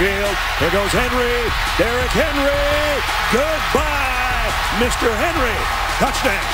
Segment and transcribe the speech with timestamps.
[0.00, 0.36] to the middle of the field.
[0.58, 1.52] Here goes Henry.
[1.76, 3.00] Derrick Henry.
[3.32, 4.48] Goodbye,
[4.80, 5.08] Mr.
[5.12, 5.56] Henry.
[6.00, 6.46] Touchdown.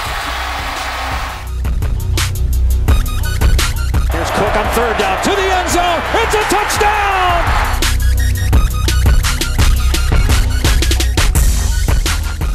[4.11, 6.03] Here's Cook on third down to the end zone.
[6.15, 7.17] It's a touchdown.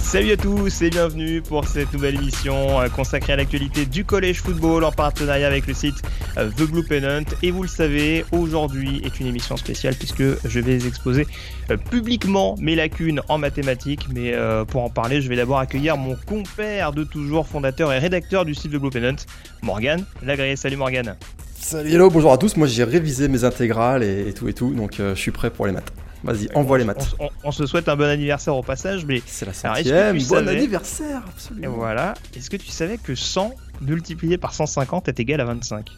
[0.01, 4.41] Salut à tous et bienvenue pour cette nouvelle émission euh, consacrée à l'actualité du collège
[4.41, 6.03] football en partenariat avec le site
[6.35, 7.25] The Blue Pennant.
[7.43, 11.27] Et vous le savez, aujourd'hui est une émission spéciale puisque je vais exposer
[11.69, 14.07] euh, publiquement mes lacunes en mathématiques.
[14.13, 14.33] Mais
[14.67, 18.55] pour en parler, je vais d'abord accueillir mon compère de toujours, fondateur et rédacteur du
[18.55, 19.15] site The Blue Pennant,
[19.61, 20.55] Morgan Lagré.
[20.55, 21.15] Salut Morgan.
[21.55, 22.57] Salut hello, bonjour à tous.
[22.57, 25.71] Moi j'ai révisé mes intégrales et, tout et tout, donc je suis prêt pour les
[25.71, 25.91] maths.
[26.23, 27.15] Vas-y, envoie les maths.
[27.43, 29.21] On, se souhaite un bon anniversaire au passage, mais.
[29.25, 31.65] C'est la centième, bon anniversaire, absolument.
[31.65, 32.13] Et voilà.
[32.35, 35.89] Est-ce que tu savais que 100 multiplié par 150 est égal à 25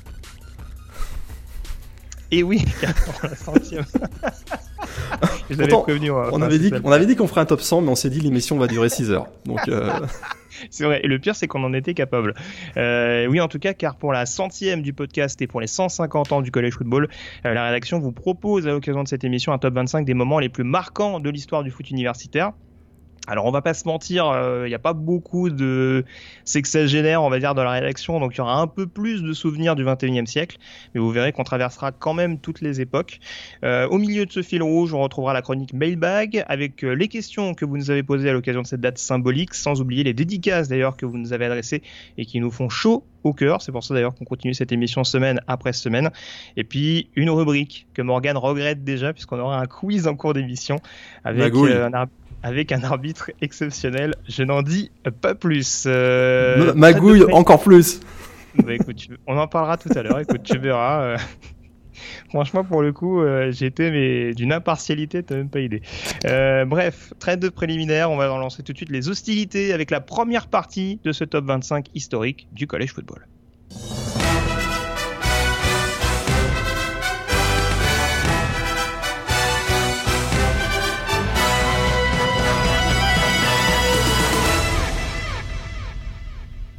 [2.33, 2.65] Et oui,
[3.21, 3.85] la centième.
[5.83, 8.09] prévenu, on, avait dit, on avait dit qu'on ferait un top 100, mais on s'est
[8.09, 9.27] dit l'émission va durer 6 heures.
[9.45, 9.59] Donc.
[9.67, 9.91] Euh,
[10.71, 11.01] c'est vrai.
[11.03, 12.33] Et le pire, c'est qu'on en était capable.
[12.75, 16.31] Euh, oui, en tout cas, car pour la centième du podcast et pour les 150
[16.31, 17.07] ans du Collège Football,
[17.45, 20.39] euh, la rédaction vous propose à l'occasion de cette émission un top 25 des moments
[20.39, 22.53] les plus marquants de l'histoire du foot universitaire.
[23.25, 26.03] Alors on va pas se mentir, il euh, n'y a pas beaucoup de
[26.43, 29.31] sexagénaires, on va dire, dans la rédaction, donc il y aura un peu plus de
[29.31, 30.57] souvenirs du 21e siècle,
[30.93, 33.21] mais vous verrez qu'on traversera quand même toutes les époques.
[33.63, 37.07] Euh, au milieu de ce fil rouge, on retrouvera la chronique Mailbag, avec euh, les
[37.07, 40.13] questions que vous nous avez posées à l'occasion de cette date symbolique, sans oublier les
[40.13, 41.81] dédicaces d'ailleurs que vous nous avez adressées
[42.17, 43.61] et qui nous font chaud au cœur.
[43.61, 46.11] C'est pour ça d'ailleurs qu'on continue cette émission semaine après semaine.
[46.57, 50.75] Et puis une rubrique que Morgan regrette déjà, puisqu'on aura un quiz en cours d'émission
[51.23, 51.93] avec un
[52.43, 54.15] avec un arbitre exceptionnel.
[54.27, 55.85] Je n'en dis pas plus.
[55.87, 58.01] Euh, Magouille, encore plus.
[58.63, 60.19] Bah, écoute, on en parlera tout à l'heure.
[60.19, 61.01] Écoute, tu verras.
[61.01, 61.17] Euh.
[62.29, 65.81] Franchement, pour le coup, euh, j'étais mais d'une impartialité, t'as même pas idée.
[66.23, 70.47] bref, trade de préliminaire, on va lancer tout de suite les hostilités avec la première
[70.47, 73.27] partie de ce top 25 historique du collège football.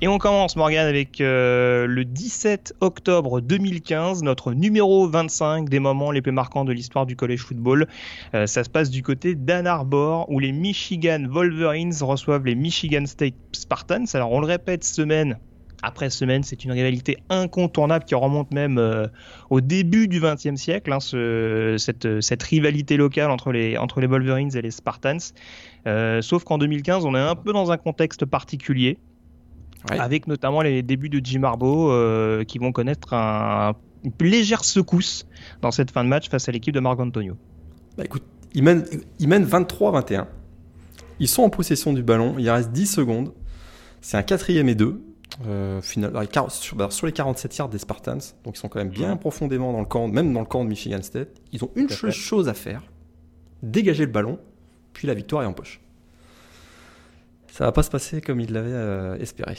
[0.05, 6.11] Et on commence, Morgan, avec euh, le 17 octobre 2015, notre numéro 25 des moments
[6.11, 7.89] les plus marquants de l'histoire du collège football.
[8.35, 13.07] Euh, ça se passe du côté d'Ann Arbor, où les Michigan Wolverines reçoivent les Michigan
[13.07, 14.05] State Spartans.
[14.13, 15.39] Alors, on le répète semaine
[15.83, 19.07] après semaine, c'est une rivalité incontournable qui remonte même euh,
[19.49, 25.33] au début du XXe siècle, hein, cette, rivalité locale entre les Wolverines et les Spartans.
[26.21, 28.99] sauf qu'en 2015, on est un peu dans un contexte particulier
[29.91, 33.75] avec notamment les débuts de Jim Harbaugh euh, qui vont connaître un,
[34.05, 35.27] une légère secousse
[35.63, 37.37] dans cette fin de match face à l'équipe de Marc Antonio.
[37.97, 38.25] Bah écoute,
[38.55, 38.85] ils mènent,
[39.19, 40.27] ils mènent 23-21.
[41.21, 43.33] Ils sont en possession du ballon, il reste 10 secondes.
[44.01, 45.03] C'est un quatrième et deux.
[45.47, 46.13] Euh, final,
[46.49, 49.81] sur, sur, les 47 yards des Spartans, donc ils sont quand même bien profondément dans
[49.81, 51.41] le camp, même dans le camp de Michigan State.
[51.51, 52.83] Ils ont une chose à faire
[53.65, 54.39] dégager le ballon,
[54.93, 55.81] puis la victoire est en poche
[57.55, 59.57] ça va pas se passer comme il l'avait euh, espéré.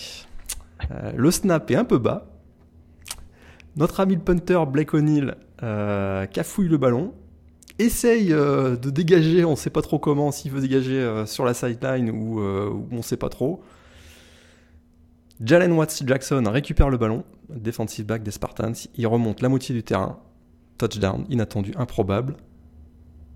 [0.91, 2.27] Euh, le snap est un peu bas.
[3.77, 7.13] Notre ami le punter Blake O'Neill euh, cafouille le ballon,
[7.79, 12.41] essaye de dégager, on sait pas trop comment, s'il veut dégager sur la sideline ou,
[12.41, 13.63] ou on sait pas trop.
[15.39, 19.83] Jalen Watts Jackson récupère le ballon, defensive back des Spartans, il remonte la moitié du
[19.83, 20.19] terrain,
[20.77, 22.35] touchdown inattendu, improbable.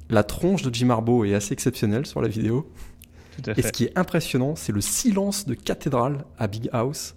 [0.10, 2.70] La tronche de Jim Harbaugh est assez exceptionnelle sur la vidéo.
[3.58, 7.16] Et ce qui est impressionnant, c'est le silence de cathédrale à Big House,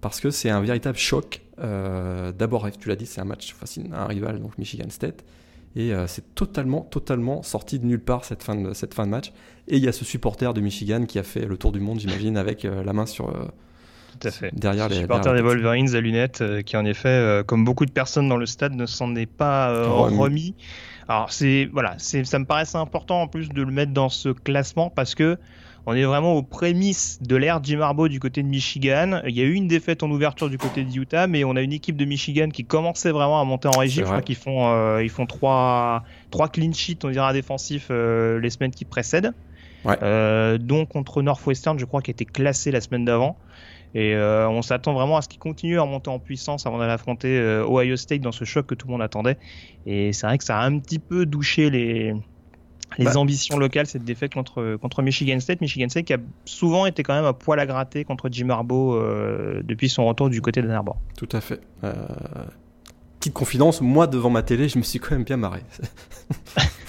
[0.00, 1.42] parce que c'est un véritable choc.
[1.60, 5.24] Euh, d'abord, tu l'as dit, c'est un match face à un rival, donc Michigan State.
[5.76, 9.10] Et euh, c'est totalement, totalement sorti de nulle part cette fin de, cette fin de
[9.10, 9.32] match.
[9.68, 12.00] Et il y a ce supporter de Michigan qui a fait le tour du monde,
[12.00, 13.26] j'imagine, avec euh, la main sur.
[13.26, 14.50] Tout à fait.
[14.54, 18.38] Derrière les supporter des Wolverines à lunettes, qui en effet, comme beaucoup de personnes dans
[18.38, 20.54] le stade, ne s'en est pas remis.
[21.08, 24.28] Alors c'est voilà, c'est ça me paraissait important en plus de le mettre dans ce
[24.28, 25.38] classement parce que
[25.86, 29.20] on est vraiment aux prémices de l'ère Jim Harbaugh du côté de Michigan.
[29.26, 31.62] Il y a eu une défaite en ouverture du côté de Utah, mais on a
[31.62, 34.00] une équipe de Michigan qui commençait vraiment à monter en régie.
[34.00, 38.38] Je crois qu'ils font euh, ils font trois trois clean sheets, on dira défensifs euh,
[38.40, 39.32] les semaines qui précèdent.
[39.84, 39.96] Ouais.
[40.02, 43.36] Euh, donc contre Northwestern, je crois qu'il était classé la semaine d'avant.
[43.94, 46.92] Et euh, on s'attend vraiment à ce qu'il continue à monter en puissance avant d'aller
[46.92, 49.38] affronter euh, Ohio State dans ce choc que tout le monde attendait.
[49.86, 52.14] Et c'est vrai que ça a un petit peu douché les,
[52.96, 53.18] les bah.
[53.18, 55.60] ambitions locales cette défaite contre, contre Michigan State.
[55.60, 58.94] Michigan State qui a souvent été quand même à poil à gratter contre Jim Harbaugh
[58.94, 60.98] euh, depuis son retour du côté d'Ann Arbor.
[61.16, 61.60] Tout à fait.
[63.20, 65.60] petite confidence, moi devant ma télé, je me suis quand même bien marré.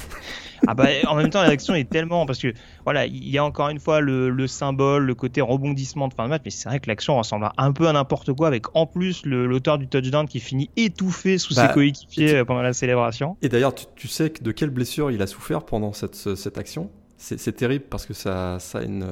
[0.67, 2.53] Ah bah, en même temps, l'action est tellement parce que
[2.83, 6.29] voilà, il y a encore une fois le, symbole, le côté rebondissement de fin de
[6.29, 9.25] match, mais c'est vrai que l'action ressemble un peu à n'importe quoi, avec en plus
[9.25, 13.37] l'auteur du touchdown qui finit étouffé sous ses bah, coéquipiers euh, pendant la célébration.
[13.41, 17.55] Et d'ailleurs, tu, sais de quelle blessure il a souffert pendant cette, cette action C'est
[17.55, 19.05] terrible parce que ça, ça a une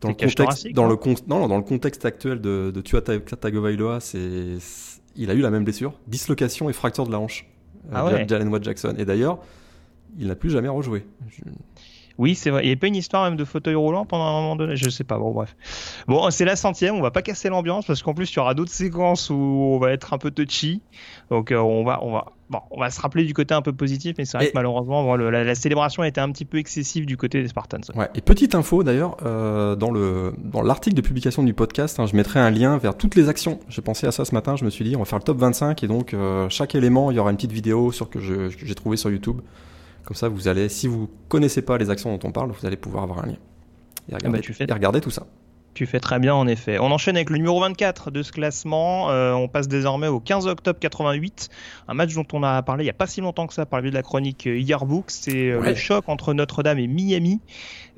[0.00, 0.98] dans le contexte, dans le
[1.28, 3.98] non, dans le contexte actuel de, de Tua Tagovailoa,
[5.16, 7.46] il a eu la même blessure, dislocation et fracture de la hanche.
[7.92, 8.94] Euh, ah Jalen Watt Jackson.
[8.98, 9.38] Et d'ailleurs,
[10.18, 11.06] il n'a plus jamais rejoué.
[12.16, 12.62] Oui, c'est vrai.
[12.62, 14.76] Il n'y a pas une histoire même de fauteuil roulant pendant un moment donné?
[14.76, 15.18] Je sais pas.
[15.18, 15.56] Bon, bref.
[16.06, 16.94] Bon, c'est la centième.
[16.94, 19.78] On va pas casser l'ambiance parce qu'en plus, il y aura d'autres séquences où on
[19.78, 20.80] va être un peu touchy.
[21.30, 23.72] Donc, euh, on va, on va, bon, on va se rappeler du côté un peu
[23.72, 27.16] positif, mais c'est vrai que malheureusement, la, célébration a été un petit peu excessive du
[27.16, 27.80] côté des Spartans.
[27.96, 28.08] Ouais.
[28.14, 32.14] Et petite info d'ailleurs, euh, dans le dans l'article de publication du podcast, hein, je
[32.14, 33.58] mettrai un lien vers toutes les actions.
[33.68, 34.54] J'ai pensé à ça ce matin.
[34.54, 37.10] Je me suis dit, on va faire le top 25 et donc euh, chaque élément,
[37.10, 39.40] il y aura une petite vidéo sur que j'ai trouvé sur YouTube.
[40.04, 42.76] Comme ça, vous allez, si vous connaissez pas les actions dont on parle, vous allez
[42.76, 43.36] pouvoir avoir un lien.
[44.08, 45.26] Et regarder, ah bah, et regarder tout ça.
[45.74, 46.78] Tu fais très bien en effet.
[46.78, 49.10] On enchaîne avec le numéro 24 de ce classement.
[49.10, 51.48] Euh, on passe désormais au 15 octobre 88.
[51.88, 53.80] Un match dont on a parlé il n'y a pas si longtemps que ça par
[53.80, 55.06] le biais de la chronique Yearbook.
[55.08, 57.40] C'est euh, le choc entre Notre-Dame et Miami.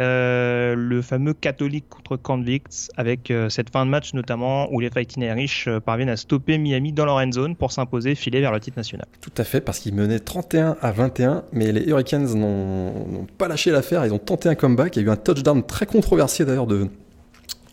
[0.00, 5.23] Euh, le fameux catholique contre convicts avec cette fin de match notamment où les Fighting
[5.23, 8.78] Irish parviennent à stopper Miami dans leur end zone pour s'imposer, filer vers le titre
[8.78, 9.06] national.
[9.20, 13.70] Tout à fait parce qu'ils menaient 31 à 21 mais les Hurricanes n'ont pas lâché
[13.70, 14.06] l'affaire.
[14.06, 14.96] Ils ont tenté un comeback.
[14.96, 16.88] Il y a eu un touchdown très controversé d'ailleurs de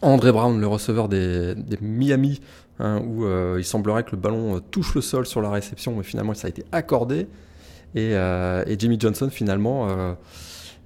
[0.03, 2.41] André Brown, le receveur des, Miami,
[2.79, 5.95] hein, où euh, il semblerait que le ballon euh, touche le sol sur la réception,
[5.95, 7.27] mais finalement ça a été accordé.
[7.95, 9.87] Et, euh, Jimmy Johnson, finalement,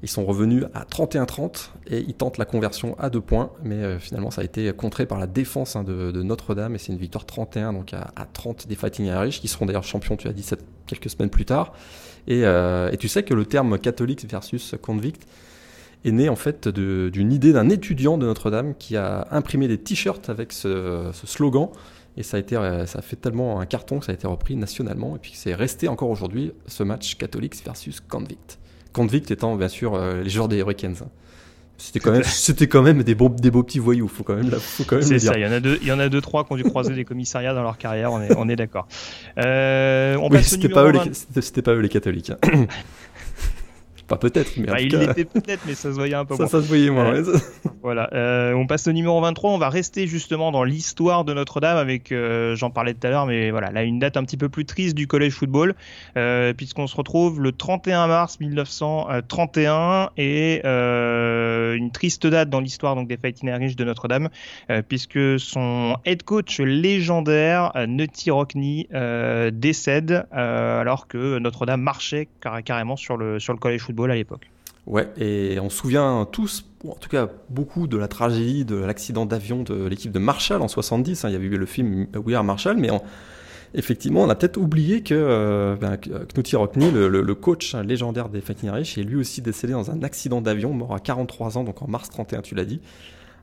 [0.03, 4.29] ils sont revenus à 31-30 et ils tentent la conversion à deux points, mais finalement
[4.29, 7.73] ça a été contré par la défense hein, de, Notre-Dame et c'est une victoire 31
[7.73, 10.47] donc à, 30 des Fighting Irish qui seront d'ailleurs champions, tu as dit,
[10.85, 11.73] quelques semaines plus tard.
[12.27, 15.25] Et, et, tu sais que le terme catholique versus convict,
[16.07, 20.29] est né en fait d'une idée d'un étudiant de Notre-Dame qui a imprimé des t-shirts
[20.29, 21.69] avec ce, slogan.
[22.19, 24.55] Et ça a, été, ça a fait tellement un carton que ça a été repris
[24.55, 25.15] nationalement.
[25.15, 28.57] Et puis c'est resté encore aujourd'hui ce match catholique versus Convict.
[28.91, 30.95] Convict étant bien sûr euh, les joueurs des Hurricanes.
[31.77, 34.07] C'était quand même, c'était quand même des beaux, des beaux petits voyous.
[34.07, 35.33] Faut quand même, faut quand même C'est ça.
[35.37, 36.95] Il y en a deux, il y en a deux, trois qui ont dû croiser
[36.95, 38.11] des commissariats dans leur carrière.
[38.11, 38.87] On est, on est d'accord.
[39.37, 40.91] Euh, oui, c'était pas,
[41.39, 42.31] c'était pas eux les catholiques.
[44.07, 46.49] Pas peut-être, mais bah, il l'était peut-être, mais ça se voyait un peu ça, moins.
[46.49, 47.13] Ça se voyait moins.
[47.13, 47.37] Euh,
[47.81, 48.09] voilà.
[48.13, 49.51] Euh, on passe au numéro 23.
[49.51, 53.25] On va rester justement dans l'histoire de Notre-Dame avec, euh, j'en parlais tout à l'heure,
[53.25, 55.75] mais voilà, là une date un petit peu plus triste du collège football,
[56.55, 63.17] puisqu'on se retrouve le 31 mars 1931 et une triste date dans l'histoire donc des
[63.17, 64.29] Fighting Irish de Notre-Dame,
[64.87, 68.87] puisque son head coach légendaire Nutty Rockney
[69.51, 72.29] décède alors que Notre-Dame marchait
[72.63, 74.49] carrément sur le sur le collège football à l'époque.
[74.87, 79.25] Ouais, et on se souvient tous, en tout cas beaucoup, de la tragédie de l'accident
[79.25, 81.25] d'avion de l'équipe de Marshall en 70.
[81.25, 81.29] Hein.
[81.29, 82.89] il y avait eu le film We Are Marshall, mais
[83.73, 85.97] effectivement, on a peut-être oublié que euh, ben,
[86.33, 90.39] Knutty Rockney, le, coach légendaire des Fighting Irish, est lui aussi décédé dans un accident
[90.39, 92.79] d'avion, mort à 43 ans, donc en mars 31, tu l'as dit.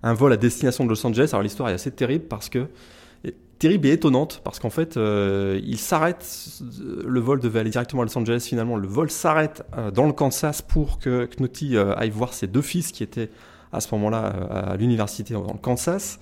[0.02, 1.30] Un vol à destination de Los Angeles.
[1.32, 2.68] Alors l'histoire est assez terrible parce que
[3.64, 6.26] terrible et étonnante parce qu'en fait, euh, il s'arrête.
[7.02, 8.44] Le vol devait aller directement à Los Angeles.
[8.46, 12.46] Finalement, le vol s'arrête euh, dans le Kansas pour que Knotty euh, aille voir ses
[12.46, 13.30] deux fils qui étaient
[13.72, 14.26] à ce moment-là
[14.72, 16.20] à l'université dans le Kansas.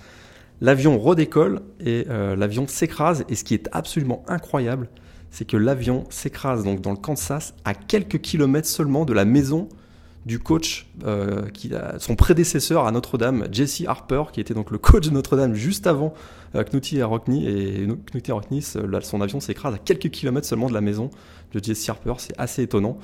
[0.61, 3.25] L'avion redécolle et l'avion s'écrase.
[3.28, 4.88] Et ce qui est absolument incroyable,
[5.30, 9.68] c'est que l'avion s'écrase donc dans le Kansas à quelques kilomètres seulement de la maison
[10.24, 14.78] du coach, euh, qui a, son prédécesseur à Notre-Dame, Jesse Harper, qui était donc le
[14.78, 16.14] coach de Notre-Dame juste avant
[16.54, 17.44] euh, Knutty et Rockney.
[17.44, 21.10] Et Knutty et Rockney, son avion s'écrase à quelques kilomètres seulement de la maison
[21.52, 22.14] de Jesse Harper.
[22.18, 22.98] C'est assez étonnant.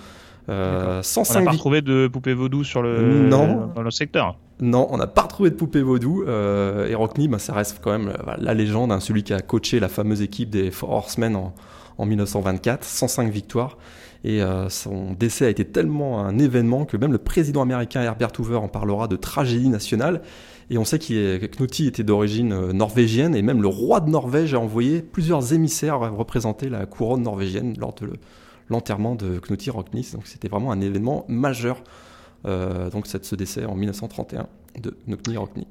[0.48, 3.70] Euh, on n'a pas retrouvé de poupée vaudou sur le, non.
[3.74, 4.38] dans le secteur.
[4.60, 6.24] Non, on n'a pas retrouvé de poupée vaudou.
[6.26, 9.78] Euh, et Rockney, bah, ça reste quand même la légende, hein, celui qui a coaché
[9.78, 11.54] la fameuse équipe des Four Horsemen en,
[11.98, 13.76] en 1924, 105 victoires.
[14.24, 18.32] Et euh, son décès a été tellement un événement que même le président américain Herbert
[18.38, 20.22] Hoover en parlera de tragédie nationale.
[20.70, 24.54] Et on sait que Knutty était d'origine euh, norvégienne et même le roi de Norvège
[24.54, 28.12] a envoyé plusieurs émissaires représenter la couronne norvégienne lors de
[28.68, 30.10] l'enterrement de Knutty Rocknis.
[30.12, 31.82] Donc c'était vraiment un événement majeur.
[32.44, 34.46] Euh, donc ce décès en 1931
[34.80, 35.66] de Knutty Rocknis.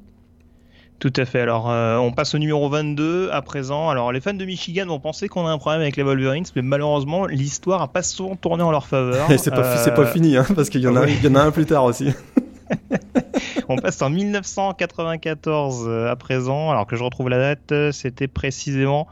[1.00, 1.42] Tout à fait.
[1.42, 3.90] Alors, euh, on passe au numéro 22 à présent.
[3.90, 6.64] Alors, les fans de Michigan vont penser qu'on a un problème avec les Wolverines, mais
[6.64, 9.28] malheureusement, l'histoire a pas souvent tourné en leur faveur.
[9.38, 11.52] c'est pas, pas, euh, fini, hein, parce qu'il y, en a, y en a un
[11.52, 12.10] plus tard aussi.
[13.70, 19.08] On passe en 1994 à présent, alors que je retrouve la date, c'était précisément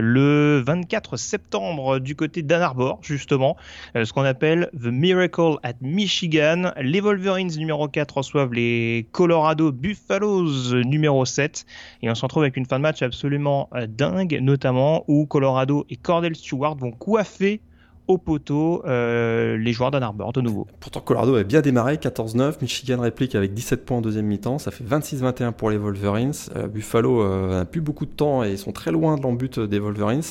[0.00, 3.56] le 24 septembre du côté d'Ann Arbor, justement,
[3.96, 6.72] euh, ce qu'on appelle The Miracle at Michigan.
[6.80, 11.66] Les Wolverines numéro 4 reçoivent les Colorado Buffaloes numéro 7
[12.02, 15.86] et on se retrouve avec une fin de match absolument euh, dingue, notamment où Colorado
[15.90, 17.60] et Cordell Stewart vont coiffer
[18.08, 20.66] au poteau euh, les joueurs d'Ann Arbor de nouveau.
[20.80, 24.70] Pourtant Colorado avait bien démarré, 14-9, Michigan réplique avec 17 points en deuxième mi-temps, ça
[24.70, 26.32] fait 26-21 pour les Wolverines.
[26.56, 29.60] Euh, Buffalo euh, n'a plus beaucoup de temps et ils sont très loin de l'embut
[29.60, 30.22] des Wolverines.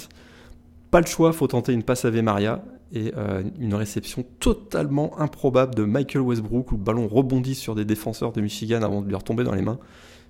[0.89, 3.11] Pas le choix, faut tenter une passe à Maria et
[3.59, 8.39] une réception totalement improbable de Michael Westbrook où le ballon rebondit sur des défenseurs de
[8.39, 9.79] Michigan avant de lui retomber dans les mains.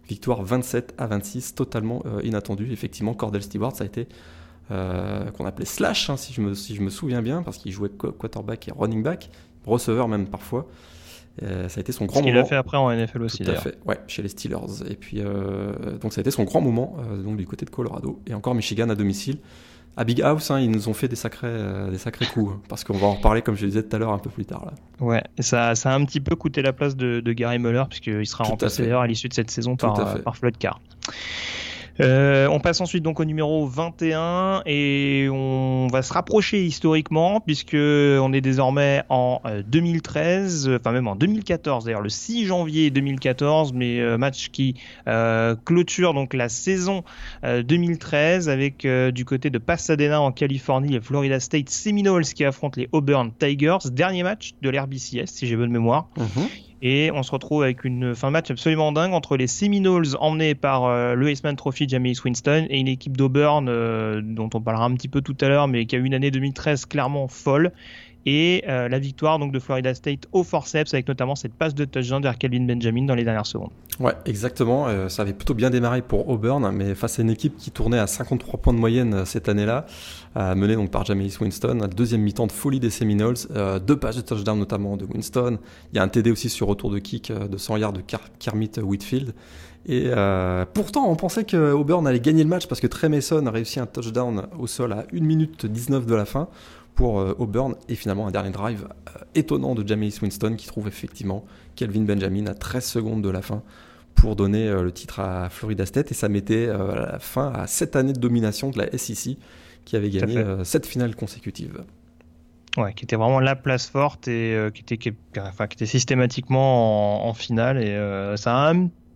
[0.10, 2.72] Victoire 27 à 26, totalement inattendue.
[2.72, 4.08] Effectivement, Cordell Stewart, ça a été
[4.70, 7.72] euh, qu'on appelait Slash, hein, si, je me, si je me souviens bien, parce qu'il
[7.72, 9.30] jouait quarterback et running back,
[9.66, 10.68] receveur même parfois.
[11.44, 12.42] Euh, ça a été son grand Ce moment.
[12.42, 13.44] a fait après en NFL aussi.
[13.44, 14.84] Tout à fait, ouais, chez les Steelers.
[14.90, 18.20] Et puis, euh, donc ça a été son grand moment donc du côté de Colorado.
[18.28, 19.38] Et encore Michigan à domicile.
[20.00, 21.52] À Big House, hein, ils nous ont fait des sacrés,
[21.90, 24.00] des sacrés coups, hein, parce qu'on va en reparler, comme je le disais tout à
[24.00, 24.66] l'heure, un peu plus tard.
[24.66, 24.74] Là.
[25.04, 27.84] Ouais, et ça, ça a un petit peu coûté la place de, de Gary Muller,
[27.90, 30.80] puisqu'il sera remplacé d'ailleurs à l'issue de cette saison par, par Floyd Carr.
[32.00, 37.76] Euh, on passe ensuite donc au numéro 21 et on va se rapprocher historiquement puisque
[37.76, 43.74] on est désormais en 2013, euh, enfin même en 2014 d'ailleurs le 6 janvier 2014,
[43.74, 44.76] mais euh, match qui
[45.66, 47.04] clôture donc la saison
[47.44, 52.90] 2013 avec du côté de Pasadena en Californie les Florida State Seminoles qui affrontent les
[52.92, 56.10] Auburn Tigers, dernier match de l'RBCS si j'ai bonne mémoire.
[56.18, 56.67] Mm-hmm.
[56.82, 60.54] Et on se retrouve avec une fin de match absolument dingue entre les Seminoles emmenés
[60.54, 64.86] par euh, le Iceman Trophy James Winston et une équipe d'Auburn euh, dont on parlera
[64.86, 67.72] un petit peu tout à l'heure mais qui a eu une année 2013 clairement folle
[68.28, 71.86] et euh, la victoire donc de Florida State au forceps avec notamment cette passe de
[71.86, 73.70] touchdown vers Calvin Benjamin dans les dernières secondes.
[74.02, 74.90] Ouais, exactement.
[74.90, 77.98] Euh, ça avait plutôt bien démarré pour Auburn, mais face à une équipe qui tournait
[77.98, 79.86] à 53 points de moyenne euh, cette année-là,
[80.36, 83.38] menée donc par Jameis Winston, deuxième mi-temps de folie des Seminoles,
[83.88, 85.58] deux passes de touchdown notamment de Winston.
[85.92, 88.04] Il y a un TD aussi sur retour de kick de 100 yards de
[88.38, 89.34] Kermit Whitfield.
[89.88, 90.12] Et
[90.76, 93.80] pourtant, on pensait que Auburn allait gagner le match parce que Trey Mason a réussi
[93.80, 96.50] un touchdown au sol à 1 minute 19 de la fin
[96.98, 97.76] pour euh, Auburn.
[97.88, 101.46] Et finalement un dernier drive euh, étonnant de Jameis Winston qui trouve effectivement
[101.78, 103.64] Kelvin Benjamin à 13 secondes de la fin
[104.16, 106.12] pour donner euh, le titre à Florida State.
[106.12, 109.38] Et ça mettait la fin à 7 années de domination de la SEC
[109.86, 111.86] qui avait gagné 7 finales consécutives.
[112.76, 117.28] Ouais, qui était vraiment la place forte et qui, était, qui, enfin, qui était systématiquement
[117.28, 117.82] en, finale.
[117.82, 117.96] Et
[118.36, 118.74] ça a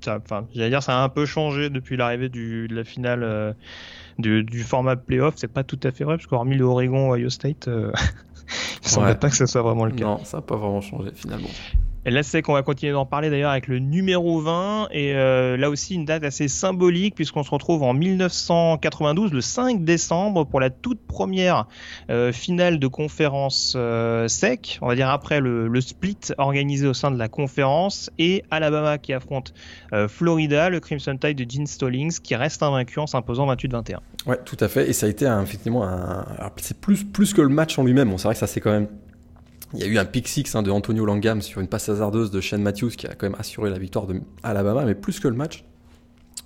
[0.07, 3.55] enfin, j'allais dire ça a un peu changé depuis l'arrivée de la finale
[4.21, 7.67] du, format playoff, c'est pas tout à fait vrai, parce qu'hormis le Oregon Ohio State,
[7.67, 7.91] euh,
[8.81, 10.05] il ne semble pas que ce soit vraiment le cas.
[10.05, 11.49] Non, ça n'a pas vraiment changé finalement.
[12.03, 14.87] Et là, c'est qu'on va continuer d'en parler d'ailleurs avec le numéro 20.
[14.91, 19.83] Et euh, là aussi, une date assez symbolique puisqu'on se retrouve en 1992, le 5
[19.83, 21.67] décembre, pour la toute première
[22.09, 24.79] euh, finale de conférence euh, SEC.
[24.81, 28.09] On va dire après le, split organisé au sein de la conférence.
[28.17, 29.53] Et Alabama qui affronte
[30.07, 33.97] Florida, le Crimson Tide de Gene Stallings, qui reste invaincu en s'imposant 28-21.
[34.27, 34.89] Ouais, tout à fait.
[34.89, 36.25] Et ça a été effectivement un.
[36.57, 38.15] C'est plus, plus que le match en lui-même.
[38.17, 38.87] C'est vrai que ça s'est quand même
[39.73, 42.31] il y a eu un pick six hein, de Antonio Langam sur une passe hasardeuse
[42.31, 45.27] de Shane Matthews qui a quand même assuré la victoire de Alabama, mais plus que
[45.27, 45.63] le match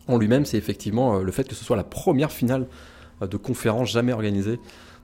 [0.08, 2.68] en lui-même, c'est effectivement euh, le fait que ce soit la première finale
[3.22, 4.60] euh, de conférence jamais organisée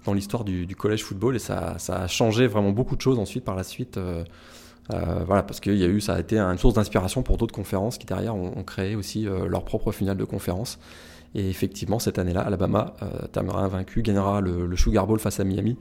[0.05, 3.55] dans l'histoire du, collège football et ça, a changé vraiment beaucoup de choses ensuite par
[3.55, 3.97] la suite.
[3.97, 4.23] Euh,
[4.89, 8.07] voilà, parce qu'il y a ça a été une source d'inspiration pour d'autres conférences qui
[8.07, 10.79] derrière ont, créé aussi leur propre finale de conférence.
[11.33, 12.95] Et effectivement, cette année-là, Alabama
[13.31, 15.77] terminera invaincu, gagnera le, Sugar Bowl face à Miami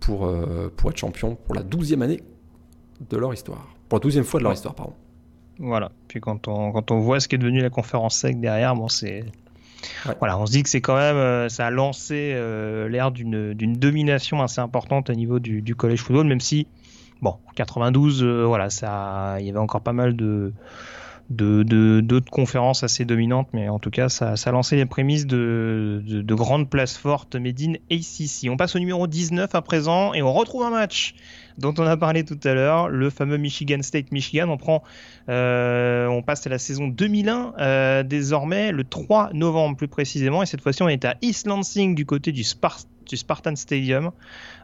[0.00, 2.22] pour, euh, pour être champion pour la douzième année
[3.08, 3.68] de leur histoire.
[3.88, 4.94] Pour la douzième fois de leur histoire, pardon.
[5.58, 5.92] Voilà.
[6.08, 8.88] Puis quand on, quand on voit ce qui est devenu la conférence sec derrière, bon,
[8.88, 9.24] c'est.
[10.18, 13.54] Voilà, on se dit que c'est quand même, euh, ça a lancé euh, l'ère d'une
[13.54, 16.66] domination assez importante au niveau du, du collège football, même si,
[17.22, 20.52] bon, 92, voilà, ça, il y avait encore pas mal de,
[21.30, 25.26] de d'autres conférences assez dominantes, mais en tout cas, ça, ça a lancé les prémices
[25.26, 28.50] de, de, de grandes places fortes made in ACC.
[28.50, 31.14] On passe au numéro 19 à présent et on retrouve un match
[31.60, 34.48] dont on a parlé tout à l'heure, le fameux Michigan State Michigan.
[34.48, 34.82] On prend,
[35.28, 40.46] euh, on passe à la saison 2001 euh, désormais, le 3 novembre plus précisément, et
[40.46, 44.12] cette fois-ci on est à East Lansing du côté du Spartan du Spartan Stadium.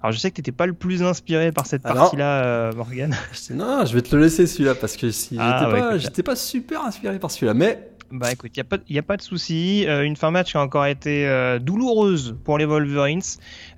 [0.00, 3.12] Alors je sais que tu n'étais pas le plus inspiré par cette partie-là, euh, Morgan.
[3.50, 6.84] Non, je vais te le laisser celui-là parce que si ah, j'étais pas, pas super
[6.84, 9.84] inspiré par celui-là, mais Bah écoute, il n'y a, pas de souci.
[9.88, 13.20] Euh, une fin match qui a encore été euh, douloureuse pour les Wolverines,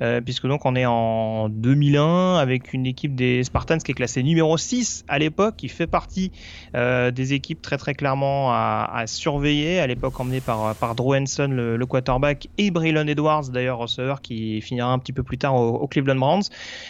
[0.02, 4.22] euh, puisque donc on est en 2001 avec une équipe des Spartans qui est classée
[4.22, 6.30] numéro 6 à l'époque, qui fait partie
[6.74, 11.86] des équipes très très clairement à, surveiller, à l'époque emmenée par, par Drew Henson, le,
[11.86, 16.16] quarterback, et Braylon Edwards, d'ailleurs receveur, qui finira un petit peu plus tard au, Cleveland
[16.16, 16.42] Browns.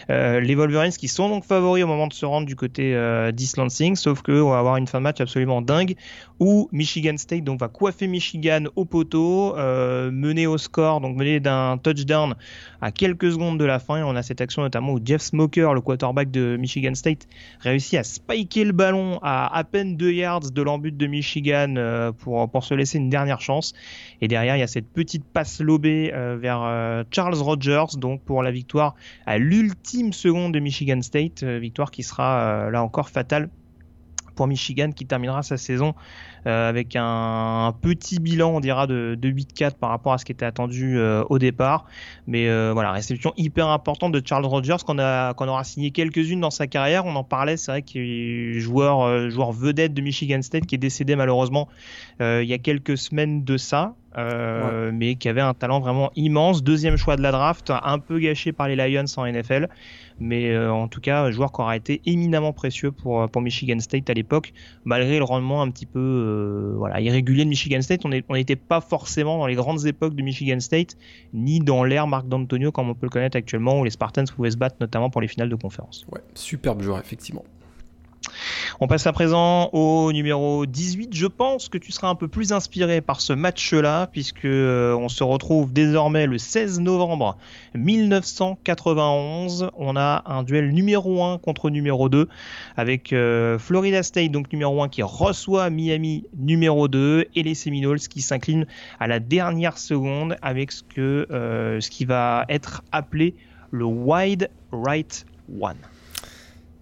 [0.09, 2.95] les Wolverines qui sont donc favoris au moment de se rendre du côté
[3.33, 5.95] d'East Lansing, sauf qu'on va avoir une fin de match absolument dingue,
[6.41, 11.41] où Michigan State donc va coiffer Michigan au poteau, euh, mener au score, donc mener
[11.41, 12.35] d'un touchdown
[12.81, 14.03] à quelques secondes de la fin.
[14.05, 17.27] On a cette action notamment où Jeff Smoker, le quarterback de Michigan State,
[17.61, 22.13] réussit à spiker le ballon à à peine 2 yards de l'embut de Michigan euh,
[22.13, 23.73] pour, pour se laisser une dernière chance.
[24.21, 28.43] Et derrière, il y a cette petite passe lobée euh, vers Charles Rogers, donc pour
[28.43, 28.95] la victoire
[29.27, 33.49] à l'ultime seconde de Michigan State, victoire qui sera là encore fatale
[34.39, 35.97] pour Michigan qui terminera sa saison
[36.47, 40.31] euh, avec un, petit bilan, on dira, de, de 8-4 par rapport à ce qui
[40.31, 41.87] était attendu euh, au départ.
[42.29, 44.99] Mais euh, voilà, réception hyper importante de Charles Rogers qu'on
[45.49, 47.05] aura signé quelques-unes dans sa carrière.
[47.05, 50.79] On en parlait, c'est vrai qu'il est joueur joueur vedette de Michigan State qui est
[50.79, 51.69] décédé malheureusement
[52.21, 53.95] il y a quelques semaines de ça.
[54.17, 56.63] mais qui avait un talent vraiment immense.
[56.63, 59.69] Deuxième choix de la draft, un peu gâché par les Lions en NFL.
[60.21, 64.11] Mais euh, en tout cas, joueur qui aura été éminemment précieux pour, euh, Michigan State
[64.11, 64.53] à l'époque,
[64.85, 68.01] malgré le rendement un petit peu euh, irrégulier de Michigan State.
[68.05, 70.97] On n'était pas forcément dans les grandes époques de Michigan State,
[71.33, 74.51] ni dans l'ère Marc D'Antonio comme on peut le connaître actuellement, où les Spartans pouvaient
[74.51, 76.05] se battre notamment pour les finales de conférence.
[76.13, 77.45] Ouais, superbe joueur, effectivement.
[78.81, 81.15] On passe à présent au numéro 18.
[81.15, 85.09] Je pense que tu seras un peu plus inspiré par ce match-là, puisque euh, on
[85.09, 87.37] se retrouve désormais le 16 novembre
[87.75, 89.71] 1991.
[89.77, 92.29] On a un duel numéro 1 contre numéro 2
[92.77, 98.01] avec euh, Florida State, donc numéro 1, qui reçoit Miami numéro 2 et les Seminoles
[98.01, 98.67] qui s'inclinent
[99.01, 103.35] à la dernière seconde avec ce, euh, ce qui va être appelé
[103.71, 105.27] le Wide Right
[105.61, 105.77] One.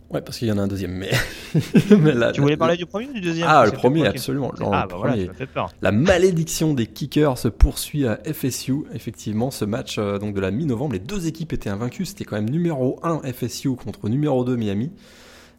[0.08, 1.10] Ouais, parce qu'il y en a un deuxième, mais.
[2.32, 4.52] tu voulais parler du premier ou du deuxième Ah, le premier, absolument.
[4.72, 5.72] ah, bah voilà, fait peur.
[5.82, 8.84] La malédiction des kickers se poursuit à FSU.
[8.94, 12.04] Effectivement, ce match euh, donc de la mi-novembre, les deux équipes étaient invaincues.
[12.04, 14.92] C'était quand même numéro 1 FSU contre numéro 2 Miami.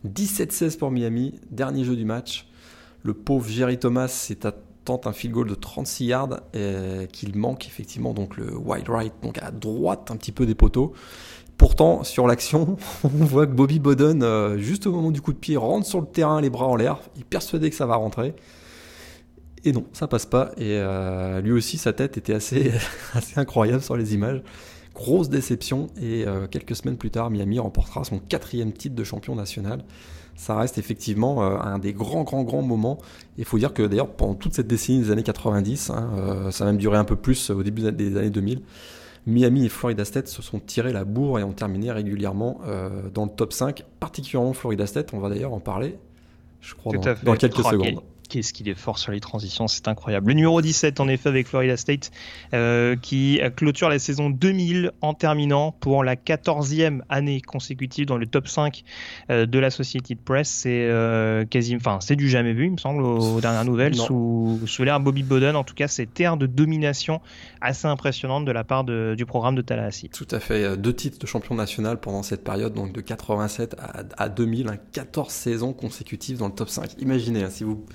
[0.07, 2.47] 17-16 pour Miami, dernier jeu du match.
[3.03, 4.39] Le pauvre Jerry Thomas s'est
[4.85, 9.13] tente un field goal de 36 yards et qu'il manque effectivement donc le wide right,
[9.21, 10.93] donc à droite un petit peu des poteaux.
[11.57, 15.39] Pourtant, sur l'action, on voit que Bobby Bodden, euh, juste au moment du coup de
[15.39, 16.99] pied, rentre sur le terrain, les bras en l'air.
[17.15, 18.35] Il est persuadé que ça va rentrer.
[19.63, 20.51] Et non, ça passe pas.
[20.57, 22.71] Et euh, lui aussi, sa tête était assez,
[23.13, 24.43] assez incroyable sur les images.
[24.93, 25.87] Grosse déception.
[25.99, 29.83] Et euh, quelques semaines plus tard, Miami remportera son quatrième titre de champion national.
[30.35, 32.99] Ça reste effectivement un des grands, grands, grands moments.
[33.39, 36.67] Il faut dire que d'ailleurs, pendant toute cette décennie des années 90, hein, ça a
[36.67, 38.61] même duré un peu plus au début des années 2000,
[39.27, 43.25] Miami et Florida State se sont tirés la bourre et ont terminé régulièrement euh, dans
[43.25, 45.97] le top 5, particulièrement Florida State, on va d'ailleurs en parler,
[46.61, 48.01] je crois, dans, quelques secondes.
[48.29, 50.27] Qu'est-ce qu'il est fort sur les transitions, c'est incroyable.
[50.27, 52.11] Le numéro 17, en effet, avec Florida State,
[52.53, 58.25] euh, qui clôture la saison 2000 en terminant pour la 14e année consécutive dans le
[58.25, 58.83] top 5
[59.29, 60.49] euh, de la Society Press.
[60.49, 64.59] C'est euh, quasi, enfin, c'est du jamais vu, il me semble, aux, dernières nouvelles, sous,
[64.65, 65.55] sous l'ère Bobby Bowden.
[65.55, 67.21] En tout cas, c'est terre de domination
[67.61, 70.09] assez impressionnante de la part du programme de Tallahassee.
[70.09, 70.77] Tout à fait.
[70.77, 75.31] Deux titres de champion national pendant cette période, donc de 87 à, à 2000, 14
[75.31, 76.95] saisons consécutives dans le top 5.
[76.99, 77.85] Imaginez, hein, si vous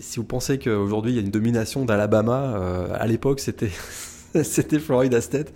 [0.00, 3.70] si, vous pensez qu'aujourd'hui il y a une domination d'Alabama, euh, à l'époque c'était
[4.42, 5.52] c'était Florida State.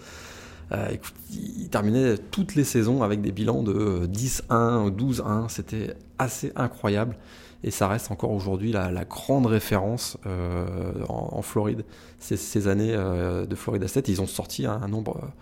[0.72, 5.48] Euh, écoute, il terminait toutes les saisons avec des bilans de 10-1, 12-1.
[5.48, 7.16] C'était assez incroyable.
[7.64, 11.84] Et ça reste encore aujourd'hui la, grande référence euh, en, Floride.
[12.20, 15.32] Ces, ces années de Florida State, ils ont sorti un nombre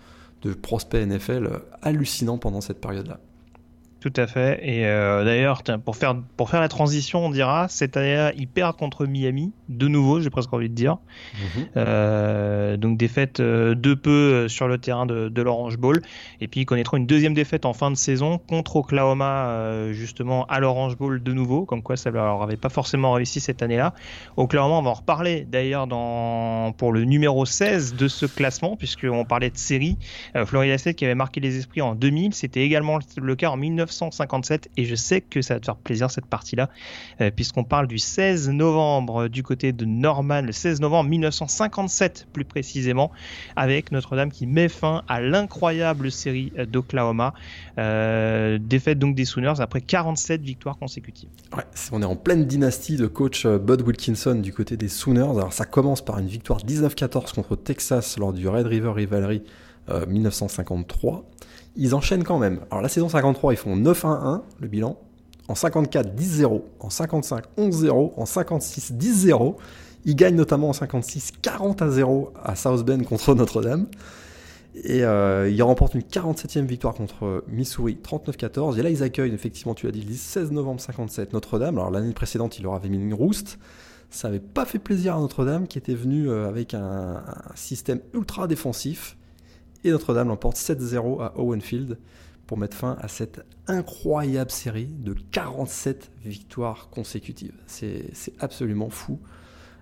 [0.41, 3.19] de prospects NFL hallucinants pendant cette période-là.
[3.99, 4.59] Tout à fait.
[4.63, 8.77] Et euh, d'ailleurs, pour faire, pour faire la transition, on dira, cette année ils perdent
[8.77, 10.99] contre Miami, de nouveau, j'ai presque envie de dire.
[11.33, 11.65] Mhm.
[11.75, 16.01] Euh, donc défaite euh, de peu sur le terrain de, de l'Orange Bowl.
[16.39, 20.61] Et puis ils connaîtront une deuxième défaite en fin de saison contre Oklahoma, justement à
[20.61, 23.93] l'Orange Bowl de nouveau, comme quoi ça leur avait pas forcément réussi cette année-là.
[24.37, 29.25] Oklahoma, on va en reparler d'ailleurs dans, pour le numéro 16 de ce classement, puisqu'on
[29.25, 29.97] parlait de série.
[30.45, 33.88] Florida State qui avait marqué les esprits en 2000, c'était également le cas en 19
[33.89, 34.69] 1957.
[34.77, 36.69] Et je sais que ça va te faire plaisir cette partie-là,
[37.21, 42.45] euh, puisqu'on parle du 16 novembre du côté de Norman, le 16 novembre 1957 plus
[42.45, 43.11] précisément,
[43.55, 47.33] avec Notre-Dame qui met fin à l'incroyable série d'Oklahoma.
[47.77, 51.29] défaite donc des Sooners après 47 victoires consécutives.
[51.55, 55.21] Ouais, on est en pleine dynastie de coach Bud Wilkinson du côté des Sooners.
[55.21, 59.43] Alors ça commence par une victoire 19-14 contre Texas lors du Red River Rivalry
[60.07, 61.25] 1953.
[61.81, 62.59] Ils enchaînent quand même.
[62.69, 64.97] Alors la saison 53, ils font 9-1-1 le bilan.
[65.47, 66.61] En 54, 10-0.
[66.81, 68.11] En 55, 11-0.
[68.17, 69.55] En 56, 10-0.
[70.03, 73.87] Ils gagnent notamment en 56, 40 0 à South Bend contre Notre-Dame.
[74.75, 78.77] Et euh, ils remportent une 47e victoire contre Missouri, 39-14.
[78.77, 81.77] Et là, ils accueillent, effectivement, tu l'as dit, le 16 novembre 57, Notre-Dame.
[81.77, 83.57] Alors l'année précédente, ils leur avaient mis une rouste.
[84.09, 87.23] Ça n'avait pas fait plaisir à Notre-Dame, qui était venu euh, avec un,
[87.55, 89.15] système ultra défensif.
[89.83, 91.97] Et Notre-Dame l'emporte 7-0 à Owen Field
[92.47, 97.53] pour mettre fin à cette incroyable série de 47 victoires consécutives.
[97.67, 99.19] C'est absolument fou.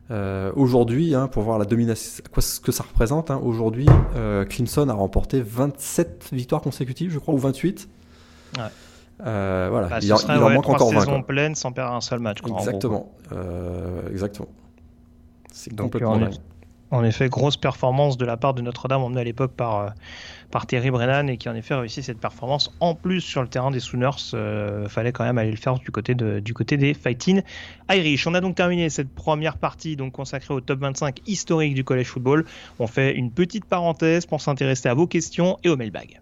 [0.10, 4.46] Euh, aujourd'hui, hein, pour voir la domination, quoi, ce que ça représente, hein, aujourd'hui, euh,
[4.46, 7.90] Clemson a remporté 27 victoires consécutives, je crois, ou 28.
[8.58, 8.64] Ouais.
[9.26, 11.00] Euh, voilà, bah, il, serait, en manque encore 20.
[11.00, 12.40] saison pleine sans perdre un seul match.
[12.46, 14.50] exactement, euh, exactement.
[15.52, 16.20] C'est complètement
[16.91, 20.89] en, effet, grosse performance de la part de Notre-Dame emmenée à l'époque par, euh, Terry
[20.89, 22.73] Brennan et qui en effet réussit cette performance.
[22.80, 25.91] En plus sur le terrain des Sooners, euh, fallait quand même aller le faire du
[25.91, 27.41] côté, du côté des Fighting
[27.89, 28.26] Irish.
[28.26, 32.08] On a donc terminé cette première partie donc consacrée au top 25 historique du college
[32.08, 32.45] football.
[32.80, 36.21] On fait une petite parenthèse pour s'intéresser à vos questions et au mailbag.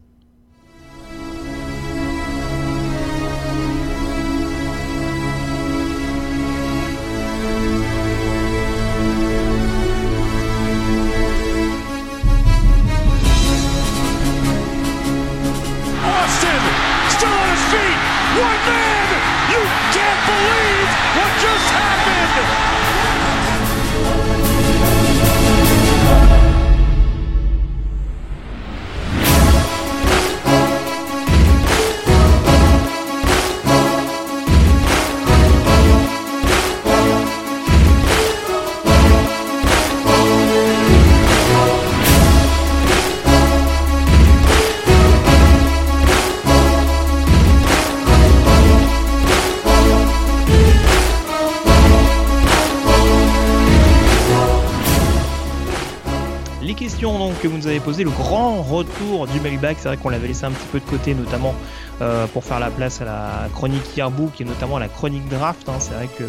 [57.41, 59.75] Que vous nous avez posé, le grand retour du mailbag.
[59.77, 61.53] C'est vrai qu'on l'avait laissé un petit peu de côté, notamment
[62.01, 65.69] euh, pour faire la place à la chronique yearbook et notamment à la chronique draft.
[65.69, 65.75] Hein.
[65.77, 66.23] C'est vrai que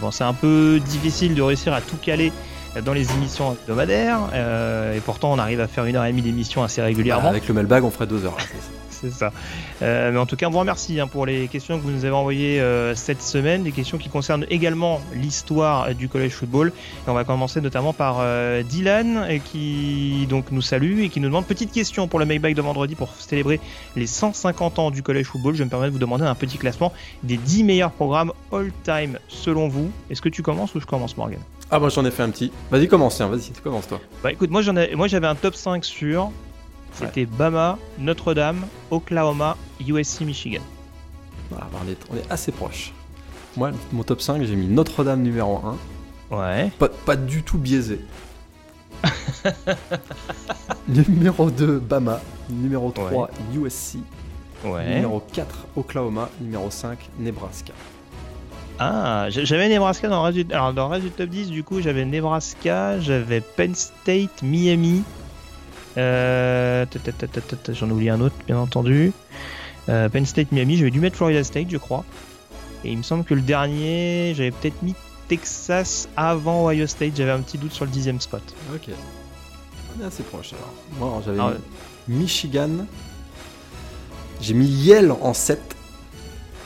[0.00, 2.32] bon, c'est un peu difficile de réussir à tout caler
[2.84, 4.20] dans les émissions hebdomadaires.
[4.32, 7.28] Euh, et pourtant, on arrive à faire une heure et demie d'émission assez régulièrement.
[7.28, 8.36] avec le mailbag, on ferait deux heures.
[9.00, 9.32] C'est ça.
[9.82, 12.04] Euh, mais en tout cas, on vous remercie hein, pour les questions que vous nous
[12.04, 16.72] avez envoyées euh, cette semaine, des questions qui concernent également l'histoire du collège football.
[17.06, 21.28] Et on va commencer notamment par euh, Dylan, qui donc nous salue et qui nous
[21.28, 23.60] demande petite question pour le Maybach de vendredi pour célébrer
[23.96, 25.54] les 150 ans du collège football.
[25.54, 29.68] Je me permets de vous demander un petit classement des 10 meilleurs programmes all-time selon
[29.68, 29.90] vous.
[30.10, 31.40] Est-ce que tu commences ou je commence, Morgan?
[31.72, 32.50] Ah, moi j'en ai fait un petit.
[32.70, 34.00] Vas-y, commence, tiens, vas-y, tu commences toi.
[34.24, 36.32] Bah écoute, moi j'avais un top 5 sur
[36.92, 40.62] c'était Bama, Notre-Dame, Oklahoma, USC, Michigan.
[41.50, 41.66] Voilà,
[42.10, 42.92] on est assez proche.
[43.56, 45.60] Moi, mon top 5, j'ai mis Notre-Dame numéro
[46.30, 46.36] 1.
[46.36, 46.70] Ouais.
[47.04, 48.00] Pas, du tout biaisé.
[50.88, 52.20] numéro 2, Bama.
[52.48, 53.98] Numéro 3, USC.
[54.64, 54.94] Ouais.
[54.94, 56.28] Numéro 4, Oklahoma.
[56.40, 57.72] Numéro 5, Nebraska.
[58.78, 61.62] Ah, j'avais Nebraska dans le, reste du, alors dans le reste du top 10, du
[61.62, 65.02] coup, j'avais Nebraska, j'avais Penn State, Miami,
[65.96, 66.86] euh,
[67.70, 69.12] j'en oublie un autre, bien entendu.
[69.88, 72.04] Euh, Penn State, Miami, j'avais dû mettre Florida State, je crois.
[72.84, 74.94] Et il me semble que le dernier, j'avais peut-être mis
[75.28, 77.16] Texas avant Ohio State.
[77.16, 78.42] J'avais un petit doute sur le dixième spot.
[78.74, 78.88] Ok.
[79.96, 80.72] On est assez proche alors.
[80.98, 81.52] Moi, j'avais ah
[82.08, 82.86] Michigan.
[84.40, 85.76] J'ai mis Yale en 7.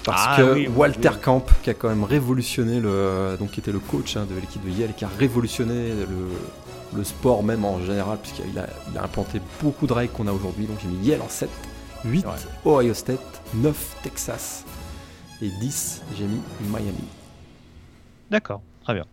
[0.05, 3.37] Parce ah que Walter Camp, qui a quand même révolutionné le.
[3.39, 6.29] Donc, qui était le coach hein, de l'équipe de Yale, qui a révolutionné le,
[6.97, 10.33] le sport même en général, puisqu'il a, il a implanté beaucoup de règles qu'on a
[10.33, 10.67] aujourd'hui.
[10.67, 11.49] Donc j'ai mis Yale en 7,
[12.05, 12.27] 8
[12.65, 14.65] Ohio State, 9 Texas
[15.43, 16.95] et 10 j'ai mis Miami.
[18.31, 19.05] D'accord, très bien.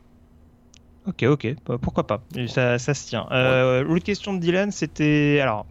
[1.08, 3.28] Ok, ok, bah, pourquoi pas, ça, ça se tient.
[3.32, 5.40] Euh, L'autre question de Dylan, c'était.
[5.42, 5.66] Alors,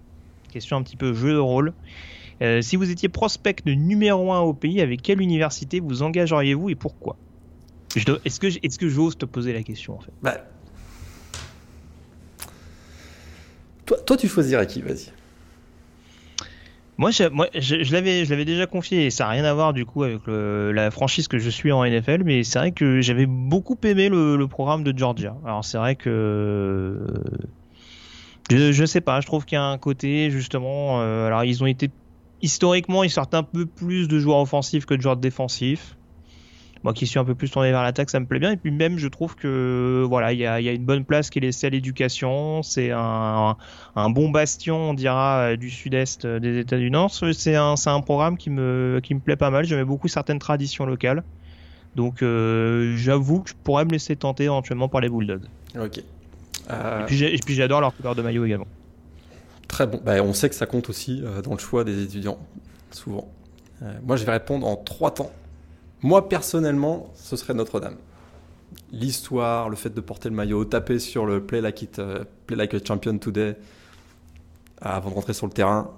[0.51, 1.73] question un petit peu jeu de rôle.
[2.43, 6.71] Euh, si vous étiez prospect de numéro 1 au pays, avec quelle université vous engageriez-vous
[6.71, 7.17] et pourquoi?
[7.95, 10.13] Est-ce que, est que j'ose te poser la question en fait?
[10.23, 10.39] Bah,
[14.07, 15.13] Toi, tu choisirais qui Vas-y.
[16.99, 20.91] Moi, je, l'avais, déjà confié et ça n'a rien à voir du coup avec la
[20.91, 24.47] franchise que je suis en NFL, mais c'est vrai que j'avais beaucoup aimé le, le
[24.49, 25.35] programme de Georgia.
[25.47, 26.99] Alors c'est vrai que
[28.51, 31.01] je, je sais pas, je trouve qu'il y a un côté justement.
[31.01, 31.91] euh, alors ils ont été
[32.43, 35.97] historiquement, ils sortent un peu plus de joueurs offensifs que de joueurs défensifs.
[36.83, 38.53] Moi qui suis un peu plus tourné vers l'attaque, ça me plaît bien.
[38.53, 41.05] Et puis même, je trouve que voilà, il y a, il y a une bonne
[41.05, 42.63] place qui est laissée à l'éducation.
[42.63, 43.57] C'est un,
[43.97, 46.91] un bon bastion, on dira, euh, du sud-est euh, des États-Unis.
[46.91, 49.67] Non, c'est c'est un, programme qui me, qui me plaît pas mal.
[49.67, 51.23] J'aimais beaucoup certaines traditions locales.
[51.97, 55.45] Donc euh, j'avoue que je pourrais me laisser tenter éventuellement par les Bulldogs.
[55.79, 55.99] Ok.
[55.99, 56.03] Et
[57.07, 58.69] puis j'ai- et puis j'adore leur couleur de maillot également.
[59.69, 60.01] Très bon.
[60.05, 62.39] Bah, on sait que ça compte aussi dans le choix des étudiants,
[62.91, 63.29] souvent.
[63.83, 65.31] Euh, moi, je vais répondre en trois temps.
[66.03, 67.97] Moi, personnellement, ce serait Notre-Dame.
[68.93, 72.57] L'histoire, le fait de porter le maillot, taper sur le Play Like, it, euh, play
[72.57, 73.57] like a Champion Today
[74.81, 75.91] avant de rentrer sur le terrain,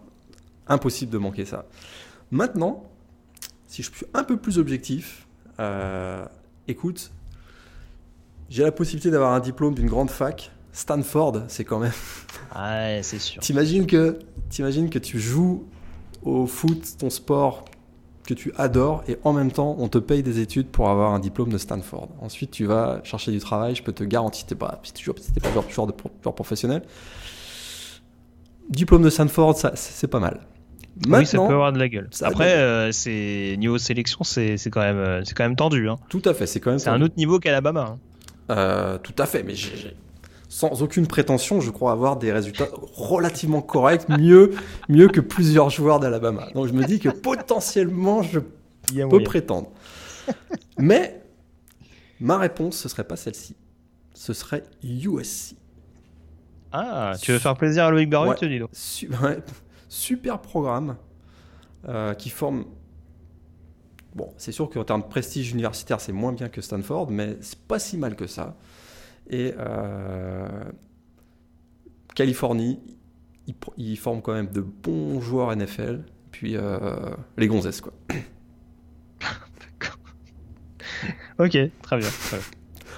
[0.67, 1.67] impossible de manquer ça.
[2.31, 2.85] Maintenant,
[3.69, 5.27] si je suis un peu plus objectif,
[5.61, 6.25] euh,
[6.67, 7.13] écoute,
[8.49, 10.51] j'ai la possibilité d'avoir un diplôme d'une grande fac.
[10.73, 11.93] Stanford, c'est quand même
[12.57, 13.41] Ouais, c'est sûr.
[13.41, 14.19] T'imagines que,
[14.51, 15.67] t'imagines que tu joues
[16.23, 17.65] au foot, ton sport
[18.27, 21.19] que tu adores, et en même temps, on te paye des études pour avoir un
[21.19, 22.09] diplôme de Stanford.
[22.21, 25.41] Ensuite, tu vas chercher du travail, je peux te garantir, t'es pas, si tu n'es
[25.43, 26.83] pas joueur, joueur de joueur professionnel.
[28.71, 30.41] Diplôme de Stanford, ça, c'est pas mal.
[31.09, 32.09] oui, ça peut avoir de la gueule.
[32.23, 35.89] Après, euh, c'est niveau sélection, c'est c'est quand même, euh, c'est quand même tendu.
[35.89, 35.97] Hein.
[36.09, 36.79] Tout à fait, c'est quand même.
[36.79, 37.81] C'est un autre niveau qu'Alabama.
[37.83, 37.99] Hein.
[38.51, 39.97] Euh, tout à fait, mais j'ai-
[40.55, 44.51] sans aucune prétention, je crois avoir des résultats relativement corrects, mieux,
[44.91, 46.49] mieux que plusieurs joueurs d'Alabama.
[46.55, 48.41] Donc je me dis que potentiellement, je
[48.93, 49.25] moyen.
[49.25, 49.71] prétendre.
[50.77, 51.23] Mais
[52.21, 53.57] ma réponse, ce serait pas celle-ci.
[54.13, 55.57] Ce serait USC.
[56.71, 58.37] Ah, tu veux faire plaisir à Loïc Baruch, Ouais.
[58.37, 58.69] te dis donc.
[58.73, 59.39] Su- ouais,
[59.89, 60.97] super programme
[61.89, 62.67] euh, qui forme.
[64.15, 67.59] Bon, c'est sûr qu'en termes de prestige universitaire, c'est moins bien que Stanford, mais c'est
[67.61, 68.55] pas si mal que ça.
[69.33, 70.47] Et euh,
[72.15, 72.79] Californie,
[73.79, 76.05] ils forment quand même de bons joueurs NFL.
[76.31, 76.79] Puis euh,
[77.37, 77.93] les gonzesses, quoi.
[81.39, 82.09] Ok, très bien.
[82.09, 82.47] très bien.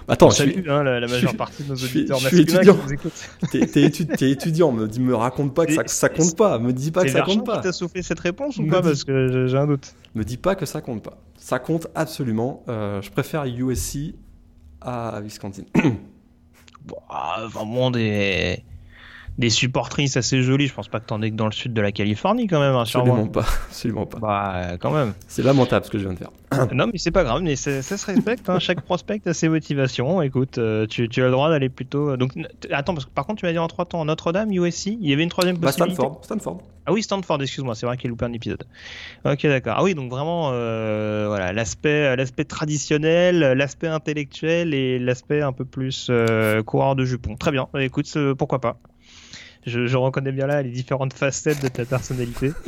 [0.07, 2.37] Attends, je suis- hein, la, la je majeure partie de nos je auditeurs je suis
[2.39, 2.75] masculins étudiant.
[2.77, 3.31] qui nous écoutent.
[3.51, 6.73] T'es, t'es étu- t'es étudiant, me, dis, me raconte pas que ça, compte pas, me
[6.75, 7.57] dis pas que ça compte pas.
[7.59, 9.95] qui t'a soufflé cette réponse ou Me pas dis- Parce que j'ai- j'ai un doute.
[10.15, 11.17] Me dis pas que ça compte pas.
[11.39, 12.63] Ça compte absolument.
[12.69, 14.15] Euh, je préfère USC
[14.83, 15.63] à Wisconsin.
[16.85, 18.65] Bon, ah, vraiment des,
[19.39, 20.69] des supportrices assez jolies.
[20.69, 22.75] Je pense pas que t'en aies que dans le sud de la Californie quand même.
[22.75, 23.31] hein, absolument sûrement.
[23.31, 24.19] pas, absolument pas.
[24.19, 25.13] Bah, euh, quand même.
[25.27, 26.31] C'est lamentable ce que je viens de faire.
[26.73, 28.49] non, mais c'est pas grave, mais ça, ça se respecte.
[28.49, 28.59] hein.
[28.61, 30.23] Chaque prospect a ses motivations.
[30.23, 32.17] Écoute, euh, tu, tu as le droit d'aller plutôt.
[32.17, 34.53] Donc, n- t- attends, parce que par contre, tu m'as dit en trois temps Notre-Dame,
[34.53, 34.87] USC.
[35.01, 35.95] Il y avait une troisième Bah, possibilité.
[35.95, 36.63] Stanford, Stanford.
[36.87, 38.63] Ah oui, Stanford, excuse-moi, c'est vrai qu'il a loupé un épisode.
[39.25, 39.75] Ok, d'accord.
[39.79, 45.65] Ah oui, donc vraiment, euh, voilà, l'aspect, l'aspect traditionnel, l'aspect intellectuel et l'aspect un peu
[45.65, 47.37] plus euh, coureur de jupon.
[47.37, 47.69] Très bien.
[47.79, 48.77] Écoute, euh, pourquoi pas.
[49.67, 52.53] Je, je reconnais bien là les différentes facettes de ta personnalité.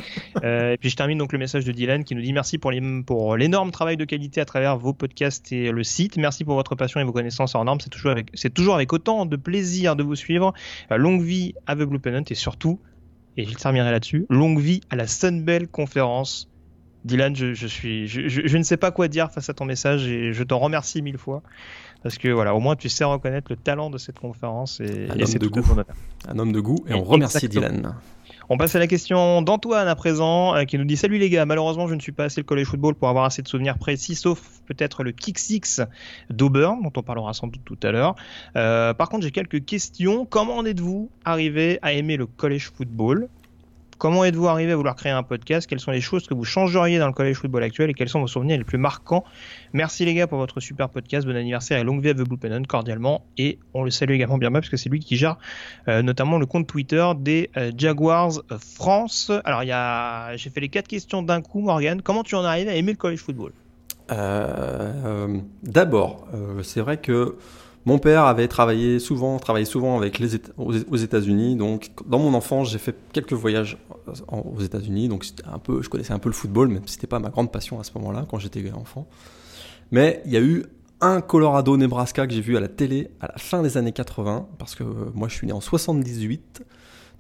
[0.45, 2.71] Euh, et puis je termine donc le message de Dylan qui nous dit merci pour
[2.71, 6.19] les- pour l'énorme travail de qualité à travers vos podcasts et le site.
[6.19, 7.81] Merci pour votre passion et vos connaissances en normes.
[7.81, 10.53] C'est toujours avec, c'est toujours avec autant de plaisir de vous suivre.
[10.93, 12.81] Euh, longue vie à The Blue et surtout
[13.39, 14.27] et je terminerai là-dessus.
[14.29, 16.51] Longue vie à la Sunbelt Conférence.
[17.07, 19.65] Dylan, je, je suis, je, je- je ne sais pas quoi dire face à ton
[19.65, 21.43] message et je t'en remercie mille fois
[22.07, 25.41] parce que voilà, au moins tu sais reconnaître le talent de cette conférence et, c'est
[25.41, 25.65] tout goût.
[26.29, 27.69] Un homme de goût et on remercie Exactement.
[27.69, 27.95] Dylan.
[28.49, 31.45] On passe à la question d'Antoine à présent, euh, qui nous dit Salut les gars,
[31.47, 34.15] malheureusement je ne suis pas assez le college football pour avoir assez de souvenirs précis,
[34.15, 35.81] sauf peut-être le Kick Six
[36.31, 38.15] d'Auburn, dont on parlera sans doute tout à l'heure.
[38.55, 40.27] Euh, par contre, j'ai quelques questions.
[40.27, 43.29] Comment en êtes-vous arrivé à aimer le college football?
[43.99, 45.67] Comment êtes-vous arrivé à vouloir créer un podcast?
[45.67, 48.21] Quelles sont les choses que vous changeriez dans le college football actuel et quels sont
[48.21, 49.25] vos souvenirs les plus marquants?
[49.73, 51.27] Merci les gars pour votre super podcast.
[51.27, 53.25] Bon anniversaire et longue vie à The Blue Pennant cordialement.
[53.39, 55.39] Et on le salue également bien bas parce que c'est lui qui gère
[55.89, 59.33] euh, notamment le compte Twitter des euh, Jaguars euh, France.
[59.47, 62.03] Alors il y a, j'ai fait les quatre questions d'un coup, Morgan.
[62.03, 63.53] Comment tu en es arrivé à aimer le college football?
[65.63, 66.29] D'abord,
[66.63, 67.39] c'est vrai que
[67.87, 71.55] mon père avait travaillé souvent, travaillé souvent avec les aux États-Unis.
[71.55, 73.79] Donc, dans mon enfance, j'ai fait quelques voyages
[74.29, 75.09] aux États-Unis.
[75.09, 77.53] Donc, un peu, je connaissais un peu le football, même si c'était pas ma grande
[77.53, 79.07] passion à ce moment-là, quand j'étais enfant.
[79.93, 80.65] Mais il y a eu
[81.01, 84.75] un Colorado-Nebraska que j'ai vu à la télé à la fin des années 80, parce
[84.75, 86.65] que euh, moi, je suis né en 78.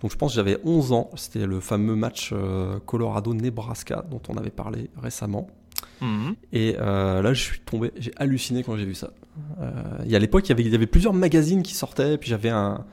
[0.03, 1.11] Donc, je pense que j'avais 11 ans.
[1.15, 5.47] C'était le fameux match euh, Colorado-Nebraska dont on avait parlé récemment.
[6.53, 9.11] Et euh, là, je suis tombé, j'ai halluciné quand j'ai vu ça.
[9.61, 12.85] Euh, l'époque, il y avait- il y avait plusieurs magazines qui sortaient, puis j'avais un,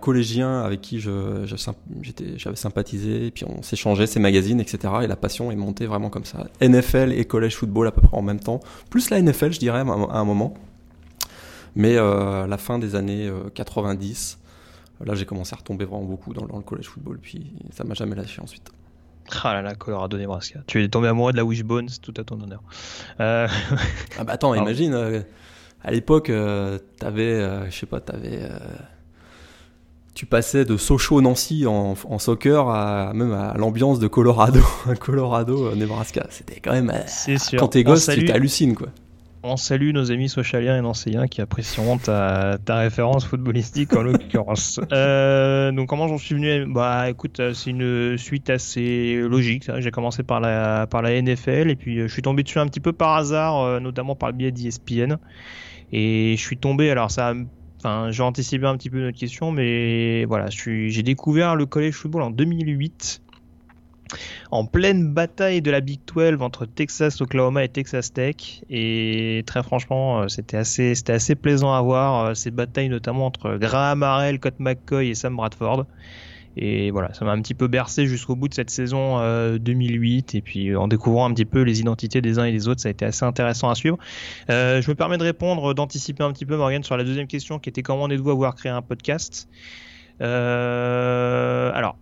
[0.00, 4.94] collégien avec qui j'avais sympathisé, puis on s'échangeait ses magazines, etc.
[5.02, 6.46] Et la passion est montée vraiment comme ça.
[6.60, 8.60] NFL et collège football à peu près en même temps.
[8.88, 10.54] Plus la NFL, je dirais, à un moment.
[11.74, 14.38] Mais euh, à la fin des années 90,
[15.00, 17.94] euh, là j'ai commencé à retomber vraiment beaucoup dans, le collège football, puis ça m'a
[17.94, 18.70] jamais lâché ensuite.
[19.44, 20.60] Ah là là, Colorado Nebraska.
[20.66, 22.62] Tu es tombé amoureux de la Wishbone, c'est tout à ton honneur.
[23.20, 23.48] Euh...
[24.18, 25.20] ah bah attends, imagine, euh,
[25.82, 26.30] à l'époque,
[26.98, 28.40] t'avais, je sais pas, t'avais
[30.14, 34.60] tu passais de Sochaux Nancy en, en, soccer à même à l'ambiance de Colorado,
[35.00, 36.26] Colorado Nebraska.
[36.30, 36.92] C'était quand même
[37.58, 38.88] quand t'es gosse, tu hallucines quoi.
[39.44, 44.80] On salue nos amis socialiens et nancéens qui apprécieront ta, ta référence footballistique en l'occurrence.
[44.92, 49.70] Euh, donc comment j'en suis venu Bah écoute, euh, c'est une suite assez logique.
[49.78, 52.66] J'ai commencé par la, par la NFL et puis euh, je suis tombé dessus un
[52.66, 55.16] petit peu par hasard, notamment par le biais d'ESPN.
[55.92, 57.34] Et je suis tombé, alors ça
[57.84, 62.22] Enfin, j'ai anticipé un petit peu notre question, mais voilà, j'ai découvert le college football
[62.22, 63.22] en 2008
[64.50, 68.62] en pleine bataille de la Big 12 entre Texas, Oklahoma et Texas Tech.
[68.70, 74.02] Et très franchement, euh, c'était assez, plaisant à voir euh, ces batailles, notamment entre Graham
[74.02, 75.86] Harrell, Colt McCoy et Sam Bradford.
[76.54, 79.16] Et voilà, ça m'a un petit peu bercé jusqu'au bout de cette saison
[79.56, 80.34] 2008.
[80.34, 82.82] Euh, et puis en découvrant un petit peu les identités des uns et des autres,
[82.82, 83.96] ça a été assez intéressant à suivre.
[84.48, 87.70] je me permets de répondre, d'anticiper un petit peu, Morgan, sur la deuxième question qui
[87.70, 89.48] était comment en êtes-vous à avoir créé un podcast?
[90.20, 91.96] Alors,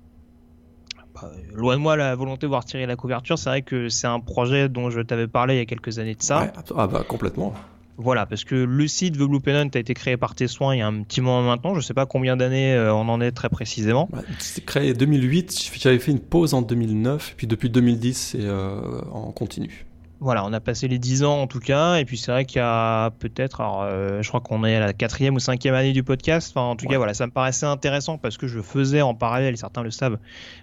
[1.55, 3.39] loin de moi la volonté de voir tirer la couverture.
[3.39, 6.15] C'est vrai que c'est un projet dont je t'avais parlé il y a quelques années
[6.15, 6.53] de ça.
[6.77, 7.55] ah bah complètement.
[8.03, 10.79] Voilà, parce que le site The Blue Pennant a été créé par tes soins il
[10.79, 11.75] y a un petit moment maintenant.
[11.75, 14.09] Je ne sais pas combien d'années euh, on en est très précisément.
[14.39, 15.71] c'est créé en 2008.
[15.79, 17.35] J'avais fait une pause en 2009.
[17.37, 19.85] Puis depuis 2010, c'est euh, en continu
[20.21, 22.59] voilà, on a passé les 10 ans en tout cas, et puis c'est vrai qu'il
[22.59, 26.03] y a peut-être, euh, je crois qu'on est à la quatrième ou cinquième année du
[26.03, 26.53] podcast.
[26.55, 29.57] Enfin, en tout cas, voilà, ça me paraissait intéressant parce que je faisais en parallèle,
[29.57, 30.19] certains le savent,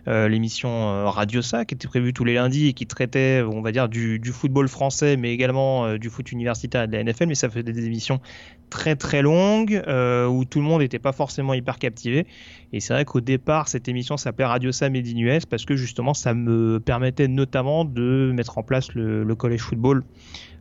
[0.08, 3.62] euh, l'émission euh, Radio Ça qui était prévue tous les lundis et qui traitait, on
[3.62, 7.26] va dire, du, du football français, mais également du foot universitaire et de la NFL.
[7.26, 8.22] Mais ça faisait des émissions
[8.70, 12.28] très très longue euh, où tout le monde n'était pas forcément hyper captivé.
[12.74, 15.76] Et c'est vrai qu'au départ, cette émission s'appelait Radio Sam Made in US parce que
[15.76, 20.04] justement, ça me permettait notamment de mettre en place le, le college football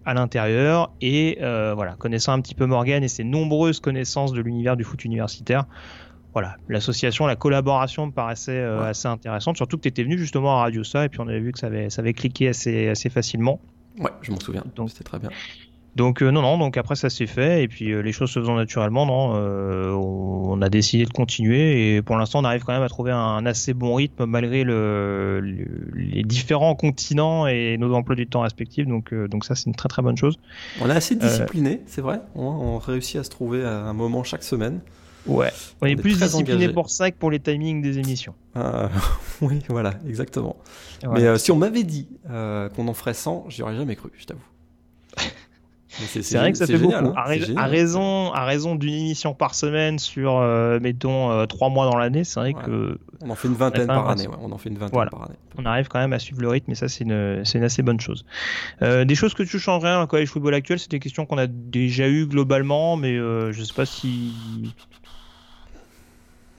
[0.05, 0.93] à l'intérieur.
[1.01, 4.85] Et euh, voilà, connaissant un petit peu Morgan et ses nombreuses connaissances de l'univers du
[4.85, 5.65] foot universitaire,
[6.33, 9.57] voilà, l'association, la collaboration me paraissait euh, assez intéressante.
[9.57, 11.59] Surtout que tu étais venu justement à Radio Ça et puis on avait vu que
[11.59, 13.61] ça avait, ça avait cliqué assez, assez facilement.
[13.99, 14.65] Ouais, je m'en souviens.
[14.77, 15.31] Donc c'était très bien.
[15.97, 18.39] Donc euh, non, non, donc après ça s'est fait et puis euh, les choses se
[18.39, 22.75] faisant naturellement, non, euh, on a décidé de continuer et pour l'instant on arrive quand
[22.75, 28.15] même à trouver un, assez bon rythme malgré le, les différents continents et nos emplois
[28.15, 28.87] du temps respectifs.
[28.87, 30.39] Donc donc ça c'est une très très bonne chose.
[30.83, 32.21] On est assez discipliné, c'est vrai.
[32.35, 34.81] On, réussit à se trouver à un moment chaque semaine.
[35.27, 38.35] Ouais, on, est, plus discipliné pour ça que pour les timings des émissions.
[39.41, 40.57] oui, voilà, exactement.
[41.11, 44.43] Mais si on m'avait dit qu'on en ferait 100, j'y aurais jamais cru, je t'avoue.
[46.05, 46.95] C'est vrai que ça fait beaucoup.
[46.95, 47.13] Hein.
[47.17, 51.97] à, raison, à raison d'une émission par semaine sur, euh, mettons, euh, trois mois dans
[51.97, 52.99] l'année, c'est vrai que.
[53.23, 54.29] On en fait une vingtaine par année.
[54.41, 55.37] On en fait une vingtaine par année.
[55.57, 58.01] On arrive quand même à suivre le rythme, et ça, c'est une, une, assez bonne
[58.01, 58.25] chose.
[58.83, 61.39] Euh, des choses que tu changerais dans le college football actuel, c'est des questions qu'on
[61.39, 64.75] a déjà eues globalement, mais je sais pas si.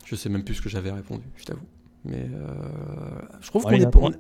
[0.06, 1.68] Je sais même plus ce que j'avais répondu, je t'avoue.
[2.06, 2.28] Mais
[3.42, 3.92] je trouve qu'on est.
[3.92, 4.12] Pour...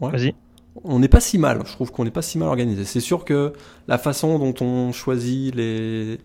[0.00, 0.34] Vas-y
[0.82, 1.62] on n'est pas si mal.
[1.66, 2.84] Je trouve qu'on n'est pas si mal organisé.
[2.84, 3.52] C'est sûr que
[3.86, 6.18] la façon dont on choisit les,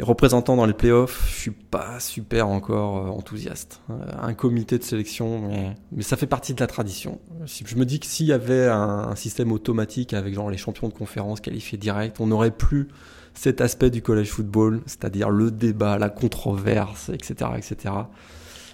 [0.00, 3.80] représentants dans les playoffs, je suis pas super encore euh, enthousiaste.
[3.90, 7.20] Euh, un comité de sélection, mais, ça fait partie de la tradition.
[7.44, 10.94] Je me dis que s'il y avait un, système automatique avec genre les champions de
[10.94, 12.88] conférence qualifiés direct, on n'aurait plus
[13.34, 17.94] cet aspect du college football, c'est-à-dire le débat, la controverse, etc., etc.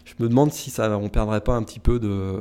[0.04, 2.40] Je me demande si ça, on perdrait pas un petit peu de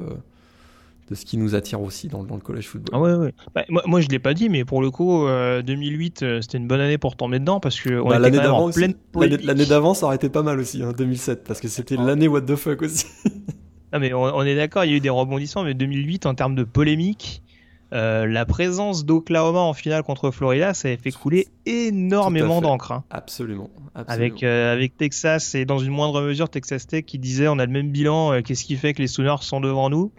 [1.09, 2.93] de ce qui nous attire aussi dans, le collège football.
[2.93, 3.33] Ah ouais, ouais.
[3.55, 6.57] Bah, moi, moi, je l'ai pas dit, mais pour le coup, 2008, euh, euh, c'était
[6.59, 8.69] une bonne année pour tomber dedans parce que bah, l'année d'avant,
[9.15, 12.03] l'année d'avant, ça aurait été pas mal aussi, hein, 2007, parce que c'était ah.
[12.03, 13.05] l'année what the fuck aussi.
[13.93, 16.55] non, mais on, est d'accord, il y a eu des rebondissements, mais 2008 en termes
[16.55, 17.43] de polémique.
[17.91, 22.91] Euh, la présence d'Oklahoma en finale contre Florida, ça a fait couler énormément d'encre.
[22.91, 23.03] Hein.
[23.09, 27.65] Absolument, Avec, avec Texas et dans une moindre mesure Texas Tech qui disait on a
[27.65, 30.11] le même bilan, qu'est-ce qui fait que les Sooners sont devant nous?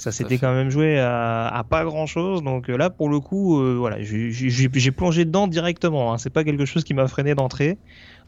[0.00, 2.42] Ça s'était quand même joué à, pas grand chose.
[2.42, 6.12] Donc euh, là, pour le coup, euh, voilà, j'ai plongé dedans directement.
[6.12, 6.18] Hein.
[6.18, 7.76] C'est pas quelque chose qui m'a freiné d'entrée.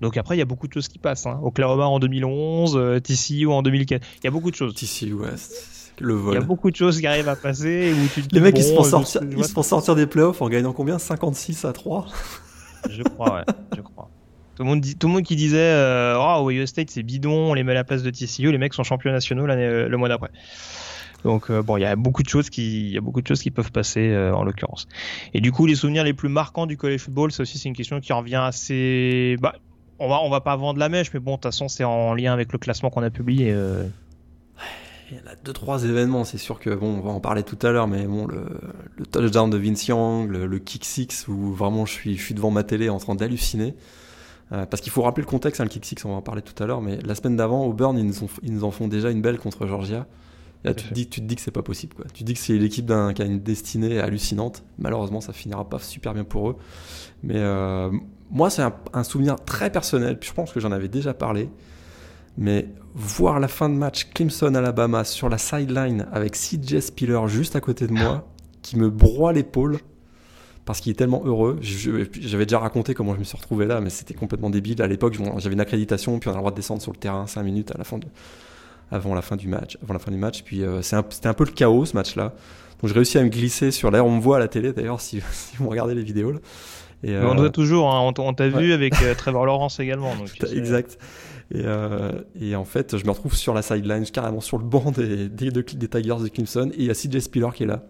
[0.02, 1.26] Donc après, il y a beaucoup de choses qui passent.
[1.26, 1.40] Hein.
[1.42, 4.06] Oklahoma en 2011, euh, TCU en 2004.
[4.18, 4.74] Il y a beaucoup de choses.
[4.74, 6.34] TCU West, le vol.
[6.34, 7.94] Il y a beaucoup de choses qui arrivent à passer.
[8.32, 10.98] Les mecs, ils, se font sortir, ils se font sortir des playoffs en gagnant combien?
[10.98, 12.06] 56 à 3
[12.90, 13.54] Je crois, ouais.
[13.74, 14.10] je crois.
[14.56, 17.52] Tout le monde, dit, tout le monde qui disait euh, Oh, Ohio State c'est bidon,
[17.52, 20.10] on les met à la place de TCU, les mecs sont champions nationaux le mois
[20.10, 20.30] d'après.
[21.24, 23.26] Donc euh, bon, il y a beaucoup de choses qui, il y a beaucoup de
[23.26, 24.88] choses qui peuvent passer euh, en l'occurrence.
[25.34, 27.76] Et du coup, les souvenirs les plus marquants du college football, c'est aussi c'est une
[27.76, 29.36] question qui revient assez.
[29.40, 29.54] Bah,
[29.98, 32.14] on va, on va pas vendre la mèche, mais bon, de toute façon, c'est en
[32.14, 33.52] lien avec le classement qu'on a publié.
[33.52, 33.86] Euh.
[35.10, 37.42] Il y en a deux trois événements, c'est sûr que bon, on va en parler
[37.42, 38.46] tout à l'heure, mais bon, le,
[39.04, 42.98] touchdown de Vince Young, le, kick six où vraiment je suis, devant ma télé en
[42.98, 43.74] train d'halluciner.
[44.48, 46.60] Parce qu'il faut rappeler le contexte, hein, le kick six, on va en parler tout
[46.62, 48.12] à l'heure, mais la semaine d'avant, Auburn, ils
[48.42, 50.06] ils nous en font déjà une belle contre Georgia.
[50.64, 51.94] Là, tu te, dis, tu te dis que c'est pas possible.
[51.94, 52.04] Quoi.
[52.12, 54.62] Tu te dis que c'est l'équipe d'un, qui a une destinée hallucinante.
[54.78, 56.56] Malheureusement, ça finira pas super bien pour eux.
[57.24, 57.90] Mais euh,
[58.30, 60.18] moi, c'est un, un, souvenir très personnel.
[60.18, 61.50] Puis je pense que j'en avais déjà parlé.
[62.38, 67.60] Mais voir la fin de match Clemson-Alabama sur la sideline avec CJ Spiller juste à
[67.60, 68.28] côté de moi,
[68.62, 69.78] qui me broie l'épaule
[70.64, 71.58] parce qu'il est tellement heureux.
[71.60, 74.80] J'avais déjà raconté comment je me suis retrouvé là, mais c'était complètement débile.
[74.80, 77.26] À l'époque, j'avais une accréditation, puis on a le droit de descendre sur le terrain
[77.26, 78.06] 5 minutes à la fin de,
[78.92, 79.78] avant la fin du match.
[79.82, 80.42] Avant la fin du match.
[80.42, 82.34] Puis euh, c'était un peu le chaos ce match-là.
[82.80, 84.06] Donc j'ai réussi à me glisser sur l'air.
[84.06, 86.32] On me voit à la télé d'ailleurs si, si, vous regardez les vidéos.
[86.32, 86.38] Là.
[87.02, 87.28] Et, euh...
[87.28, 87.92] On doit toujours.
[87.92, 88.62] Hein, on t'a ouais.
[88.62, 90.14] vu avec euh, Trevor Lawrence également.
[90.14, 90.98] Donc, exact.
[91.52, 94.90] Et, euh, et, en fait, je me retrouve sur la sideline, carrément sur le banc
[94.90, 96.70] des, des, des Tigers de Clemson.
[96.74, 97.82] Et il y a CJ Spiller qui est là.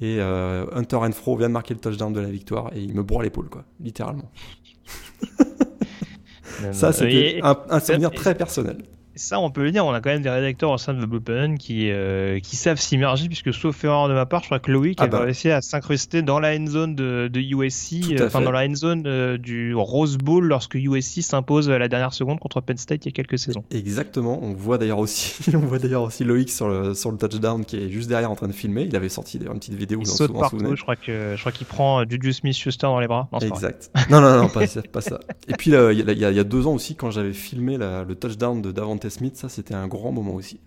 [0.00, 3.02] Et euh, Hunter Renfro vient de marquer le touchdown de la victoire et il me
[3.02, 4.30] broie l'épaule, quoi, littéralement.
[6.72, 8.78] Ça, c'était un, un souvenir très personnel
[9.20, 11.06] ça, on peut le dire, on a quand même des rédacteurs au sein de The
[11.06, 14.58] Blue Pen qui, euh, qui savent s'immerger, puisque sauf erreur de ma part, je crois
[14.58, 15.18] que Loïc ah bah.
[15.18, 18.66] a réussi à s'incruster dans la end zone de, de USC, euh, enfin dans la
[18.66, 22.78] end zone euh, du Rose Bowl lorsque USC s'impose à la dernière seconde contre Penn
[22.78, 23.62] State il y a quelques saisons.
[23.70, 27.64] Exactement, on voit d'ailleurs aussi, on voit d'ailleurs aussi Loïc sur le, sur le touchdown
[27.66, 28.84] qui est juste derrière en train de filmer.
[28.84, 30.00] Il avait sorti d'ailleurs une petite vidéo.
[30.00, 33.28] Il saute partout, je crois que je crois qu'il prend Juju Smith-Schuster dans les bras.
[33.32, 33.90] Non, exact.
[34.08, 35.20] non, non, non, pas, pas ça.
[35.46, 38.62] Et puis il y, y, a deux ans aussi, quand j'avais filmé la, le touchdown
[38.62, 40.60] de Davante Smith, ça c'était un grand moment aussi.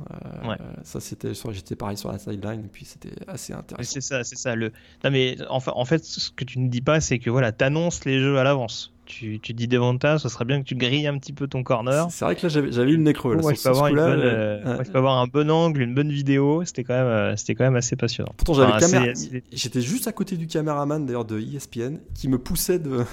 [0.00, 0.56] Euh, ouais.
[0.82, 3.90] Ça c'était, j'étais pareil sur la sideline et puis c'était assez intéressant.
[3.92, 4.54] C'est ça, c'est ça.
[4.54, 4.72] Le...
[5.04, 8.04] Non mais enfin, en fait, ce que tu ne dis pas, c'est que voilà, t'annonces
[8.04, 8.92] les jeux à l'avance.
[9.10, 12.06] Tu, tu dis Devonta, ce serait bien que tu grilles un petit peu ton corner.
[12.10, 13.34] C'est vrai que là j'avais, eu le nez creux.
[13.34, 16.64] Là, peux avoir, bonne, euh, peux avoir un bon angle, une bonne vidéo.
[16.64, 18.32] C'était quand même, euh, c'était quand même assez passionnant.
[18.36, 19.12] Pourtant j'avais enfin, caméra...
[19.52, 23.04] j'étais juste à côté du caméraman d'ailleurs de ESPN qui me poussait de.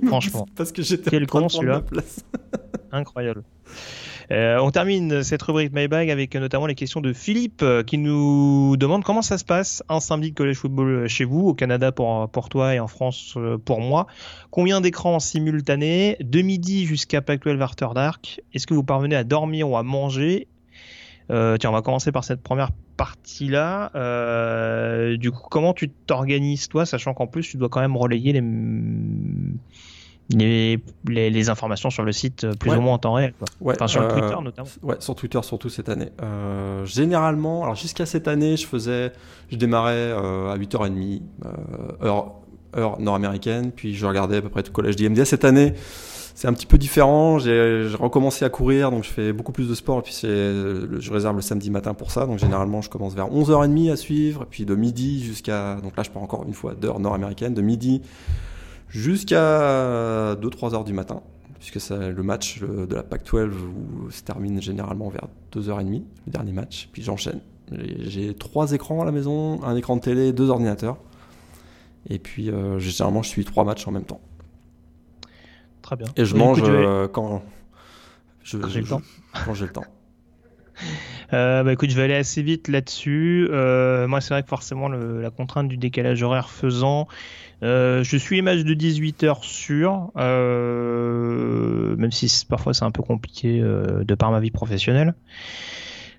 [0.06, 0.46] Franchement.
[0.56, 1.82] Parce que j'étais Quel con celui-là.
[2.92, 3.42] Incroyable.
[4.32, 8.76] Euh, on termine cette rubrique Maybag avec notamment les questions de Philippe euh, qui nous
[8.76, 12.48] demande comment ça se passe un samedi de college football chez vous, au Canada pour,
[12.48, 14.06] toi et en France euh, pour moi.
[14.50, 18.40] Combien d'écrans simultanés De midi jusqu'à Pac-12 After Dark.
[18.52, 20.48] Est-ce que vous parvenez à dormir ou à manger?
[21.30, 23.90] Euh, tiens, on va commencer par cette première partie-là.
[23.94, 28.32] Euh, du coup, comment tu t'organises toi, sachant qu'en plus tu dois quand même relayer
[28.32, 28.42] les
[30.30, 32.76] les, les, les, informations sur le site euh, plus ouais.
[32.76, 33.32] ou moins en temps réel.
[33.38, 33.46] Quoi.
[33.60, 34.68] Ouais, enfin, sur euh, Twitter notamment.
[34.82, 36.08] Ouais, sur Twitter surtout cette année.
[36.22, 39.12] Euh, généralement, alors jusqu'à cette année, je faisais,
[39.50, 41.20] je démarrais euh, à 8h30,
[42.02, 42.34] heure,
[42.76, 45.24] heure nord-américaine, puis je regardais à peu près tout le collège d'IMD.
[45.24, 45.74] Cette année,
[46.34, 47.38] c'est un petit peu différent.
[47.38, 50.00] J'ai recommencé à courir, donc je fais beaucoup plus de sport.
[50.00, 52.26] Et puis je réserve le samedi matin pour ça.
[52.26, 54.42] Donc généralement, je commence vers 11h30 à suivre.
[54.42, 55.76] Et puis de midi jusqu'à.
[55.76, 57.54] Donc là, je pars encore une fois d'heure nord-américaine.
[57.54, 58.02] De midi
[58.88, 61.22] jusqu'à 2-3 heures du matin,
[61.58, 66.52] puisque c'est le match de la PAC-12 où se termine généralement vers 2h30, le dernier
[66.52, 67.40] match, puis j'enchaîne.
[67.72, 70.98] J'ai trois écrans à la maison, un écran de télé, deux ordinateurs,
[72.08, 74.20] et puis euh, généralement je suis trois matchs en même temps.
[75.82, 76.06] Très bien.
[76.16, 77.42] Et je Et mange écoute, euh, quand
[78.42, 79.02] je, Quand j'ai le temps.
[79.44, 79.84] Quand j'ai le temps.
[81.32, 83.48] Euh, bah écoute, je vais aller assez vite là-dessus.
[83.50, 87.08] Euh, moi, c'est vrai que forcément, le, la contrainte du décalage horaire faisant,
[87.62, 93.02] euh, je suis les matchs de 18h sur, euh, même si parfois c'est un peu
[93.02, 95.14] compliqué euh, de par ma vie professionnelle.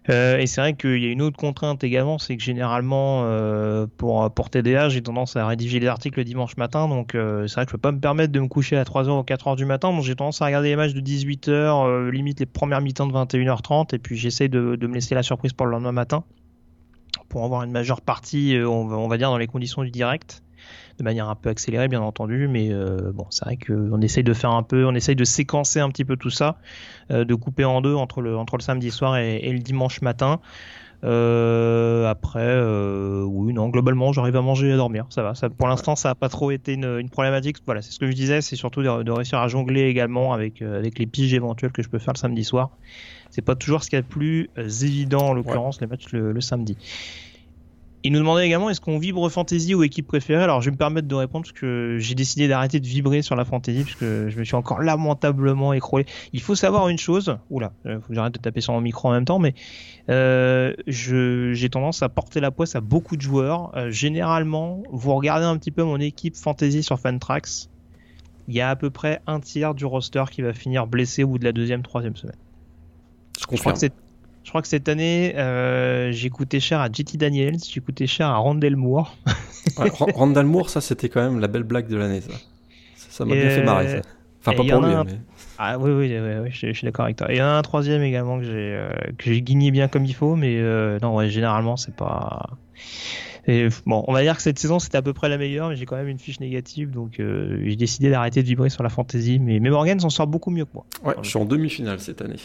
[0.10, 3.88] Euh, et c'est vrai qu'il y a une autre contrainte également, c'est que généralement euh,
[3.98, 7.56] pour, pour TDA, j'ai tendance à rédiger les articles le dimanche matin, donc euh, c'est
[7.56, 9.66] vrai que je peux pas me permettre de me coucher à 3h ou 4h du
[9.66, 13.14] matin, donc j'ai tendance à regarder les matchs de 18h, limite les premières mi-temps de
[13.14, 16.24] 21h30, et puis j'essaye de, de me laisser la surprise pour le lendemain matin,
[17.28, 20.42] pour avoir une majeure partie, on on va dire, dans les conditions du direct
[20.98, 24.34] de manière un peu accélérée bien entendu mais euh, bon c'est vrai qu'on essaye de
[24.34, 26.58] faire un peu on essaye de séquencer un petit peu tout ça
[27.12, 30.02] euh, de couper en deux entre le entre le samedi soir et, et le dimanche
[30.02, 30.40] matin.
[31.04, 35.06] Euh, après euh, oui non globalement j'arrive à manger et à dormir.
[35.10, 35.36] Ça va.
[35.36, 37.58] Ça, pour l'instant ça a pas trop été une, une problématique.
[37.66, 40.62] Voilà c'est ce que je disais c'est surtout de, de, réussir à jongler également avec
[40.62, 42.72] euh, avec les piges éventuelles que je peux faire le samedi soir.
[43.30, 45.86] C'est pas toujours ce qu'il y a de plus évident en l'occurrence ouais.
[45.86, 46.78] les matchs le, le samedi
[48.08, 50.42] Il nous demandait également est-ce qu'on vibre fantasy ou équipe préférée?
[50.42, 53.36] Alors je vais me permettre de répondre parce que j'ai décidé d'arrêter de vibrer sur
[53.36, 56.06] la fantasy parce que je me suis encore lamentablement écroulé.
[56.32, 57.38] Il faut savoir une chose.
[57.50, 59.56] Oula, euh, faut que j'arrête de taper sur mon micro en même temps, mais
[60.10, 63.76] euh, j'ai tendance à porter la poisse à beaucoup de joueurs.
[63.76, 67.70] Euh, généralement, vous regardez un petit peu mon équipe fantasy sur Fantrax.
[68.48, 71.28] Il y a à peu près un tiers du roster qui va finir blessé au
[71.28, 72.38] bout de la deuxième, troisième semaine.
[73.38, 73.92] Je, je crois que c'est
[74.48, 78.28] je crois que cette année, euh, j'ai coûté cher à JT Daniels, j'ai coûté cher
[78.28, 79.14] à Randall Moore.
[79.76, 82.32] Randall Moore, ça c'était quand même la belle blague de l'année, ça.
[82.96, 84.02] Ça m'a bien fait marrer, ça.
[84.40, 85.20] Enfin, pas pour lui, mais...
[85.58, 87.30] Ah oui, oui, oui, je, suis d'accord avec toi.
[87.30, 88.90] Et il y en a un troisième également que j'ai euh,
[89.20, 92.52] j'ai guigné bien comme il faut, mais euh, non, ouais, généralement, c'est pas...
[93.48, 95.76] Et, bon, on va dire que cette saison c'était à peu près la meilleure, mais
[95.76, 98.90] j'ai quand même une fiche négative, donc euh, j'ai décidé d'arrêter de vibrer sur la
[98.90, 99.40] fantasy.
[99.40, 100.86] Mais, mais Morgan s'en sort beaucoup mieux que moi.
[101.04, 102.38] Ouais, je suis en demi-finale cette année.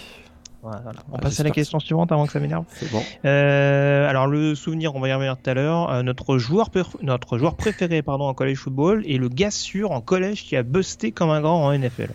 [0.63, 2.65] On passe à la question suivante avant que ça m'énerve.
[2.69, 3.03] C'est bon.
[3.25, 5.91] Euh, alors le souvenir, on va y revenir tout à l'heure.
[5.91, 6.71] Euh, notre joueur
[7.03, 10.63] notre joueur préféré pardon en college football et le gars sûr en collège qui a
[10.63, 12.11] busté comme un grand en NFL.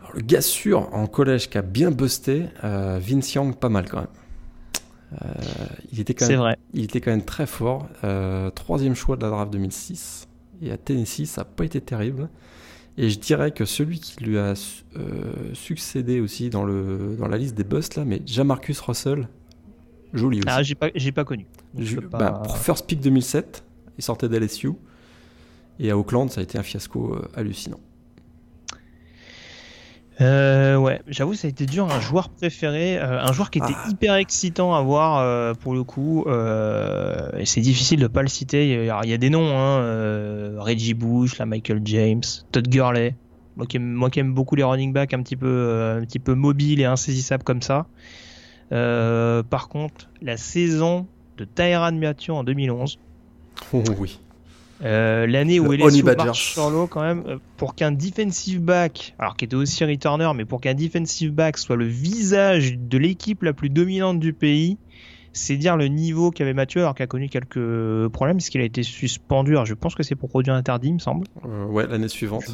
[0.00, 3.88] Alors, le gars sûr en collège qui a bien busté, euh, Vince Young pas mal
[3.88, 4.06] quand même.
[5.22, 5.26] Euh,
[5.92, 6.56] il était quand même, vrai.
[6.72, 7.86] il était quand même très fort.
[8.54, 10.26] troisième choix de la draft 2006
[10.62, 12.30] et à Tennessee ça n'a pas été terrible.
[13.02, 17.38] Et je dirais que celui qui lui a euh, succédé aussi dans, le, dans la
[17.38, 19.26] liste des busts, là, mais Jamarcus Russell,
[20.12, 20.46] joli aussi.
[20.46, 21.46] Ah, j'ai pas, j'ai pas connu.
[22.10, 23.64] Bah, first pick 2007,
[23.96, 24.72] il sortait d'LSU.
[25.78, 27.80] Et à Auckland, ça a été un fiasco euh, hallucinant.
[30.20, 31.90] Euh, ouais, j'avoue, ça a été dur.
[31.90, 33.88] Un joueur préféré, euh, un joueur qui était ah.
[33.88, 36.24] hyper excitant à voir euh, pour le coup.
[36.26, 38.68] Euh, et c'est difficile de pas le citer.
[38.68, 42.22] Il y a, il y a des noms, hein, euh, Reggie Bush, la Michael James,
[42.52, 43.14] Todd Gurley.
[43.56, 46.18] Moi qui, aime, moi qui aime beaucoup les running backs un petit peu, un petit
[46.18, 47.86] peu mobiles et insaisissables comme ça.
[48.70, 51.06] par contre, la saison
[51.36, 52.98] de Tyrann Mathieu en 2011.
[53.72, 54.20] Oh, oui.
[54.82, 59.36] Euh, l'année où LSU marche sur l'eau quand même, euh, pour qu'un defensive back, alors
[59.36, 63.52] qui était aussi returner, mais pour qu'un defensive back soit le visage de l'équipe la
[63.52, 64.78] plus dominante du pays,
[65.32, 68.82] c'est dire le niveau qu'avait Mathieu, alors qu'il a connu quelques problèmes, puisqu'il a été
[68.82, 69.52] suspendu.
[69.52, 71.26] Alors je pense que c'est pour produit interdit, il me semble.
[71.44, 72.44] Euh, ouais, l'année suivante.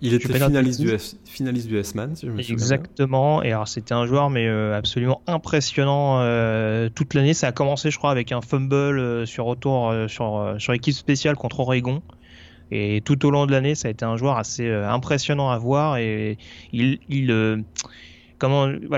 [0.00, 0.90] il était finaliste du,
[1.24, 3.42] finaliste du S-Man, si je me Exactement.
[3.42, 7.34] Et alors c'était un joueur, mais euh, absolument impressionnant euh, toute l'année.
[7.34, 11.60] Ça a commencé, je crois, avec un fumble sur retour sur, sur équipe spéciale contre
[11.60, 12.02] Oregon.
[12.70, 15.96] Et tout au long de l'année, ça a été un joueur assez impressionnant à voir.
[15.96, 16.36] Et
[16.72, 17.64] il, il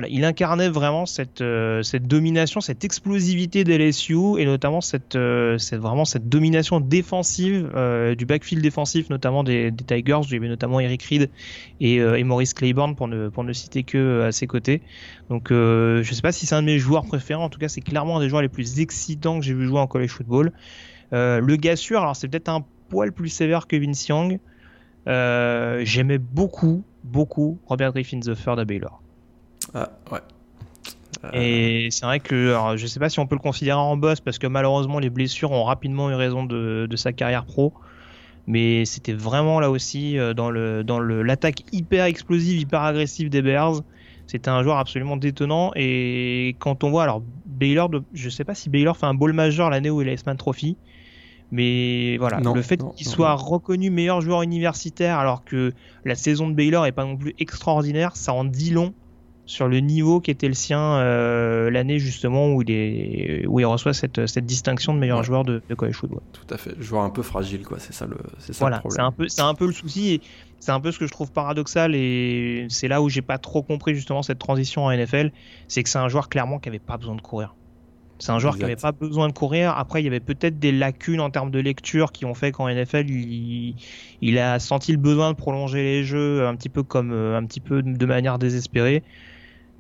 [0.09, 5.57] il incarnait vraiment cette euh, domination, cette explosivité des LSU et notamment cette euh,
[6.23, 11.31] domination défensive euh, du backfield défensif notamment des, Tigers, avait notamment Eric Reed
[11.81, 14.83] et, Maurice Claiborne pour ne ne citer que à ses côtés.
[15.31, 17.81] Donc je sais pas si c'est un de mes joueurs préférés, en tout cas c'est
[17.81, 20.53] clairement un des joueurs les plus excitants que j'ai vu jouer en college football.
[21.13, 24.39] le gars sûr, alors c'est peut-être un poil plus sévère que Vince Young.
[25.07, 29.01] J'aimais beaucoup, beaucoup Robert Griffin Third à Baylor.
[29.75, 30.21] Ah, ouais.
[31.33, 34.21] Et c'est vrai que alors, je sais pas si on peut le considérer en boss
[34.21, 37.75] parce que malheureusement les blessures ont rapidement eu raison de, de sa carrière pro.
[38.47, 43.29] Mais c'était vraiment là aussi euh, dans le dans le l'attaque hyper explosive, hyper agressive
[43.29, 43.83] des Bears.
[44.27, 48.71] C'était un joueur absolument détonnant et quand on voit alors Baylor, je sais pas si
[48.71, 50.77] Baylor fait un bowl majeur l'année où il a S-Man Trophy,
[51.51, 55.73] mais voilà, le fait qu'il soit reconnu meilleur joueur universitaire alors que
[56.05, 58.95] la saison de Baylor est pas non plus extraordinaire, ça en dit long
[59.47, 63.65] sur le niveau qui était le sien euh, l'année justement où il, est, où il
[63.65, 66.21] reçoit cette, cette distinction de meilleur joueur de, de college football.
[66.33, 68.81] Tout à fait, joueur un peu fragile quoi, c'est ça le, c'est ça voilà, le
[68.81, 69.29] problème.
[69.29, 70.21] C'est un peu, un peu le souci et
[70.61, 73.63] c'est un peu ce que je trouve paradoxal et c'est là où j'ai pas trop
[73.63, 75.33] compris justement cette transition en NFL,
[75.67, 77.55] c'est que c'est un joueur clairement qui avait pas besoin de courir.
[78.21, 78.67] C'est un joueur exact.
[78.67, 79.71] qui avait pas besoin de courir.
[79.71, 82.69] Après, il y avait peut-être des lacunes en termes de lecture qui ont fait qu'en
[82.69, 83.77] NFL, il,
[84.21, 87.61] il, a senti le besoin de prolonger les jeux un petit peu comme un petit
[87.61, 89.03] peu de manière désespérée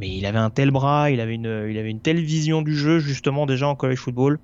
[0.00, 2.74] mais il avait un tel bras, il avait une, il avait une telle vision du
[2.74, 4.38] jeu justement déjà en college football.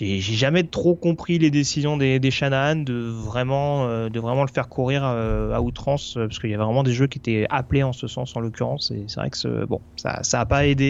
[0.00, 4.50] J'ai jamais trop compris les décisions des, des Shanahan de vraiment, euh, de vraiment le
[4.50, 7.46] faire courir euh, à outrance euh, parce qu'il y avait vraiment des jeux qui étaient
[7.50, 10.66] appelés en ce sens en l'occurrence et c'est vrai que bon, ça, ça a pas
[10.66, 10.84] aidé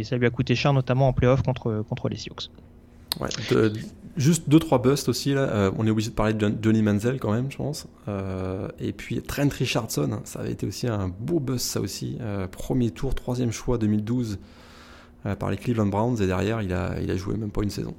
[0.00, 2.34] et ça lui a coûté cher notamment en playoff contre contre les Sioux.
[3.20, 3.28] Ouais,
[4.16, 5.42] juste deux trois busts aussi là.
[5.42, 7.86] Euh, on est obligé de parler de Johnny Manziel quand même, je pense.
[8.08, 12.18] Euh, et puis Trent Richardson, ça avait été aussi un beau bust ça aussi.
[12.20, 14.38] Euh, premier tour, troisième choix 2012
[15.26, 17.70] euh, par les Cleveland Browns et derrière il a il a joué même pas une
[17.70, 17.94] saison.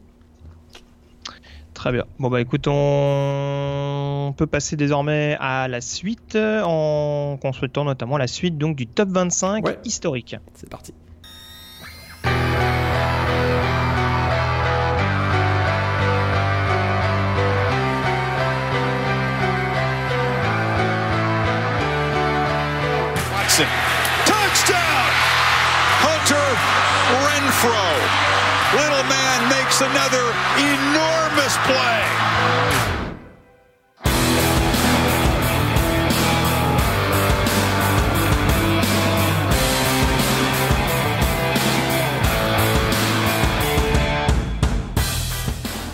[1.73, 2.05] Très bien.
[2.19, 8.57] Bon bah écoute, on peut passer désormais à la suite en consultant notamment la suite
[8.57, 9.79] donc du top 25 ouais.
[9.83, 10.37] historique.
[10.53, 10.93] C'est parti.
[27.65, 28.77] Renfro.
[28.77, 32.94] Little man makes another enormous play.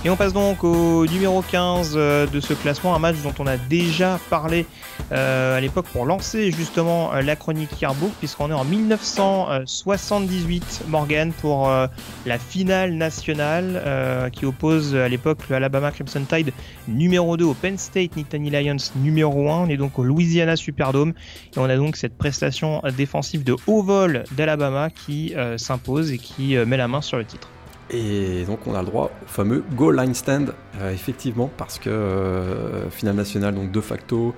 [0.03, 3.45] Et on passe donc au numéro 15 euh, de ce classement, un match dont on
[3.45, 4.65] a déjà parlé
[5.11, 11.31] euh, à l'époque pour lancer justement euh, la chronique Yearbook, puisqu'on est en 1978, Morgan,
[11.31, 11.85] pour euh,
[12.25, 16.51] la finale nationale euh, qui oppose à l'époque le Alabama Crimson Tide
[16.87, 19.65] numéro 2 au Penn State Nittany Lions numéro 1.
[19.65, 21.13] On est donc au Louisiana Superdome
[21.55, 26.55] et on a donc cette prestation défensive de haut vol d'Alabama qui s'impose et qui
[26.55, 27.49] met la main sur le titre.
[27.91, 31.89] Et donc on a le droit au fameux goal line stand, euh, effectivement, parce que
[31.89, 34.33] euh, finale nationale, donc de facto,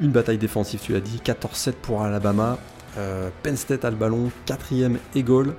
[0.00, 2.58] une bataille défensive, tu l'as dit, 14-7 pour Alabama,
[2.98, 5.54] euh, Penn State a le ballon, quatrième et goal,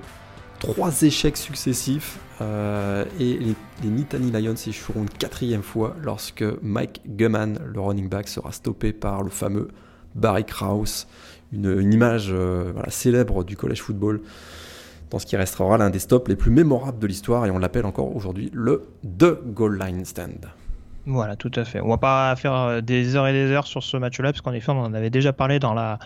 [0.58, 2.18] trois échecs successifs,
[3.20, 3.54] et les,
[3.84, 8.92] les Nittany Lions échoueront une quatrième fois lorsque Mike Gumman, le running back, sera stoppé
[8.92, 9.68] par le fameux
[10.16, 11.06] Barry Krause,
[11.52, 12.34] une, image
[12.88, 14.22] célèbre du college football
[15.12, 17.84] dans ce qui restera l'un des stops les plus mémorables de l'histoire et on l'appelle
[17.84, 18.88] encore aujourd'hui le
[19.18, 20.46] The Goal Line Stand.
[21.04, 21.80] Voilà, tout à fait.
[21.80, 24.52] On va pas faire euh, des heures et des heures sur ce match-là, parce qu'en
[24.52, 25.98] effet, on en avait déjà parlé dans la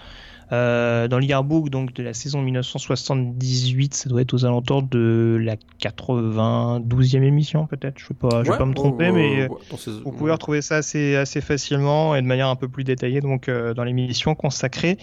[0.53, 3.95] euh, dans l'yearbook donc de la saison 1978.
[3.95, 7.99] Ça doit être aux alentours de la 92e émission, peut-être.
[7.99, 10.77] Je je vais Ouais, pas me tromper, euh, mais dans ces- vous pouvez retrouver ça
[10.77, 14.99] assez, assez facilement et de manière un peu plus détaillée donc euh, dans l'émission consacrée.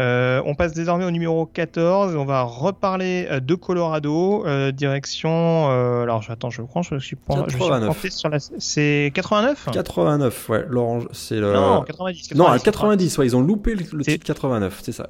[0.00, 2.16] Euh, on passe désormais au numéro 14.
[2.16, 5.68] On va reparler euh, de Colorado, euh, direction.
[5.70, 7.34] euh, alors j'attends, je crois, je suis pas.
[7.46, 7.90] je suis 89.
[7.92, 8.38] planté sur la.
[8.40, 11.52] C'est 89 89, ouais, l'orange, c'est le.
[11.52, 12.34] Non, 90.
[12.34, 15.08] Non, à 90, ouais, ils ont loupé le, le C'est- titre 89, c'est ça.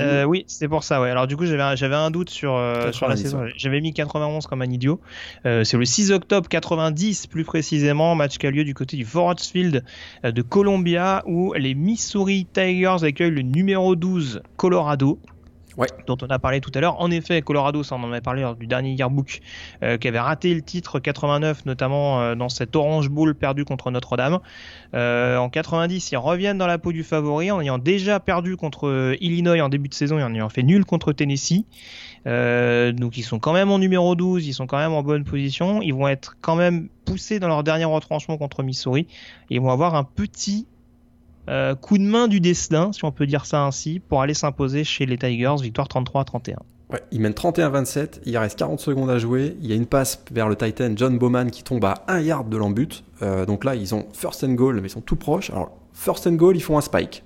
[0.00, 1.00] Euh, oui, c'est pour ça.
[1.00, 1.08] Ouais.
[1.08, 3.44] Alors du coup, j'avais un- j'avais un doute sur euh, sur la 90, saison.
[3.56, 5.00] J'avais mis 91 comme un idiot.
[5.46, 9.06] Euh, c'est le 6 octobre 90 plus précisément, match qui a lieu du côté du
[9.06, 9.82] Forest Field
[10.24, 15.18] de Columbia où les Missouri Tigers accueillent le numéro 12 Colorado.
[16.06, 17.00] Dont on a parlé tout à l'heure.
[17.00, 19.40] En effet, Colorado, ça on en avait parlé lors du dernier yearbook,
[19.82, 23.90] euh, qui avait raté le titre 89, notamment euh, dans cette Orange Bowl perdue contre
[23.90, 24.40] Notre-Dame.
[24.94, 29.16] Euh, en 90, ils reviennent dans la peau du favori en ayant déjà perdu contre
[29.20, 31.64] Illinois en début de saison et en ayant fait nul contre Tennessee.
[32.26, 35.82] Donc ils sont quand même en numéro 12, ils sont quand même en bonne position.
[35.82, 39.06] Ils vont être quand même poussés dans leur dernier retranchement contre Missouri.
[39.50, 40.66] Et ils vont avoir un petit
[41.48, 44.84] euh, coup de main du destin, si on peut dire ça ainsi, pour aller s'imposer
[44.84, 46.56] chez les Tigers, victoire 33 à 31.
[46.92, 49.56] Ouais, ils mènent 31-27, il reste 40 secondes à jouer.
[49.62, 52.48] Il y a une passe vers le Titan John Bowman qui tombe à 1 yard
[52.48, 53.02] de l'embut.
[53.22, 55.50] Euh, donc là, ils ont first and goal, mais ils sont tout proches.
[55.50, 57.24] Alors, first and goal, ils font un spike.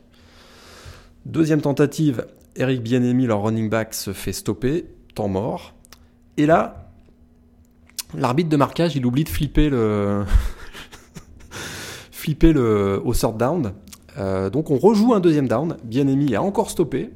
[1.24, 5.74] Deuxième tentative, Eric Bienemi, leur running back, se fait stopper, temps mort.
[6.36, 6.90] Et là,
[8.16, 10.24] l'arbitre de marquage, il oublie de flipper le.
[12.12, 13.72] flipper le au third down.
[14.18, 15.76] Euh, donc on rejoue un deuxième down.
[15.84, 17.10] Bienemi a encore stoppé.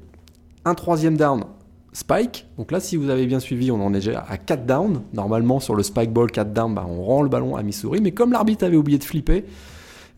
[0.64, 1.44] Un troisième down,
[1.92, 2.46] spike.
[2.58, 5.02] Donc là, si vous avez bien suivi, on en est déjà à 4 down.
[5.12, 8.00] Normalement, sur le spike ball 4 down, bah, on rend le ballon à Missouri.
[8.00, 9.44] Mais comme l'arbitre avait oublié de flipper,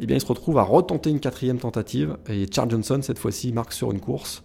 [0.01, 2.17] eh bien, il se retrouve à retenter une quatrième tentative.
[2.29, 4.43] Et Charles Johnson, cette fois-ci, marque sur une course.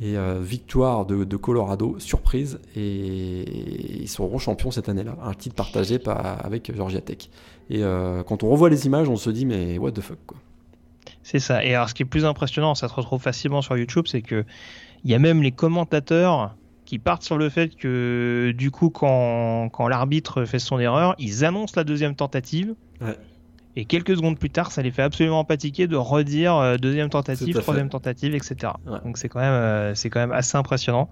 [0.00, 2.60] Et euh, victoire de, Colorado, surprise.
[2.76, 5.16] Et ils seront champions cette année-là.
[5.22, 7.28] Un titre partagé par, avec Georgia Tech.
[7.68, 10.38] Et euh, quand on revoit les images, on se dit, mais what the fuck, quoi.
[11.22, 11.64] C'est ça.
[11.64, 14.44] Et alors, ce qui est plus impressionnant, ça se retrouve facilement sur YouTube, c'est que
[15.04, 16.54] il y a même les commentateurs
[16.84, 21.44] qui partent sur le fait que, du coup, quand, quand l'arbitre fait son erreur, ils
[21.44, 22.74] annoncent la deuxième tentative.
[23.00, 23.16] Ouais.
[23.76, 27.08] Et quelques secondes plus tard, ça les fait absolument pas tiquer de redire euh, deuxième
[27.08, 27.62] tentative, fait.
[27.62, 28.72] troisième tentative, etc.
[28.86, 28.98] Ouais.
[29.04, 31.08] Donc c'est quand même, euh, c'est quand même assez impressionnant.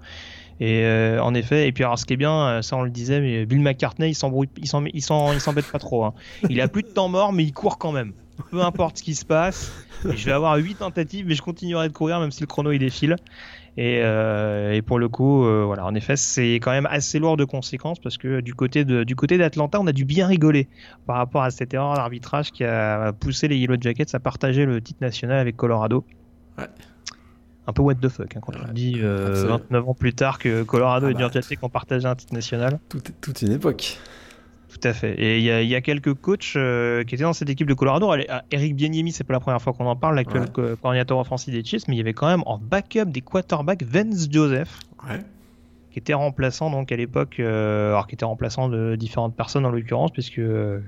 [0.58, 3.20] Et euh, en effet, et puis alors ce qui est bien, ça on le disait,
[3.20, 6.04] mais Bill McCartney, il s'embrouille, il s'embête pas trop.
[6.04, 6.14] hein.
[6.50, 8.12] Il a plus de temps mort, mais il court quand même.
[8.50, 9.72] Peu importe ce qui se passe.
[10.10, 12.70] Et je vais avoir 8 tentatives, mais je continuerai de courir même si le chrono
[12.72, 13.16] il défile.
[13.76, 17.36] Et, euh, et pour le coup, euh, voilà, en effet, c'est quand même assez lourd
[17.36, 20.68] de conséquences parce que du côté de, du côté d'Atlanta, on a dû bien rigoler
[21.06, 24.80] par rapport à cette erreur d'arbitrage qui a poussé les Yellow Jackets à partager le
[24.80, 26.04] titre national avec Colorado.
[26.58, 26.64] Ouais.
[27.68, 29.58] Un peu what the fuck hein, quand on Ouais, dit euh, absolument.
[29.58, 31.20] 29 ans plus tard que Colorado Ah et bah.
[31.20, 32.80] Georgia Tech ont partagé un titre national.
[32.88, 33.98] Tout, toute une époque.
[34.68, 35.14] Tout à fait.
[35.18, 37.66] Et il y a, il y a quelques coachs euh, qui étaient dans cette équipe
[37.66, 38.10] de Colorado.
[38.10, 40.48] Allez, ah, Eric Bieniemy, c'est pas la première fois qu'on en parle, l'actuel Ouais.
[40.52, 43.82] co- coordinateur offensif des Chiefs, mais il y avait quand même en backup des quarterbacks
[43.82, 45.20] Vance Joseph, Ouais.
[45.90, 49.70] qui était remplaçant donc à l'époque, euh, alors qui était remplaçant de différentes personnes en
[49.70, 50.80] l'occurrence, puisque euh,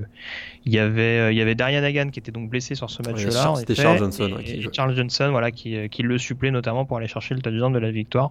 [0.66, 3.54] il y avait il y avait Darian Hagan qui était donc blessé sur ce match-là.
[3.56, 4.68] C'était effet, Charles Johnson, et, ouais, qui.
[4.74, 7.90] Charles Johnson, voilà, qui, qui le supplée notamment pour aller chercher le touchdown de la
[7.90, 8.30] victoire.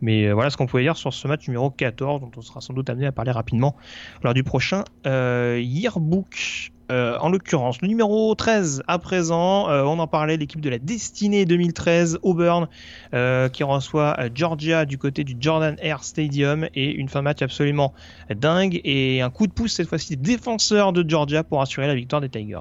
[0.00, 2.74] Mais voilà ce qu'on pouvait dire sur ce match numéro 14, dont on sera sans
[2.74, 3.76] doute amené à parler rapidement
[4.22, 6.70] lors du prochain Yearbook.
[6.90, 10.78] Euh, en l'occurrence, le numéro 13 à présent, euh, on en parlait, l'équipe de la
[10.78, 12.68] destinée 2013, Auburn,
[13.14, 17.42] euh, qui reçoit Georgia du côté du Jordan Air Stadium et une fin de match
[17.42, 17.94] absolument
[18.34, 21.94] dingue et un coup de pouce cette fois-ci des défenseurs de Georgia pour assurer la
[21.94, 22.60] victoire des Tigers.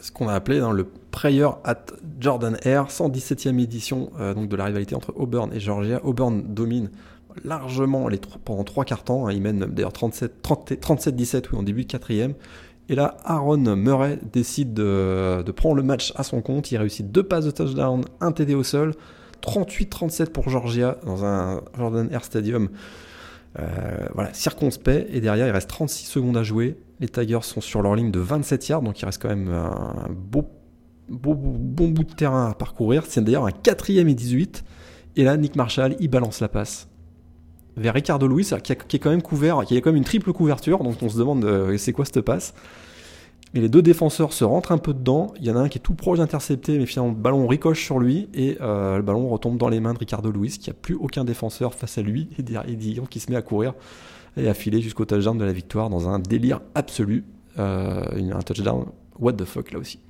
[0.00, 1.86] Ce qu'on a appelé dans le Prayer at
[2.20, 6.00] Jordan Air, 117e édition donc de la rivalité entre Auburn et Georgia.
[6.04, 6.90] Auburn domine
[7.44, 8.08] largement
[8.44, 9.32] pendant trois quarts temps, hein.
[9.32, 12.34] ils mènent d'ailleurs 37-17 oui, en début de quatrième.
[12.88, 16.70] Et là, Aaron Murray décide de, prendre le match à son compte.
[16.70, 18.94] Il réussit deux passes de touchdown, un TD au sol.
[19.42, 22.68] 38-37 pour Georgia dans un Jordan Air Stadium.
[23.58, 25.08] Euh, circonspect.
[25.12, 26.76] Et derrière, il reste 36 secondes à jouer.
[27.00, 30.08] Les Tigers sont sur leur ligne de 27 yards, donc il reste quand même un
[30.10, 30.48] beau,
[31.08, 33.04] bon bout de terrain à parcourir.
[33.06, 34.64] C'est d'ailleurs un quatrième et 18.
[35.16, 36.88] Et là, Nick Marshall, il balance la passe
[37.76, 40.82] vers Ricardo Luis, qui, est quand même couvert, qui a quand même une triple couverture,
[40.82, 42.54] donc on se demande euh, c'est quoi cette passe.
[43.52, 45.32] Mais les deux défenseurs se rentrent un peu dedans.
[45.38, 47.84] Il y en a un qui est tout proche d'intercepter, mais finalement le ballon ricoche
[47.84, 50.72] sur lui et euh, le ballon retombe dans les mains de Ricardo Luis, qui a
[50.72, 53.74] plus aucun défenseur face à lui et derrière qui se met à courir
[54.36, 57.24] et à filer jusqu'au touchdown de la victoire dans un délire absolu.
[57.60, 58.86] Euh, un touchdown
[59.20, 60.00] what the fuck là aussi.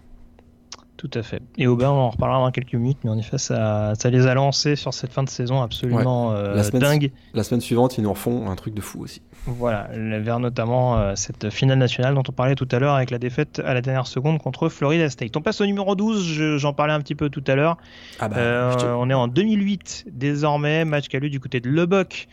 [0.97, 1.43] Tout à fait.
[1.59, 4.35] Et Auburn, on en reparlera dans quelques minutes, mais en effet, ça, ça les a
[4.35, 7.11] lancés sur cette fin de saison absolument euh, dingue.
[7.35, 9.21] La semaine suivante, ils nous refont un truc de fou aussi.
[9.47, 13.19] Voilà, vers notamment euh, cette finale nationale dont on parlait tout à l'heure avec la
[13.19, 15.37] défaite à la dernière seconde contre Florida State.
[15.37, 17.77] On passe au numéro 12, j'en parlais un petit peu tout à l'heure.
[18.21, 21.69] Ah bah, euh, on est en 2008 désormais, match qui a lieu du côté de
[21.69, 22.29] Lubbock.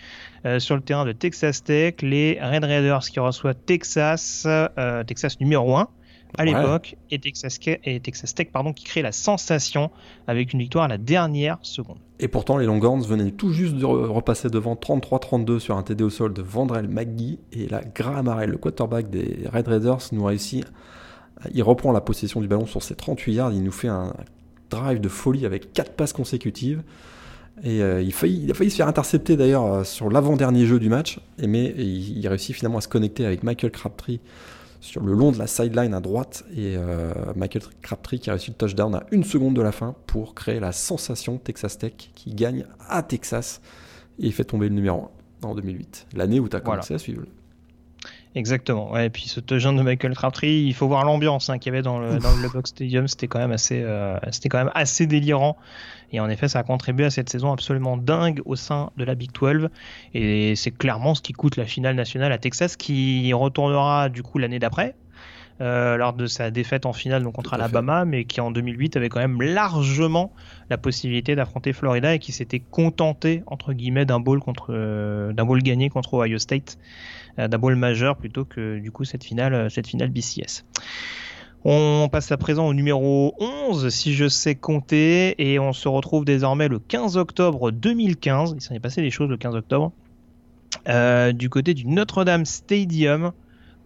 [0.59, 4.47] sur le terrain de Texas Tech, les Red Raiders qui reçoivent Texas,
[5.07, 5.87] Texas numéro 1,
[6.37, 9.91] à l'époque et, Texas, et Texas Tech pardon, qui crée la sensation
[10.27, 11.97] avec une victoire à la dernière seconde.
[12.19, 16.09] Et pourtant, les Longhorns venaient tout juste de repasser devant 33-32 sur un TD au
[16.09, 17.39] sol de Vandrel McGee.
[17.51, 20.65] Et là, Graham Harrell, le quarterback des Red Raiders, nous réussit.
[21.53, 23.51] Il reprend la possession du ballon sur ses 38 yards.
[23.53, 24.13] Il nous fait un
[24.69, 26.83] drive de folie avec 4 passes consécutives.
[27.63, 30.89] Et euh, il, il, a failli se faire intercepter d'ailleurs euh, sur l'avant-dernier jeu du
[30.89, 31.19] match.
[31.39, 34.19] mais il, il, réussit finalement à se connecter avec Michael Crabtree
[34.81, 38.49] sur le long de la sideline à droite et euh, Michael Crabtree qui a réussi
[38.49, 42.33] le touchdown à une seconde de la fin pour créer la sensation Texas Tech qui
[42.33, 43.61] gagne à Texas
[44.19, 45.09] et fait tomber le numéro
[45.43, 47.23] 1 en 2008, l'année où tu as commencé à suivre.
[48.33, 48.91] Exactement.
[48.91, 51.75] Ouais, et puis ce touchdown de Michael Crabtree, il faut voir l'ambiance hein, qu'il y
[51.75, 53.07] avait dans le, dans le Box Stadium.
[53.07, 55.57] C'était quand même assez, euh, c'était quand même assez délirant.
[56.13, 59.15] Et en effet, ça a contribué à cette saison absolument dingue au sein de la
[59.15, 59.69] Big 12.
[60.13, 64.37] Et c'est clairement ce qui coûte la finale nationale à Texas, qui retournera du coup
[64.37, 64.95] l'année d'après.
[65.61, 69.09] Euh, lors de sa défaite en finale donc contre Alabama, mais qui en 2008 avait
[69.09, 70.33] quand même largement
[70.71, 75.45] la possibilité d'affronter Florida et qui s'était contenté entre guillemets d'un bowl contre euh, d'un
[75.45, 76.79] bowl gagné contre Ohio State,
[77.37, 80.65] euh, d'un bowl majeur plutôt que du coup cette finale cette finale BCS.
[81.63, 86.25] On passe à présent au numéro 11, si je sais compter, et on se retrouve
[86.25, 88.55] désormais le 15 octobre 2015.
[88.55, 89.91] Il s'en est passé des choses le 15 octobre.
[90.87, 93.31] Euh, du côté du Notre-Dame Stadium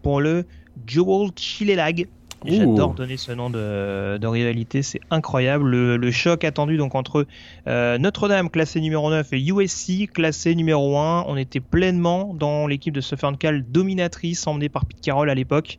[0.02, 0.46] pour le
[0.86, 2.08] Joel Chilelag.
[2.44, 5.68] J'adore donner ce nom de, rivalité, c'est incroyable.
[5.68, 7.26] Le, choc attendu donc entre
[7.66, 11.24] euh, Notre-Dame classé numéro 9 et USC classé numéro 1.
[11.26, 15.78] On était pleinement dans l'équipe de Southern Cal dominatrice emmenée par Pete Carroll à l'époque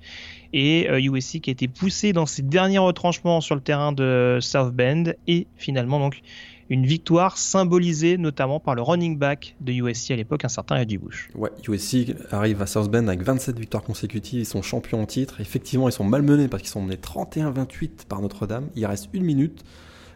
[0.51, 4.39] et USC euh, qui a été poussé dans ses derniers retranchements sur le terrain de
[4.41, 6.21] South Bend et finalement donc
[6.69, 10.97] une victoire symbolisée notamment par le running back de USC à l'époque, un certain Eddie
[10.97, 11.29] Bush.
[11.35, 15.39] Ouais, USC arrive à South Bend avec 27 victoires consécutives, ils sont champions en titre.
[15.41, 18.69] Effectivement, ils sont malmenés parce qu'ils sont menés 31-28 par Notre-Dame.
[18.75, 19.63] Il reste une minute.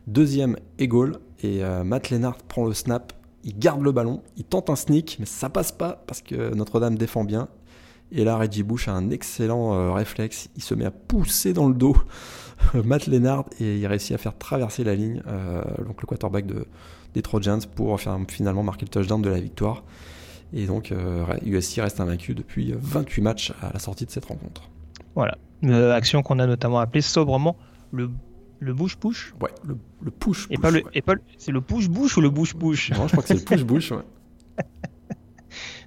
[0.07, 1.19] Deuxième goal.
[1.43, 5.17] Et euh, Matt Lennart prend le snap, il garde le ballon, il tente un sneak,
[5.19, 7.47] mais ça passe pas parce que Notre-Dame défend bien.
[8.11, 10.49] Et là, Reggie Bush a un excellent euh, réflexe.
[10.55, 11.95] Il se met à pousser dans le dos
[12.86, 16.66] Matt Lennard et il réussit à faire traverser la ligne, euh, donc le quarterback de,
[17.14, 19.84] des Trojans, pour faire, finalement marquer le touchdown de la victoire.
[20.53, 20.93] Et donc
[21.45, 24.70] USC euh, reste invaincu depuis 28 matchs à la sortie de cette rencontre.
[25.16, 25.38] Voilà,
[25.93, 27.55] action qu'on a notamment appelée sobrement
[27.91, 28.09] le
[28.59, 30.47] le push push Ouais, le, le push push.
[30.51, 30.84] Et pas le,
[31.38, 33.66] c'est le push push ou le bush push Non, je crois que c'est le push
[33.66, 33.91] push.
[34.57, 34.66] Ouais.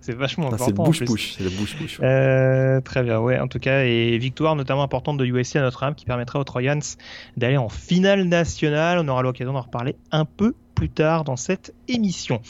[0.05, 0.93] C'est vachement important.
[0.93, 1.99] C'est le push-push.
[2.03, 3.39] Euh, très bien, ouais.
[3.39, 6.79] En tout cas, et victoire notamment importante de USC à Notre-Dame qui permettra aux Troyans
[7.39, 8.99] d'aller en finale nationale.
[8.99, 12.41] On aura l'occasion d'en reparler un peu plus tard dans cette émission.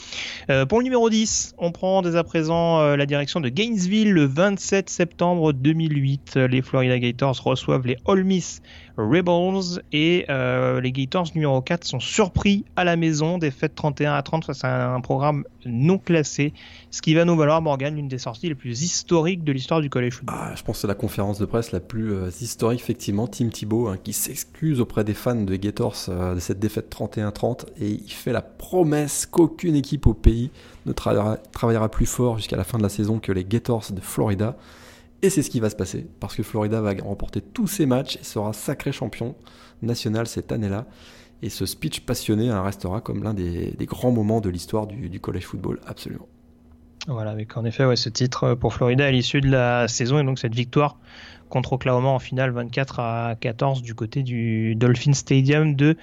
[0.49, 4.11] Euh, pour le numéro 10, on prend dès à présent euh, la direction de Gainesville
[4.11, 6.35] le 27 septembre 2008.
[6.35, 8.61] Les Florida Gators reçoivent les Ole Miss
[8.97, 14.21] Rebels et euh, les Gators numéro 4 sont surpris à la maison, défaite 31 à
[14.21, 16.53] 30 face à un programme non classé,
[16.91, 19.89] ce qui va nous valoir Morgan l'une des sorties les plus historiques de l'histoire du
[19.89, 20.35] college football.
[20.37, 23.49] Ah, je pense que c'est la conférence de presse la plus euh, historique effectivement, Tim
[23.49, 27.99] Thibault hein, qui s'excuse auprès des fans de Gators euh, de cette défaite 31-30 et
[28.15, 30.51] fait la promesse qu'aucune équipe au pays
[30.85, 34.57] ne travaillera, plus fort jusqu'à la fin de la saison que les Gators de Florida.
[35.21, 38.17] Et c'est ce qui va se passer, parce que Florida va remporter tous ses matchs
[38.17, 39.35] et sera sacré champion
[39.81, 40.85] national cette année-là.
[41.41, 45.43] Et ce speech passionné hein, restera comme l'un des, grands moments de l'histoire du, college
[45.43, 46.27] football, absolument.
[47.07, 50.23] Voilà, avec en effet ouais, ce titre pour Florida à l'issue de la saison et
[50.23, 50.97] donc cette victoire
[51.49, 55.97] contre Oklahoma en finale 24 à 14 du côté du Dolphin Stadium de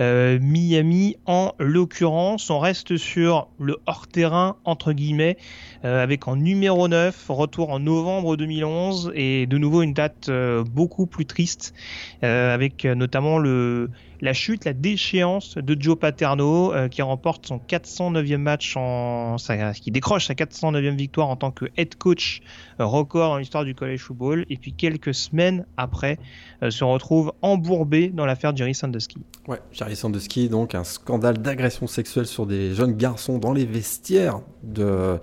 [0.00, 2.50] euh, Miami en l'occurrence.
[2.50, 5.36] On reste sur le hors-terrain entre guillemets
[5.84, 10.64] euh, avec en numéro 9 retour en novembre 2011 et de nouveau une date euh,
[10.64, 11.74] beaucoup plus triste
[12.22, 13.90] avec notamment le
[14.20, 19.36] la chute, la déchéance de Joe Paterno euh, qui remporte son 409e match en
[19.80, 22.42] qui décroche sa 409e victoire en tant que head coach
[22.80, 24.44] euh, record dans l'histoire du college football.
[24.50, 26.18] Et puis quelques semaines après
[26.62, 29.18] euh, se retrouve embourbé dans l'affaire Jerry Sandusky.
[29.46, 34.40] Ouais, Jerry Sandusky donc un scandale d'agression sexuelle sur des jeunes garçons dans les vestiaires
[34.62, 35.20] de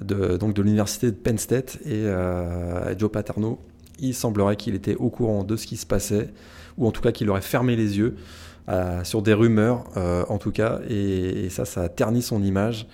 [0.00, 1.78] l'université de Penn State.
[1.86, 2.04] Et
[2.98, 3.60] Joe Paterno,
[3.98, 6.30] il semblerait qu'il était au courant de ce qui se passait
[6.82, 8.16] ou en tout cas qu'il aurait fermé les yeux
[8.68, 12.86] euh, sur des rumeurs, euh, en tout cas, et, ça, ça a terni son image.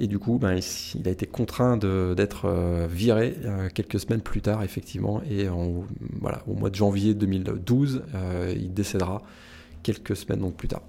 [0.00, 0.60] Et du coup, ben,
[0.94, 3.34] il, a été contraint d'être euh, viré
[3.74, 5.48] quelques semaines plus tard, effectivement, et
[6.20, 8.02] voilà, au mois de janvier 2012,
[8.56, 9.22] il décédera
[9.82, 10.82] quelques semaines donc plus tard.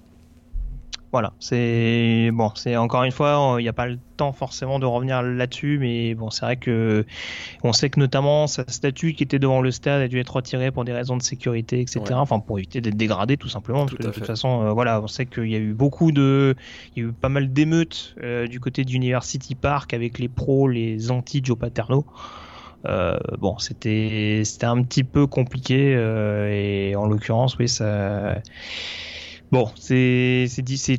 [1.12, 4.86] Voilà, c'est bon, c'est encore une fois, il n'y a pas le temps forcément de
[4.86, 7.04] revenir là-dessus, mais bon, c'est vrai que
[7.64, 10.70] on sait que notamment sa statue qui était devant le stade a dû être retirée
[10.70, 12.00] pour des raisons de sécurité, etc.
[12.00, 12.12] Ouais.
[12.14, 15.00] Enfin, pour éviter d'être dégradé tout simplement, tout parce que de toute façon, euh, voilà,
[15.02, 16.54] on sait qu'il y a eu beaucoup de,
[16.94, 20.68] il y a eu pas mal d'émeutes euh, du côté d'University Park avec les pros,
[20.68, 22.06] les anti Joe Paterno.
[22.86, 28.40] Euh, bon, c'était c'était un petit peu compliqué euh, et en l'occurrence, oui, ça
[29.52, 30.46] Bon, c'est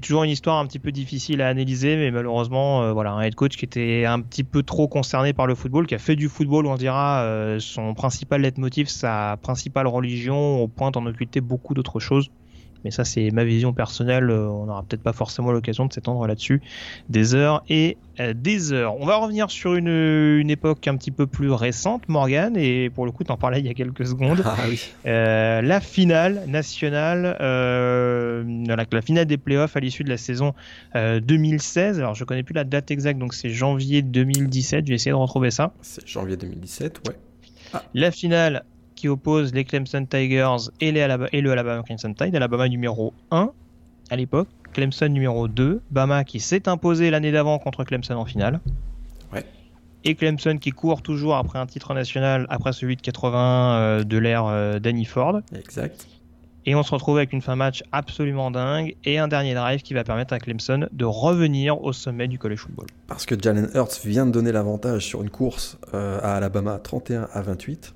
[0.01, 3.33] toujours une histoire un petit peu difficile à analyser, mais malheureusement, euh, voilà, un head
[3.33, 6.27] coach qui était un petit peu trop concerné par le football, qui a fait du
[6.27, 11.73] football, on dira, euh, son principal leitmotiv, sa principale religion, au point d'en occulter beaucoup
[11.73, 12.29] d'autres choses.
[12.83, 14.29] Mais ça, c'est ma vision personnelle.
[14.29, 16.61] Euh, on n'aura peut-être pas forcément l'occasion de s'étendre là-dessus
[17.09, 18.99] des heures et euh, des heures.
[18.99, 23.05] On va revenir sur une, une, époque un petit peu plus récente, Morgan, et pour
[23.05, 24.43] le coup, tu en parlais il y a quelques secondes.
[24.51, 24.81] Ah, oui.
[25.05, 30.53] euh, la finale nationale, euh, la, la, finale des playoffs à l'issue de la saison
[30.93, 31.99] 2016.
[31.99, 34.85] Alors, je connais plus la date exacte, donc c'est janvier 2017.
[34.85, 35.73] Je vais essayer de retrouver ça.
[35.81, 37.15] C'est janvier 2017, ouais.
[37.73, 37.83] Ah.
[37.93, 38.65] La finale
[39.01, 42.35] qui oppose les Clemson Tigers et, les Alabama, et le Alabama Crimson Tide.
[42.35, 43.49] Alabama numéro 1
[44.11, 48.59] à l'époque, Clemson numéro 2, Bama qui s'est imposé l'année d'avant contre Clemson en finale.
[49.33, 49.43] Ouais.
[50.03, 54.17] Et Clemson qui court toujours après un titre national, après celui de 80 euh, de
[54.19, 55.41] l'ère euh, Danny Ford.
[55.55, 56.05] Exact.
[56.67, 59.95] Et on se retrouve avec une fin match absolument dingue et un dernier drive qui
[59.95, 62.85] va permettre à Clemson de revenir au sommet du college football.
[63.07, 67.29] Parce que Jalen Hurts vient de donner l'avantage sur une course euh, à Alabama 31
[67.33, 67.95] à 28.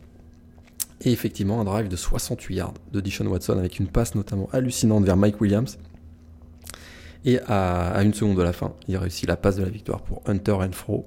[1.06, 5.06] Et effectivement, un drive de 68 yards de Dishon Watson avec une passe notamment hallucinante
[5.06, 5.78] vers Mike Williams.
[7.26, 10.24] Et à, une seconde de la fin, il réussit la passe de la victoire pour
[10.26, 11.06] Hunter Renfro.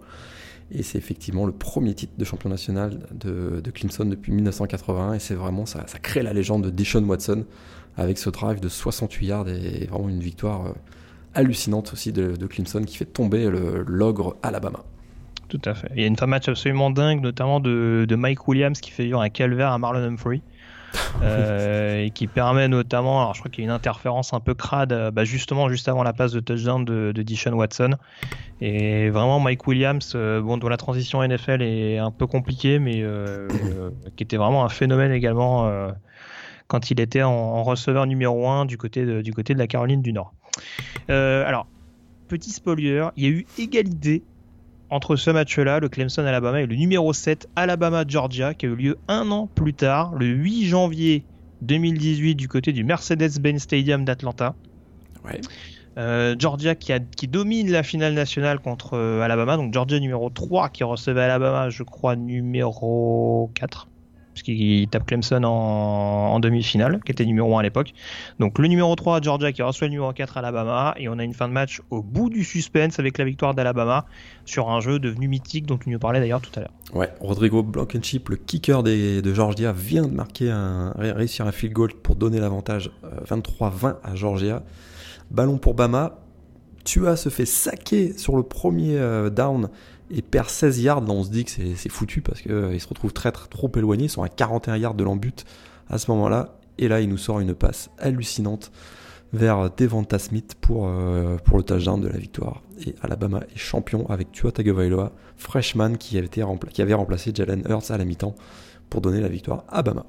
[0.71, 5.15] Et c'est effectivement le premier titre de champion national de, Clemson depuis 1981.
[5.15, 7.45] Et c'est vraiment, ça, ça, crée la légende de Dishon Watson
[7.97, 10.73] avec ce drive de 68 yards et vraiment une victoire euh,
[11.35, 13.51] hallucinante aussi de, de Clemson qui fait tomber
[13.87, 14.85] l'ogre Alabama.
[15.49, 15.89] Tout à fait.
[15.95, 19.05] Il y a une fin match absolument dingue, notamment de, de Mike Williams qui fait
[19.05, 20.43] vivre un calvaire à Marlon Humphrey.
[21.23, 24.55] euh, et qui permet notamment, alors je crois qu'il y a une interférence un peu
[24.55, 27.91] crade, bah justement juste avant la passe de touchdown de, de Dishon Watson.
[28.61, 33.03] Et vraiment Mike Williams, euh, bon dont la transition NFL est un peu compliquée, mais
[33.03, 33.49] euh,
[34.17, 35.91] qui était vraiment un phénomène également euh,
[36.67, 39.67] quand il était en, en, receveur numéro 1 du côté de, du côté de la
[39.67, 40.33] Caroline du Nord.
[41.11, 41.67] Euh, alors
[42.29, 44.23] petit spoiler, il y a eu égalité
[44.91, 49.31] entre ce match-là, le Clemson-Alabama, et le numéro 7, Alabama-Georgia, qui a eu lieu un
[49.31, 51.25] an plus tard, le 8 janvier
[51.63, 54.55] 2018, du côté du Mercedes-Benz Stadium d'Atlanta.
[55.25, 55.41] Ouais.
[55.99, 60.31] Euh, Georgia qui, a, qui, domine la finale nationale contre euh, Alabama, donc Georgia numéro
[60.31, 63.89] 3 qui recevait Alabama, je crois, numéro 4,
[64.43, 67.93] puisqu'il tape Clemson en, demi-finale, qui était numéro 1 à l'époque.
[68.39, 71.35] Donc le numéro 3 Georgia qui reçoit le numéro 4 Alabama, et on a une
[71.35, 74.07] fin de match au bout du suspense avec la victoire d'Alabama
[74.45, 76.73] sur un jeu devenu mythique dont tu nous parlais d'ailleurs tout à l'heure.
[76.95, 81.93] Ouais, Rodrigo Blankenship, le kicker de Georgia, vient de marquer un, réussir un field goal
[81.95, 82.91] pour donner l'avantage
[83.29, 84.63] 23-20 à Georgia.
[85.31, 86.19] Ballon pour Bama.
[86.85, 89.69] Tua se fait saquer sur le premier euh, down
[90.11, 91.01] et perd 16 yards.
[91.03, 93.71] Là, on se dit que c'est foutu parce qu'il euh, se retrouve très, très, trop
[93.77, 94.05] éloigné.
[94.05, 95.45] Ils sont à 41 yards de l'embut
[95.89, 96.59] à ce moment-là.
[96.79, 98.71] Et là, il nous sort une passe hallucinante
[99.33, 102.63] vers Devonta Smith pour, euh, pour le touchdown de la victoire.
[102.87, 106.43] Et Alabama est champion avec Tua Tagovailoa, freshman qui avait, été
[106.73, 108.35] qui avait remplacé Jalen Hurts à la mi-temps
[108.89, 110.07] pour donner la victoire à Bama.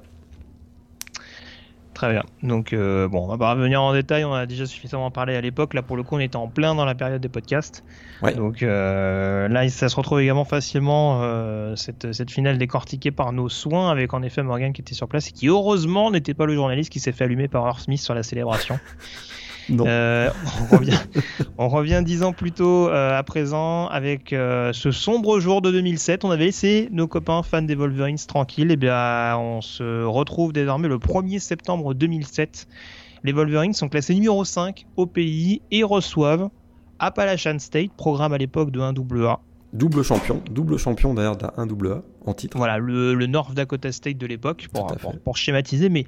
[2.00, 2.24] Très bien.
[2.42, 5.42] Donc, euh, bon, on va pas revenir en détail, on a déjà suffisamment parlé à
[5.42, 5.74] l'époque.
[5.74, 7.84] Là, pour le coup, on était en plein dans la période des podcasts.
[8.36, 13.50] Donc euh, là, ça se retrouve également facilement, euh, cette, cette, finale décortiquée par nos
[13.50, 16.54] soins, avec en effet Morgan qui était sur place et qui, heureusement, n'était pas le
[16.54, 18.80] journaliste qui s'est fait allumer par Earth Smith sur la célébration.
[19.70, 20.30] Euh,
[20.72, 20.98] on, revient,
[21.58, 25.70] on revient dix ans plus tôt euh, à présent avec euh, ce sombre jour de
[25.70, 26.24] 2007.
[26.24, 28.70] On avait laissé nos copains fans des Wolverines tranquilles.
[28.70, 32.66] Et eh bien, on se retrouve désormais le 1er septembre 2007.
[33.22, 36.48] Les Wolverines sont classés numéro 5 au pays et reçoivent
[36.98, 39.38] Appalachian State, programme à l'époque de 1AA.
[39.72, 42.56] Double champion, double champion d'ailleurs d'un 1AA en titre.
[42.56, 44.86] Voilà, le, North Dakota State de l'époque, pour,
[45.22, 46.06] pour, schématiser, mais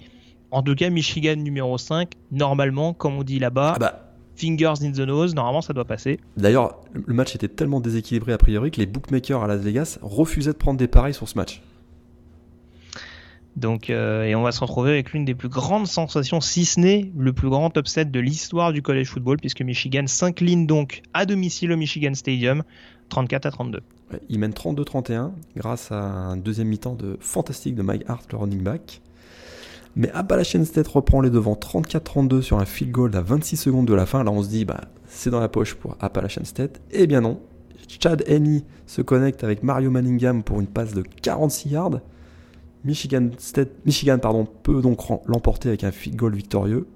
[0.53, 4.15] en tout cas, Michigan numéro 5, normalement, comme on dit là-bas, ah bah.
[4.37, 6.21] fingers in the nose, normalement ça doit passer.
[6.37, 10.53] D'ailleurs, le match était tellement déséquilibré a priori que les bookmakers à Las Vegas refusaient
[10.53, 11.63] de prendre des pareils sur ce match.
[13.57, 16.81] Donc, euh, et on va se retrouver avec l'une des plus grandes sensations, si ce
[16.81, 21.27] n'est le plus grand upset de l'histoire du college football, puisque Michigan s'incline donc à
[21.27, 22.63] domicile au Michigan Stadium,
[23.11, 23.81] 34 à 32.
[24.29, 28.63] Il mène 32-31 grâce à un deuxième mi-temps de fantastique de Mike Hart, le running
[28.63, 29.02] back.
[29.95, 33.95] Mais Appalachian State reprend les devants 34-32 sur un field goal à 26 secondes de
[33.95, 34.25] la fin.
[34.25, 36.81] Là, on se dit, bah, c'est dans la poche pour Appalachian State.
[36.91, 37.41] Eh bien non.
[38.01, 42.01] Chad Henney se connecte avec Mario Manningham pour une passe de 46 yards.
[42.85, 44.19] Michigan, State, Michigan
[44.63, 46.87] peut donc l'emporter avec un field goal victorieux.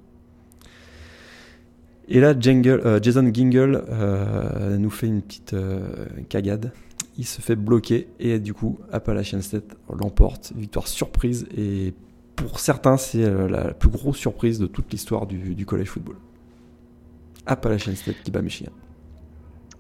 [2.09, 6.73] Et là, euh, Jason Gingle euh, nous fait une petite euh, cagade.
[7.19, 10.53] Il se fait bloquer et du coup, Appalachian State l'emporte.
[10.57, 11.95] Victoire surprise et
[12.37, 16.17] pour certains, c'est euh, la plus grosse surprise de toute l'histoire du, college football.
[17.47, 18.73] Appalachian State qui bat Michigan.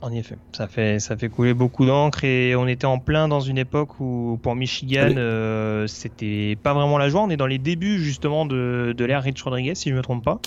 [0.03, 3.41] En effet, ça fait, ça fait couler beaucoup d'encre et on était en plein dans
[3.41, 7.23] une époque où pour Michigan, euh, c'était pas vraiment la joie.
[7.23, 10.25] On est dans les débuts justement de, de l'ère Rich Rodriguez, si je me trompe
[10.25, 10.41] pas.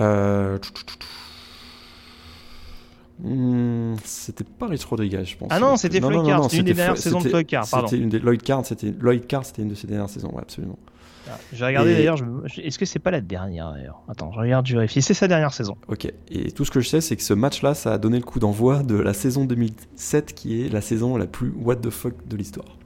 [0.00, 0.58] Euh...
[3.22, 5.48] Hmm, c'était pas Rich Rodriguez, je pense.
[5.50, 6.44] Ah non, c'était Floyd Carr.
[6.44, 7.66] C'était une des dernières saisons de Floyd Carr.
[7.92, 8.64] Une des Lloyd Carr.
[8.64, 10.30] C'était une de ses dernières saisons.
[10.32, 10.78] Ouais, absolument.
[11.30, 12.16] Ah, j'ai regardé d'ailleurs,
[12.56, 14.02] est-ce que c'est pas la dernière d'ailleurs?
[14.08, 15.02] Attends, je regarde, je vérifie.
[15.02, 15.76] C'est sa dernière saison.
[15.88, 18.24] Ok, et tout ce que je sais, c'est que ce match-là, ça a donné le
[18.24, 22.14] coup d'envoi de la saison 2007, qui est la saison la plus what the fuck
[22.26, 22.76] de l'histoire.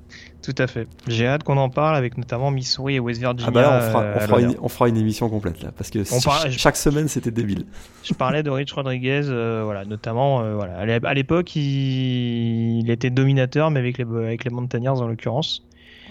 [0.42, 0.86] Tout à fait.
[1.08, 3.46] J'ai hâte qu'on en parle avec notamment Missouri et West Virginia.
[3.48, 3.90] Ah bah là, on
[4.20, 6.04] fera, on, fera une, émission complète là, parce que
[6.50, 7.64] chaque semaine c'était débile.
[8.02, 12.80] Je parlais de Rich Rodriguez, euh, voilà, notamment, euh, voilà, à l'époque il...
[12.80, 15.64] il, était dominateur, mais avec les, avec les Montagnards en l'occurrence.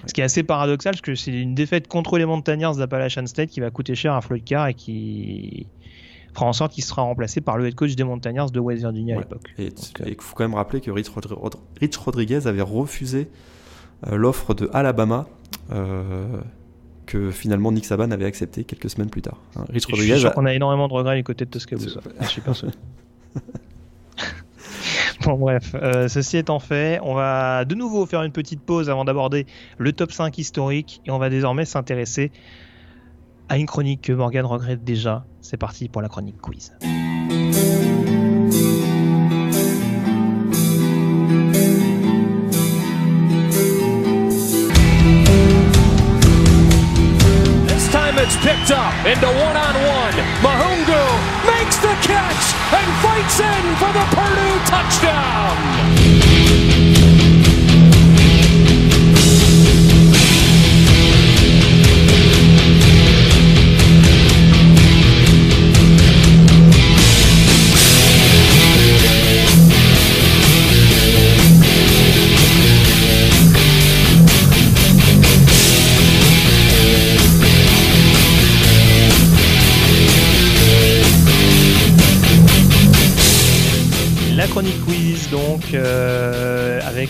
[0.05, 3.49] Ce qui est assez paradoxal, parce que c'est une défaite contre les Montagnards d'Appalachian State
[3.49, 5.67] qui va coûter cher à Floyd Carr et qui
[6.33, 9.15] fera en sorte qu'il sera remplacé par le head coach des Montagnards de West Virginia
[9.15, 9.53] à l'époque.
[9.57, 9.69] Et
[10.05, 11.09] il faut quand même rappeler que Rich,
[11.97, 13.29] Rodriguez avait refusé
[14.07, 15.27] euh, l'offre de Alabama.
[15.71, 16.41] Euh,
[17.05, 19.37] que finalement Nick Saban avait accepté quelques semaines plus tard.
[19.55, 20.07] Hein, Rich Rodriguez.
[20.07, 21.99] Je suis sûr qu'on a énormément de regrets du côté de Tuscaloosa.
[22.21, 22.73] Je suis persuadé.
[25.25, 29.05] Bon bref, euh, ceci étant fait, on va de nouveau faire une petite pause avant
[29.05, 29.45] d'aborder
[29.77, 32.31] le top 5 historique et on va désormais s'intéresser
[33.47, 35.25] à une chronique que Morgan regrette déjà.
[35.39, 36.73] C'est parti pour la chronique quiz.
[53.39, 55.52] And fights in for the Purdue touchdown.
[84.53, 87.09] Chronique quiz donc euh, avec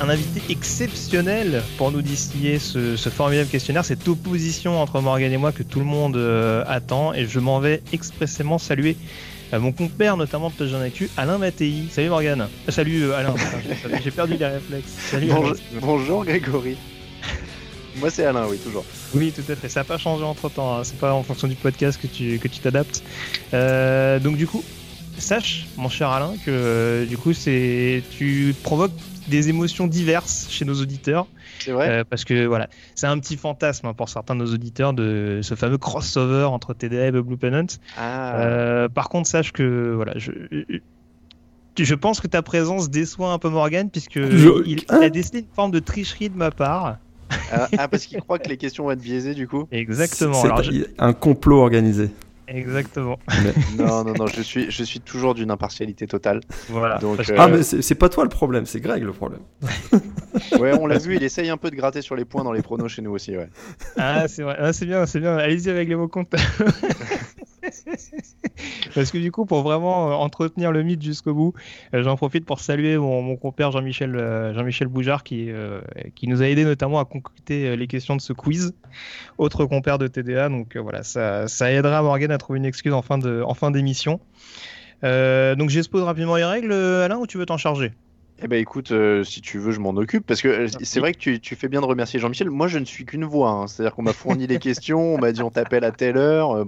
[0.00, 5.36] un invité exceptionnel pour nous distiller ce, ce, formidable questionnaire, cette opposition entre Morgan et
[5.36, 7.14] moi que tout le monde euh, attend.
[7.14, 8.96] Et je m'en vais expressément saluer
[9.52, 11.84] euh, mon compère, notamment de Jean Actu, Alain Mattei.
[11.92, 12.48] Salut Morgan.
[12.68, 13.36] Salut Alain.
[14.02, 14.90] J'ai perdu les réflexes.
[15.12, 16.76] Salut, bonjour, bonjour Grégory.
[18.00, 18.84] Moi c'est Alain, oui, toujours.
[19.14, 19.68] Oui, tout à fait.
[19.68, 20.78] Ça n'a pas changé entre temps.
[20.78, 20.82] Hein.
[20.82, 23.04] C'est pas en fonction du podcast que tu que tu t'adaptes.
[23.54, 24.64] Euh, donc du coup,
[25.20, 28.92] sache, mon cher Alain, que euh, du coup, c'est tu provoques
[29.28, 31.26] des émotions diverses chez nos auditeurs.
[31.60, 31.88] C'est vrai.
[31.88, 35.40] Euh, parce que voilà, c'est un petit fantasme hein, pour certains de nos auditeurs de
[35.42, 37.66] ce fameux crossover entre TDA et Blue Pennant.
[37.96, 38.40] Ah.
[38.40, 40.32] Euh, par contre, sache que voilà, je,
[41.78, 45.10] je pense que ta présence déçoit un peu Morgan puisque Je- il, Hein il a
[45.10, 46.98] décelé une forme de tricherie de ma part.
[47.52, 50.34] Ah, ah, parce qu'il croit que les questions vont être biaisées du coup Exactement.
[50.34, 52.10] C'est Alors, je- un complot organisé.
[52.50, 53.18] Exactement.
[53.78, 56.40] Non, non, non, je suis, je suis toujours d'une impartialité totale.
[56.68, 56.98] Voilà.
[56.98, 59.40] Donc, euh, Ah, mais c'est c'est pas toi le problème, c'est Greg le problème.
[60.58, 62.62] Ouais, on l'a vu, il essaye un peu de gratter sur les points dans les
[62.62, 63.48] pronos chez nous aussi, ouais.
[63.96, 64.56] Ah, c'est vrai.
[64.58, 65.36] Ah, c'est bien, c'est bien.
[65.36, 66.34] Allez-y avec les mots comptes.
[68.94, 71.54] Parce que du coup, pour vraiment euh, entretenir le mythe jusqu'au bout,
[71.94, 75.80] euh, j'en profite pour saluer mon, mon compère Jean-Michel euh, Jean-Michel Boujard qui, euh,
[76.14, 78.74] qui nous a aidé notamment à concocter les questions de ce quiz.
[79.38, 82.92] Autre compère de TDA, donc euh, voilà, ça, ça aidera Morgan à trouver une excuse
[82.92, 84.20] en fin de en fin d'émission.
[85.04, 87.92] Euh, donc j'expose rapidement les règles, Alain, ou tu veux t'en charger?
[88.42, 90.26] Eh ben écoute, euh, si tu veux, je m'en occupe.
[90.26, 92.48] Parce que euh, c'est vrai que tu, tu fais bien de remercier Jean-Michel.
[92.48, 93.50] Moi, je ne suis qu'une voix.
[93.50, 93.66] hein.
[93.66, 96.56] C'est-à-dire qu'on m'a fourni les questions, on m'a dit on t'appelle à telle heure.
[96.56, 96.64] Euh,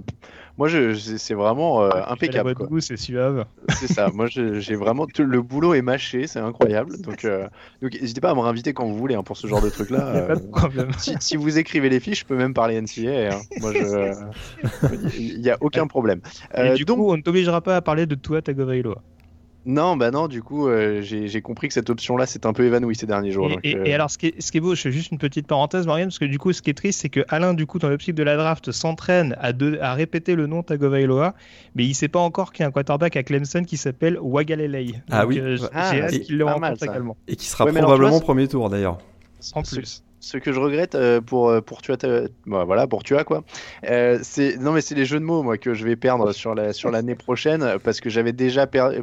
[0.57, 2.53] moi, je, c'est c'est vraiment euh, La impeccable.
[2.53, 3.45] goût, c'est suave.
[3.79, 4.09] C'est ça.
[4.13, 5.05] Moi, je- j'ai vraiment.
[5.07, 6.97] tout- Le boulot est mâché, c'est incroyable.
[7.01, 7.47] Donc, euh,
[7.81, 10.21] donc n'hésitez pas à me réinviter quand vous voulez hein, pour ce genre de a
[10.21, 10.91] pas euh, de problème.
[10.97, 13.35] si, si vous écrivez les fiches, je peux même parler NCA.
[13.35, 13.41] hein.
[13.61, 14.13] Moi, je.
[15.17, 16.21] Il n'y a aucun problème.
[16.55, 19.01] Et Euh, du donc, coup, on ne t'obligera pas à parler de toi, Tagovailoa.
[19.65, 22.95] Non, bah non, du coup, euh, j'ai compris que cette option-là s'est un peu évanouie
[22.95, 23.47] ces derniers jours.
[23.47, 24.91] Et, donc, et- euh, et alors, ce qui, est, ce qui est beau, je fais
[24.91, 27.21] juste une petite parenthèse, Marianne, parce que du coup, ce qui est triste, c'est que
[27.29, 31.33] Alain, du coup, dans l'optique de la draft, s'entraîne à, répéter le nom Tagovailoa,
[31.75, 34.95] mais il sait pas encore qu'il y a un quarterback à Clemson qui s'appelle Wagalelei.
[35.09, 35.39] Ah Donc, oui.
[35.39, 37.15] euh, j'ai Ah, hâte qu'il le rencontre également.
[37.27, 38.97] Et qui sera Ouais, probablement premier tour d'ailleurs.
[39.53, 40.03] En Ce- plus.
[40.19, 41.97] Ce que je regrette pour pour Tua,
[42.45, 43.43] bah, voilà pour Tua quoi,
[43.89, 46.55] euh, c'est non mais c'est les jeux de mots moi que je vais perdre sur
[46.55, 49.01] la sur l'année prochaine parce que j'avais déjà per-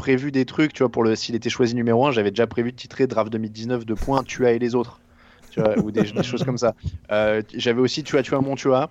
[0.00, 2.72] prévu des trucs tu vois pour le s'il était choisi numéro 1 j'avais déjà prévu
[2.72, 4.98] de titrer draft 2019 de points Tua et les autres
[5.50, 6.74] tu vois ou des, des choses comme ça.
[7.10, 8.88] Euh, j'avais aussi Tua Tua mon Tua.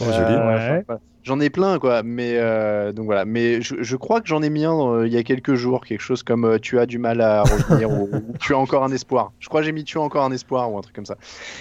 [0.00, 0.16] Oh, joli.
[0.34, 0.84] Euh, Ouais.
[0.86, 1.00] voilà.
[1.22, 3.24] J'en ai plein quoi, mais euh, donc voilà.
[3.24, 5.84] Mais je, je crois que j'en ai mis un euh, il y a quelques jours,
[5.84, 8.82] quelque chose comme euh, tu as du mal à revenir ou, ou tu as encore
[8.82, 9.30] un espoir.
[9.38, 11.14] Je crois que j'ai mis tu as encore un espoir ou un truc comme ça.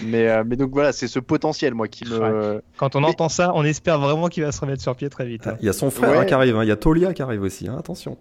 [0.04, 2.64] Mais euh, mais donc voilà, c'est ce potentiel moi qui me.
[2.78, 5.28] Quand on Mais- entend ça, on espère vraiment qu'il va se remettre sur pied très
[5.28, 5.46] vite.
[5.46, 5.58] hein.
[5.60, 6.18] Il y a son frère Ouais.
[6.18, 6.64] hein, qui arrive, hein.
[6.64, 8.18] il y a Tolia qui arrive aussi, hein, attention.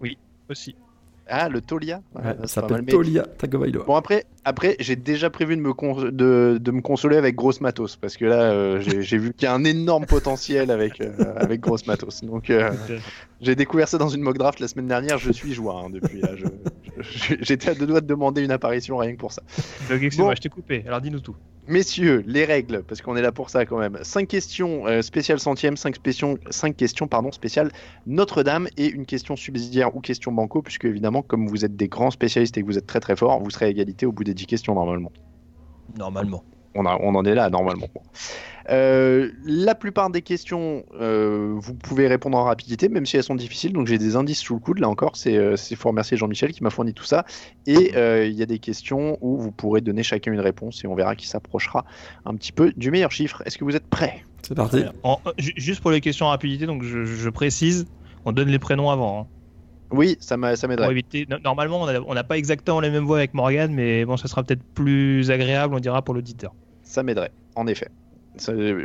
[0.49, 0.75] Aussi.
[1.33, 2.01] Ah le Tolia.
[2.15, 3.85] Ouais, Ouais, c'est ça s'appelle mais- Tolia Tagovailoa.
[3.85, 7.61] Bon après, après j'ai déjà prévu de me, con- de, de me consoler avec Grosse
[7.61, 11.13] Matos parce que là euh, j'ai vu qu'il y a un énorme potentiel avec, euh,
[11.37, 12.23] avec Grosse Matos.
[12.25, 12.71] Donc euh,
[13.39, 16.19] j'ai découvert ça dans une mock draft la semaine dernière, je suis joie hein, depuis
[16.19, 16.35] là.
[16.35, 16.45] je-
[17.41, 19.41] J'étais à deux doigts de demander une apparition rien que pour ça.
[19.89, 20.35] Donc, excuse-moi, Bon.
[20.35, 20.83] je t'ai coupé.
[20.87, 21.35] Alors, dis-nous tout.
[21.67, 23.97] Messieurs, les règles, parce qu'on est là pour ça quand même.
[24.01, 27.71] 5 questions euh, spéciales centièmes, 5 questions, cinq questions pardon, spéciales
[28.07, 32.09] Notre-Dame et une question subsidiaire ou question banco, puisque évidemment, comme vous êtes des grands
[32.11, 34.33] spécialistes et que vous êtes très très forts, vous serez à égalité au bout des
[34.33, 35.11] 10 questions normalement.
[35.97, 36.43] Normalement.
[36.73, 37.87] On, a- on en est là normalement.
[38.71, 43.35] Euh, la plupart des questions, euh, vous pouvez répondre en rapidité, même si elles sont
[43.35, 43.73] difficiles.
[43.73, 44.79] Donc j'ai des indices sous le coude.
[44.79, 47.25] Là encore, c'est euh, c'est faut remercier Jean-Michel qui m'a fourni tout ça.
[47.65, 50.87] Et euh, il y a des questions où vous pourrez donner chacun une réponse et
[50.87, 51.85] on verra qui s'approchera
[52.25, 53.41] un petit peu du meilleur chiffre.
[53.45, 54.23] Est-ce que vous êtes prêts?
[54.47, 54.83] C'est parti.
[55.03, 57.85] En- juste pour les questions en rapidité, donc je, je précise,
[58.25, 59.21] on donne les prénoms avant.
[59.21, 59.27] hein.
[59.93, 60.91] Oui, ça m'a- ça Pour m'aiderait.
[60.91, 61.27] éviter.
[61.43, 64.63] Normalement, on n'a pas exactement les mêmes voix avec Morgan, mais bon, ça sera peut-être
[64.73, 66.55] plus agréable, on dira, pour l'auditeur.
[66.81, 67.89] Ça m'aiderait, en effet.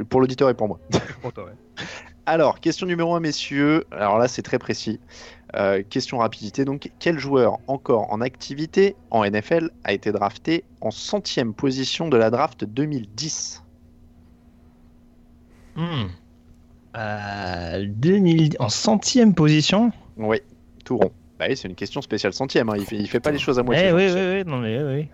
[0.09, 0.79] Pour l'auditeur et pour moi.
[1.23, 1.85] Pour toi, ouais.
[2.27, 3.85] Alors, question numéro 1, messieurs.
[3.93, 4.99] Alors là, c'est très précis.
[5.55, 6.65] Euh, question rapidité.
[6.65, 12.17] Donc, quel joueur encore en activité en NFL a été drafté en centième position de
[12.17, 13.63] la draft 2010
[15.77, 16.07] Hmm.
[16.97, 19.93] Euh, 2000 en centième position?
[20.17, 20.39] Oui,
[20.85, 21.13] tout rond.
[21.39, 22.71] Bah oui, c'est une question spéciale centième.
[22.71, 22.77] hein.
[22.79, 23.93] Il, fait, il fait pas les choses à Eh moitié.
[23.93, 25.09] oui, oui, oui, non mais oui.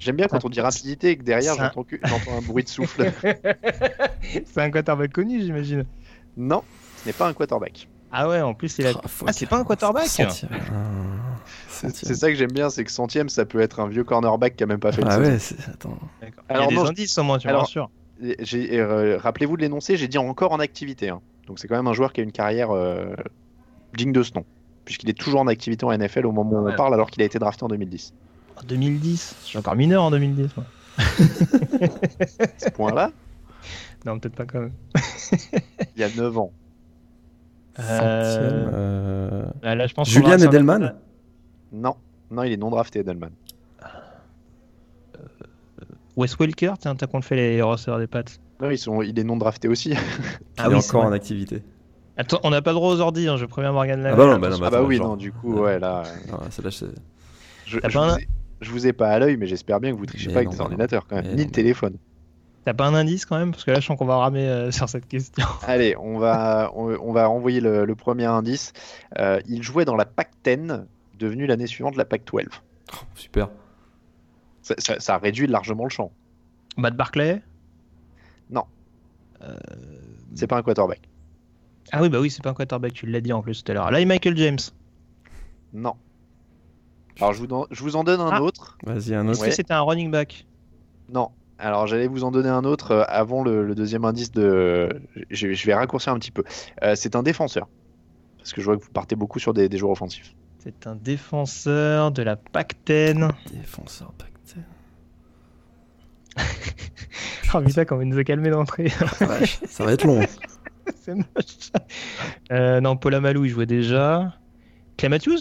[0.00, 2.64] J'aime bien quand on dit rapidité et que derrière, Ça- j'entends que- j'entends un bruit
[2.64, 3.12] de souffle.
[4.46, 5.84] c'est un quarterback connu, j'imagine.
[6.36, 6.62] non,
[7.02, 7.86] ce n'est pas un quarterback.
[8.12, 8.92] Ah ouais, en plus, il a.
[8.96, 10.06] Ah, Ah, c'est pas un quarterback?
[10.06, 10.50] Centième.
[10.52, 10.56] Ah,
[11.68, 12.08] C'est centième.
[12.08, 14.64] c'est ça que j'aime bien, c'est que centième, ça peut être un vieux cornerback qui
[14.64, 15.22] a même pas fait Ah saison.
[15.30, 15.96] ouais, c'est- attends.
[16.20, 16.44] D'accord.
[16.48, 17.70] Il y Alors, a des non, indices au moins, tu alors-.
[18.40, 21.08] J'ai- euh, Rappelez-vous de l'énoncé, j'ai dit encore en activité.
[21.10, 21.20] hein.
[21.46, 23.14] Donc c'est quand même un joueur qui a une carrière euh,
[23.94, 24.44] digne de ce nom,
[24.84, 26.72] puisqu'il est toujours en activité en NFL au moment où Ouais.
[26.72, 28.12] on parle, alors qu'il a été drafté en 2010.
[28.62, 30.50] En 2010 Je suis encore mineur en 2010.
[30.56, 30.66] moi.
[32.58, 33.10] ce point-là,
[34.04, 34.72] Non, peut-être pas quand même.
[35.96, 36.52] il y a 9 ans.
[37.78, 37.82] Euh,
[38.72, 40.94] euh, là, là, je pense Julian Edelman
[41.72, 41.96] Non,
[42.30, 43.30] non, il est non drafté, Edelman.
[46.16, 48.40] Wes Welker, tiens, t'as qu'on fait les receveurs des pattes.
[48.60, 49.94] Non, ils sont, il est non drafté aussi.
[50.58, 51.62] Il est encore en activité.
[52.18, 54.38] Attends, on n'a pas le droit aux ordi, hein, je préviens Morgan Ah bah non,
[54.38, 57.76] bah non, ah bah attends, oui, genre- non, du coup, ouais, là, euh, Non, je,
[57.76, 58.28] je pas un- ai,
[58.60, 60.48] je vous ai pas à l'œil, mais j'espère bien que vous trichez Mais pas avec
[60.48, 60.70] non, des bah non.
[60.70, 61.96] ordinateurs quand même, ni non, le téléphone.
[62.64, 63.52] T'as pas un indice quand même?
[63.52, 65.46] Parce que là, je sens qu'on va ramer euh, sur cette question.
[65.66, 68.72] Allez, on va, on, on va envoyer le, le premier indice.
[69.18, 70.84] Euh, il jouait dans la Pac-10,
[71.18, 72.46] devenue l'année suivante la Pac-12.
[72.92, 73.48] Oh, super.
[74.62, 76.12] Ça, ça- ça réduit largement le champ.
[76.76, 77.42] Matt Barclay?
[80.34, 81.00] C'est pas un quarterback.
[81.92, 83.74] Ah oui, bah oui, c'est pas un quarterback, tu l'as dit en plus tout à
[83.74, 83.90] l'heure.
[83.90, 84.58] Là, il y a Michael James?
[85.72, 85.94] Non.
[87.20, 88.42] Alors, je vous, don- je vous en donne un Ah.
[88.42, 88.76] autre.
[88.84, 89.44] Vas-y, un autre.
[89.44, 90.46] Que c'était un running back
[91.12, 91.30] Non.
[91.58, 94.88] Alors, j'allais vous en donner un autre euh, avant le, le deuxième indice de.
[95.30, 96.42] Je, je vais raccourcir un petit peu.
[96.82, 97.68] Euh, c'est un défenseur.
[98.38, 100.34] Parce que je vois que vous partez beaucoup sur des, des joueurs offensifs.
[100.60, 103.30] C'est un défenseur de la Pac-10.
[103.52, 104.56] Défenseur Pac-10.
[107.54, 108.88] Oh putain, comment il nous a calmé d'entrée.
[109.66, 110.20] Ça va être long.
[111.02, 111.26] c'est moche.
[112.52, 114.32] Euh, non, Paul Amalou, il jouait déjà.
[114.96, 115.38] Clay Matthews?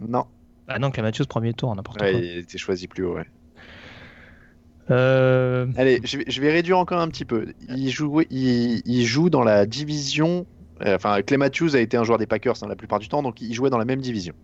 [0.00, 0.24] Non.
[0.68, 2.20] Ah non, Clay Matthews, premier tour, n'importe Ouais, quoi.
[2.20, 3.26] il était choisi plus haut, ouais.
[4.90, 7.52] Euh, Allez, je vais, je vais réduire encore un petit peu.
[7.74, 10.46] Il, jouait, il, il joue dans la division.
[10.84, 13.22] euh, Enfin, Clay Matthews a été un joueur des Packers hein, la plupart du temps,
[13.22, 14.34] donc il jouait dans la même division.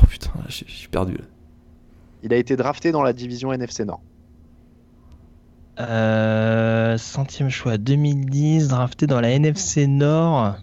[0.00, 1.24] Oh putain, je je suis perdu là.
[2.22, 4.00] Il a été drafté dans la division NFC Nord.
[5.80, 10.56] euh, centième choix 2010, drafté dans la NFC Nord.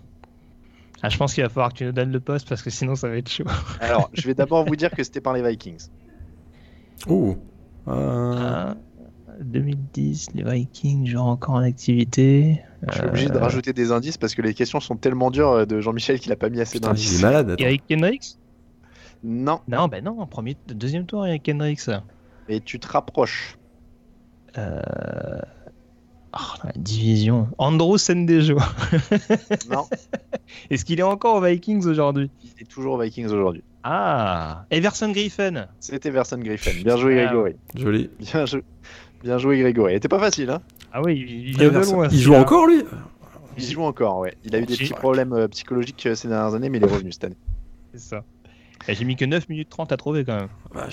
[1.03, 2.95] Ah, je pense qu'il va falloir que tu nous donnes le poste parce que sinon
[2.95, 3.45] ça va être chaud.
[3.81, 5.87] Alors, je vais d'abord vous dire que c'était par les Vikings.
[7.07, 7.35] Oh.
[7.87, 8.75] Euh, Ah,
[9.41, 12.61] 2010, les Vikings jouent encore en activité.
[12.87, 15.51] Je suis obligé de Euh, rajouter des indices parce que les questions sont tellement dures
[15.51, 17.21] euh, de Jean-Michel qu'il a pas mis assez Putain, il est d'indices.
[17.21, 17.49] malade.
[17.51, 17.63] attends.
[17.63, 18.35] Eric Kendricks?
[19.23, 21.89] Non, Non, bah non, premier, deuxième tour, Eric Kendricks.
[22.47, 23.57] mais tu te rapproches.
[24.57, 24.79] Euh...
[26.33, 27.47] oh, la division.
[27.57, 28.57] Andrew Sendejo.
[29.69, 29.87] Non,
[30.69, 32.29] Est-ce qu'il est encore aux Vikings aujourd'hui?
[32.43, 33.63] Il est toujours aux Vikings aujourd'hui.
[33.83, 35.67] Ah Everson Griffin.
[35.79, 36.71] C'était Verson Griffin.
[36.83, 37.55] Bien joué, Grégory.
[37.75, 38.09] Joli.
[38.19, 38.63] Bien joué.
[39.23, 39.93] Bien joué, Grégory.
[39.93, 40.61] C'était pas facile, hein
[40.93, 42.07] Ah oui, il il vient de loin.
[42.11, 42.83] Il joue encore lui?
[43.57, 44.33] Il joue encore, ouais.
[44.43, 46.87] Il a eu des petits problèmes euh, psychologiques euh, ces dernières années, mais il est
[46.87, 47.37] revenu cette année.
[47.93, 48.23] C'est ça.
[48.87, 50.49] Et J'ai mis que 9 minutes 30 à trouver quand même.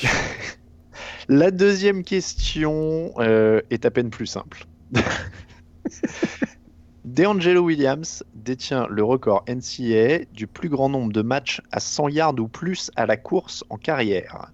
[1.29, 4.67] La deuxième question euh, est à peine plus simple.
[7.05, 12.39] DeAngelo Williams détient le record NCAA du plus grand nombre de matchs à 100 yards
[12.39, 14.53] ou plus à la course en carrière.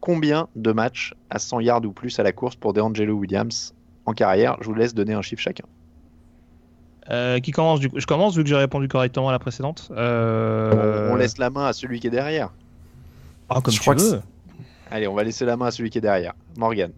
[0.00, 3.74] Combien de matchs à 100 yards ou plus à la course pour DeAngelo Williams
[4.06, 4.56] en carrière?
[4.60, 5.64] Je vous laisse donner un chiffre chacun.
[7.10, 7.98] Euh, qui commence du coup?
[7.98, 9.90] Je commence vu que j'ai répondu correctement à la précédente.
[9.92, 11.08] Euh...
[11.08, 12.52] On, on laisse la main à celui qui est derrière.
[13.48, 14.22] Ah, comme Je tu crois que veux.
[14.90, 16.34] Allez, on va laisser la main à celui qui est derrière.
[16.56, 16.92] Morgan.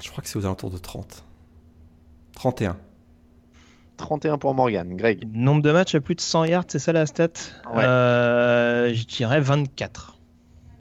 [0.00, 1.24] Je crois que c'est aux alentours de 30.
[2.34, 2.76] 31.
[3.96, 4.94] 31 pour Morgan.
[4.96, 5.26] Greg.
[5.32, 7.28] Nombre de matchs à plus de 100 yards, c'est ça la stat
[7.74, 7.82] Ouais.
[7.84, 10.18] Euh, Je dirais 24.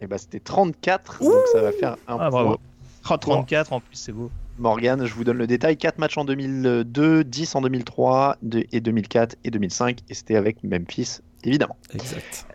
[0.01, 2.29] Et bah c'était 34, donc ça va faire un Ah, point.
[2.29, 2.57] bravo.
[2.57, 4.29] Oh, 34 en plus, c'est beau.
[4.57, 5.77] Morgan, je vous donne le détail.
[5.77, 9.99] 4 matchs en 2002, 10 en 2003 de- et 2004 et 2005.
[10.09, 11.77] Et c'était avec Memphis, évidemment.
[11.93, 12.47] Exact.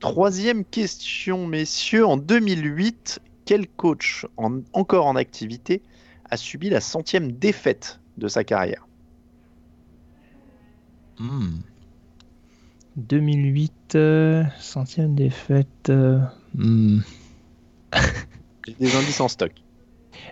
[0.00, 2.04] Troisième question, messieurs.
[2.06, 5.82] En 2008, quel coach en- encore en activité
[6.30, 8.86] a subi la centième défaite de sa carrière
[12.96, 15.90] 2008, euh, centième défaite.
[15.90, 16.18] euh,
[16.54, 17.00] hmm.
[18.66, 19.52] J'ai des indices en stock.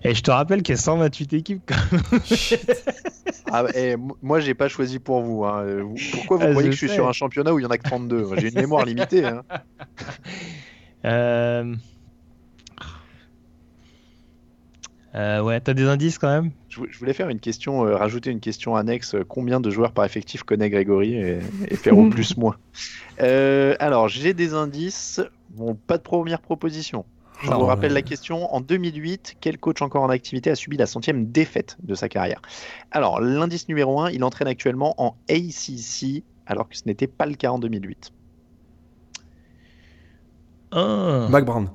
[0.04, 1.62] Et je te rappelle qu'il y a 128 équipes.
[1.66, 1.74] quand
[3.46, 5.44] Ah, eh, m- moi, j'ai pas choisi pour vous.
[5.44, 5.66] hein.
[6.12, 7.70] Pourquoi vous Ah, croyez je que je suis sur un championnat où il y en
[7.70, 9.26] a que 32 J'ai une mémoire limitée.
[9.26, 9.42] hein.
[11.04, 11.74] Euh...
[15.14, 16.52] euh, ouais, t'as des indices quand même?
[16.68, 19.14] Je vou- je voulais faire une question, euh, rajouter une question annexe.
[19.14, 22.56] euh, Combien de joueurs par effectif connaît Grégory et, et faire au plus moins?
[23.20, 25.20] Euh, Alors, j'ai des indices.
[25.50, 27.04] Bon, pas de première proposition.
[27.42, 28.54] Je vous rappelle la question.
[28.54, 32.40] En 2008, quel coach encore en activité a subi la centième défaite de sa carrière?
[32.90, 37.34] Alors, l'indice numéro 1, il entraîne actuellement en ACC, alors que ce n'était pas le
[37.34, 38.12] cas en 2008.
[40.70, 41.28] Un.
[41.28, 41.70] Mac Brown.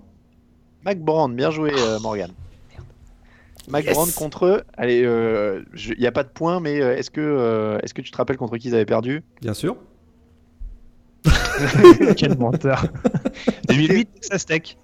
[0.82, 2.32] Mac Brown, bien joué, euh, Morgan.
[3.68, 3.94] Mac Yes.
[3.94, 4.64] Brown contre eux.
[4.78, 8.02] Allez, euh, il n'y a pas de point, mais euh, est-ce que, euh, est-ce que
[8.02, 9.24] tu te rappelles contre qui ils avaient perdu?
[9.42, 9.76] Bien sûr.
[12.18, 12.86] Quel menteur
[13.68, 14.78] 2008, Texas Tech.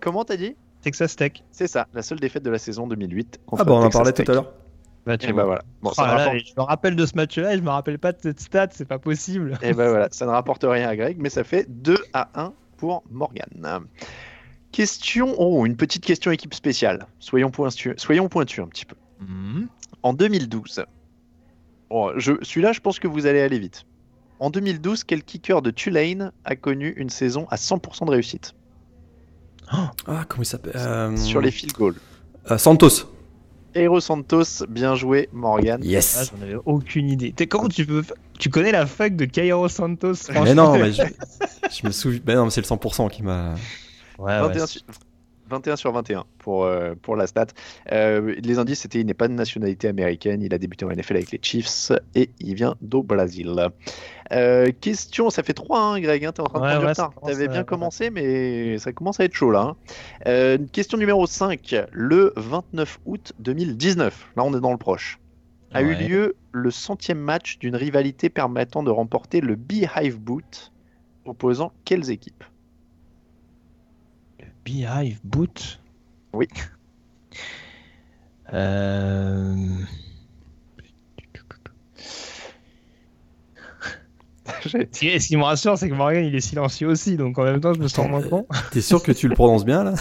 [0.00, 0.56] comment t'as dit?
[0.82, 1.32] Texas Tech.
[1.50, 3.40] C'est ça, la seule défaite de la saison 2008.
[3.58, 4.52] Ah bah on en parlait tout à l'heure.
[5.06, 5.42] Bah, tu Et vois.
[5.42, 5.62] bah voilà.
[5.82, 6.38] Bon, Oh ça, là là, rapporte...
[6.46, 8.84] je me rappelle de ce match-là et je me rappelle pas de cette stat, c'est
[8.88, 9.56] pas possible.
[9.62, 12.52] et bah voilà, ça ne rapporte rien à Greg, mais ça fait 2 à 1
[12.76, 13.46] pour Morgan.
[14.76, 17.06] Question, oh, une petite question équipe spéciale.
[17.18, 18.94] Soyons pointus, soyons pointus un petit peu.
[19.20, 19.68] Mhm.
[20.02, 20.84] En 2012,
[21.88, 23.86] oh, je, celui-là, je pense que vous allez aller vite.
[24.38, 28.52] En 2012, quel kicker de Tulane a connu une saison à 100% de réussite?
[29.68, 29.92] Ah,
[30.28, 31.96] comment il s'appelle Euh, sur les field goals
[32.50, 33.06] euh, Santos.
[33.74, 35.80] Eero Santos, bien joué, Morgan.
[35.82, 36.30] Ah, Yes.
[36.36, 37.32] J'en avais aucune idée.
[37.32, 38.04] T'es- comment tu peux.
[38.38, 41.02] Tu connais la fuck de Cairo Santos Mais non, mais je,
[41.80, 42.20] je me souviens.
[42.26, 43.54] Mais non, mais c'est le 100% qui m'a.
[44.18, 44.82] Ouais, ouais, 21, c'est- sur...
[45.48, 47.46] 21 sur 21 pour, euh, pour la stat.
[47.92, 51.14] Euh, les indices, c'était il n'est pas de nationalité américaine, il a débuté en NFL
[51.14, 53.54] avec les Chiefs et il vient d'au Brésil.
[54.32, 57.12] Euh, question, ça fait 3 hein, Greg, hein, t'es en train de prendre ouais, retard.
[57.24, 59.76] T'avais bien commencé, mais ça commence à être chaud là.
[60.24, 60.56] hein.
[60.72, 65.20] Question numéro 5, le 29 août 2019, là on est dans le proche,
[65.74, 70.72] a eu lieu le centième match d'une rivalité permettant de remporter le Beehive Boot
[71.24, 72.42] opposant quelles équipes?
[74.66, 75.80] Beehive Boot
[76.34, 76.48] Oui.
[78.52, 79.54] Euh...
[84.64, 87.44] Ce qui- ce qui me rassure, c'est que Morgan il est silencieux aussi, donc en
[87.44, 88.46] même temps je me sens moins con.
[88.72, 89.94] T'es sûr que tu le prononces bien là?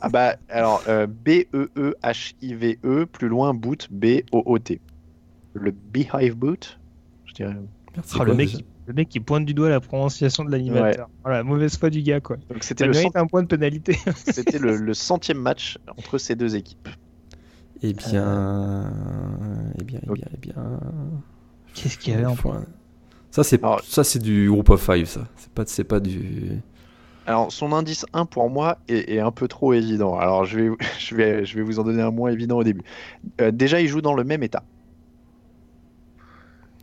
[0.00, 4.80] Ah bah alors euh, B-E-E-H-I-V-E, E, plus loin boot, B-O-O-T.
[5.54, 6.78] Le Beehive Boot,
[7.26, 7.56] je dirais.
[7.96, 11.08] Merci, quoi, le, mec, le mec qui pointe du doigt la prononciation de l'animateur.
[11.22, 12.36] Voilà, mauvaise foi du gars quoi.
[12.50, 13.96] Donc c'était le, cent- un point de pénalité.
[14.16, 16.88] c'était le, le centième match entre ces deux équipes.
[17.82, 18.90] Eh bien.
[19.78, 20.54] Eh bien, eh bien, eh bien.
[21.74, 22.64] Qu'est-ce qu'il y avait en Point.
[23.30, 25.28] Ça, c'est Alors- ça c'est du groupe of five, ça.
[25.36, 26.60] C'est pas, c'est pas du.
[27.26, 30.16] Alors son indice 1 pour moi est, est un peu trop évident.
[30.18, 32.80] Alors je vais, je, vais, je vais vous en donner un moins évident au début.
[33.42, 34.62] Euh, déjà ils jouent dans le même état.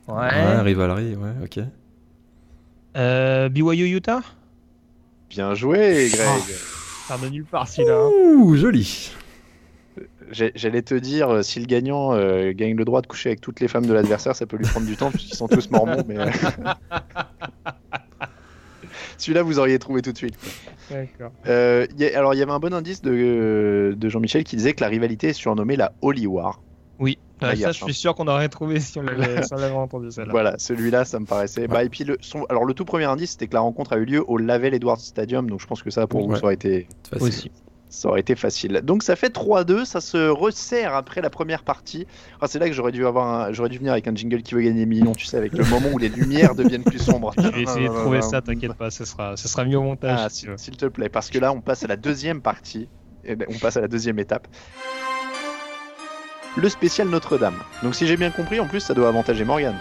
[0.08, 1.60] Ouais, Rivalry, ouais, ok.
[2.96, 4.22] Euh, BYU Utah?
[5.30, 6.42] Bien joué Greg.
[7.08, 7.96] Ça de nulle part celui-là.
[7.98, 8.10] hein.
[8.38, 9.12] Ouh, joli.
[10.32, 13.60] J'allais te dire, euh, si le gagnant euh, gagne le droit de coucher avec toutes
[13.60, 16.04] les femmes de l'adversaire, ça peut lui prendre du temps puisqu'ils sont tous mormons.
[16.08, 16.18] Mais...
[16.18, 16.30] euh,
[19.18, 20.36] Celui-là, vous auriez trouvé tout de suite.
[20.90, 21.32] D'accord.
[21.48, 24.74] Euh, y a- alors, il y avait un bon indice de, de Jean-Michel qui disait
[24.74, 26.60] que la rivalité est surnommée la Holy War.
[27.42, 27.86] Ah, ça je hein.
[27.86, 30.32] suis sûr qu'on aurait trouvé si on l'avait si entendu celle-là.
[30.32, 31.68] Voilà, celui-là, ça me paraissait.
[31.68, 33.98] Bah, et puis, le, son- alors, le tout premier indice, c'était que la rencontre a
[33.98, 35.50] eu lieu au Lavelle Edwards Stadium.
[35.50, 36.38] Donc, je pense que ça, pour vous, Ouais.
[36.40, 37.28] ça aurait été, facile.
[37.28, 37.52] Aussi.
[37.90, 38.82] ça aurait été facile.
[38.84, 39.84] Donc, ça fait 3-2.
[39.86, 42.08] Ça se resserre après la première partie.
[42.40, 44.54] Ah, c'est là que j'aurais dû, avoir un- j'aurais dû venir avec un jingle qui
[44.56, 47.34] veut gagner des millions, tu sais, avec le moment où les lumières deviennent plus sombres.
[47.38, 50.20] Je vais essayer de trouver ça, t'inquiète pas, ce sera, ce sera mis au montage.
[50.22, 52.88] Ah, s'il te plaît, parce que là, on passe à la deuxième partie.
[53.26, 54.48] Eh ben, on passe à la deuxième étape.
[56.58, 57.56] Le spécial Notre-Dame.
[57.84, 59.76] Donc, si j'ai bien compris, en plus, ça doit avantager Morgan.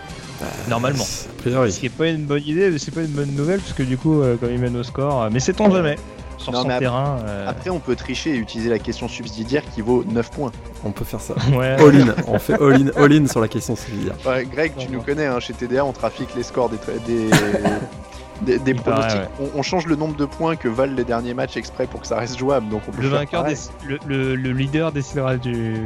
[0.69, 1.05] Normalement.
[1.05, 1.73] A priori.
[1.73, 3.83] Ce qui est pas une bonne idée, mais c'est pas une bonne nouvelle, parce que
[3.85, 5.97] du coup, euh, comme il mène au score, euh, mais c'est on jamais.
[6.37, 7.19] Sur Non, son mais ap- terrain.
[7.27, 10.51] euh, Après, on peut tricher et utiliser la question subsidiaire qui vaut 9 points.
[10.85, 11.35] On peut faire ça.
[11.57, 11.77] ouais.
[11.81, 12.15] All in.
[12.27, 14.17] On fait all in, all in sur la question subsidiaire.
[14.27, 17.31] Ouais, Greg, tu nous connais, hein, chez TDA, on trafique les scores des, tra- des,
[18.43, 19.21] des, des Il paraît, pronostics.
[19.41, 19.49] ouais.
[19.55, 22.07] on, on change le nombre de points que valent les derniers matchs exprès pour que
[22.09, 22.69] ça reste jouable.
[22.69, 23.55] Donc on peut Le faire vainqueur, pareil.
[23.57, 25.77] déc- le, le- le leader décidera du.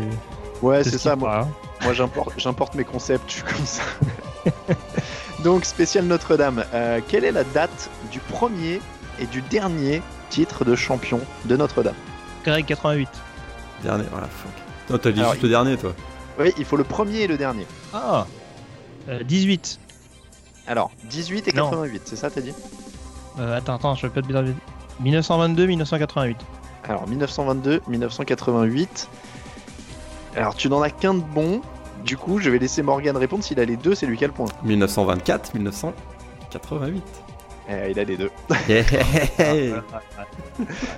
[0.62, 1.16] Ouais, c'est ce ça.
[1.16, 1.48] Moi, fera.
[1.82, 3.82] Moi, j'importe, j'importe mes concepts, je suis comme ça.
[5.44, 6.64] Donc, spécial Notre-Dame.
[6.74, 8.80] Euh, quelle est la date du premier
[9.20, 11.94] et du dernier titre de champion de Notre-Dame?
[12.44, 13.08] Greg 88.
[13.82, 14.50] Dernier, voilà, fuck.
[14.90, 15.92] Non, t'as dit Alors, juste le dernier, toi.
[16.38, 17.66] Oui, il faut le premier et le dernier.
[17.92, 18.26] Ah
[19.08, 19.78] Euh, 18.
[20.66, 21.64] Alors, 18 et Non.
[21.70, 22.52] 88, c'est ça, t'as dit?
[23.38, 24.54] Euh, attends, attends, je vais pas te dire.
[25.00, 26.36] 1922, 1988.
[26.88, 29.08] Alors, 1922, 1988.
[30.38, 31.60] Alors, tu n'en as qu'un de bon.
[32.04, 33.42] Du coup, je vais laisser Morgan répondre.
[33.42, 34.46] S'il a les deux, c'est lui qui a le point.
[34.62, 37.02] 1924, 1988.
[37.70, 38.30] Eh, il a les deux.
[38.68, 39.82] Yeah.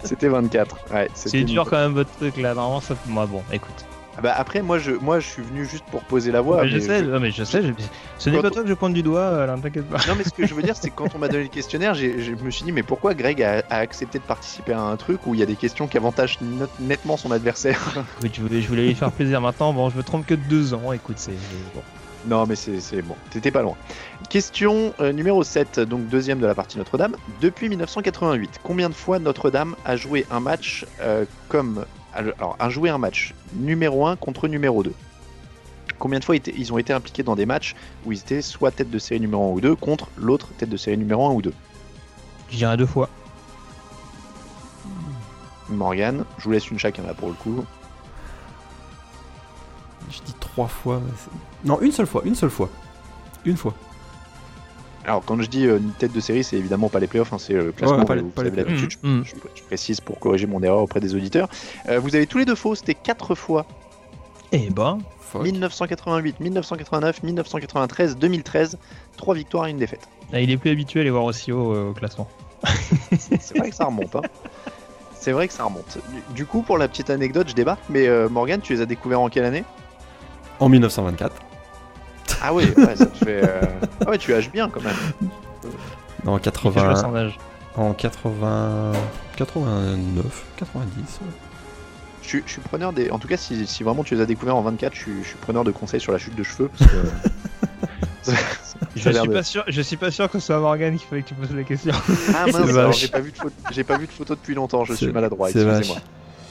[0.05, 0.77] C'était 24.
[0.93, 2.95] Ouais, c'était C'est dur quand même votre truc là, normalement ça.
[3.07, 3.85] Moi bon, écoute.
[4.17, 6.63] Ah Bah, après, moi je, moi, je suis venu juste pour poser la voix.
[6.63, 7.73] Mais je sais, je- non, mais je sais, je-
[8.19, 9.99] ce n'est pas toi que je pointe du doigt, ne t'inquiète pas.
[10.09, 11.95] Non mais ce que je veux dire c'est que quand on m'a donné le questionnaire,
[11.95, 14.97] j'ai- je me suis dit mais pourquoi Greg a, a accepté de participer à un
[14.97, 17.81] truc où il y a des questions qui avantagent net- nettement son adversaire?
[18.41, 20.93] Voulais, je voulais lui faire plaisir maintenant, bon, je me trompe que de deux ans,
[20.93, 21.33] écoute, c'est.
[21.75, 21.83] Bon.
[22.27, 23.77] Non mais c'est c'est bon, t'étais pas loin.
[24.29, 27.17] Question euh, numéro 7, donc deuxième de la partie Notre-Dame.
[27.41, 31.87] Depuis 1988, combien de fois Notre-Dame a joué un match euh, comme...
[32.13, 34.93] Alors, a joué un match numéro 1 contre numéro 2
[35.99, 37.77] Combien de fois ils ont été impliqués dans des matchs
[38.07, 40.77] où ils étaient soit tête de série numéro 1 ou 2 contre l'autre tête de
[40.77, 41.53] série numéro 1 ou 2
[42.51, 43.11] Je dirais deux fois.
[45.69, 47.65] Morgan, je vous laisse une chacun là pour le coup.
[50.11, 51.01] Je dis trois fois.
[51.05, 52.69] mais non, une seule fois, une seule fois.
[53.45, 53.75] Une fois.
[55.11, 57.39] Alors quand je dis euh, une tête de série, c'est évidemment pas les playoffs, hein,
[57.39, 57.99] c'est euh, le classement.
[57.99, 58.81] Ouais, pas les- vous pas les savez playoffs.
[58.81, 59.25] l'habitude, je- Mm.
[59.25, 61.49] je, je précise pour corriger mon erreur auprès des auditeurs.
[61.89, 63.67] Euh, vous avez tous les deux faux, c'était quatre fois.
[64.53, 65.43] Eh ben, Fuck.
[65.43, 68.79] 1988, 1989, 1993, 2013,
[69.17, 70.09] trois victoires et une défaite.
[70.33, 72.29] là, il est plus habitué à les voir aussi haut euh, au classement.
[73.19, 74.15] C'est vrai que ça remonte.
[74.17, 74.23] Hein.
[75.19, 75.99] C'est vrai que ça remonte.
[76.29, 78.87] Du, du coup, pour la petite anecdote, je débarque, mais euh, Morgan, tu les as
[78.87, 79.65] découverts en quelle année?
[80.61, 81.35] En 1924.
[82.43, 83.41] Ah oui, ouais, ça te fait.
[83.45, 83.61] euh,
[84.07, 84.95] Ah ouais, tu haches bien quand même.
[86.27, 86.85] En Il fait 80.
[86.95, 87.39] jouer son âge.
[87.77, 88.93] En 80.
[89.37, 90.25] 89,
[90.57, 90.97] 90.
[90.97, 91.27] ouais.
[92.23, 93.11] Je, suis- je suis preneur des.
[93.11, 95.29] En tout cas, si, si vraiment tu les as découverts en 24, je suis, je
[95.29, 96.71] suis preneur de conseils sur la chute de cheveux.
[96.79, 96.97] Parce que...
[98.23, 98.33] Ça-
[98.95, 101.23] Je suis, de- pas sûr, je suis pas sûr que ce soit Morgan qu'il fallait
[101.23, 101.95] que tu poses la question.
[102.35, 104.85] Ah mince, j'ai pas vu de photo, j'ai pas vu de photo depuis longtemps.
[104.85, 105.49] Je suis maladroit.
[105.51, 105.97] c'est Excusez-moi.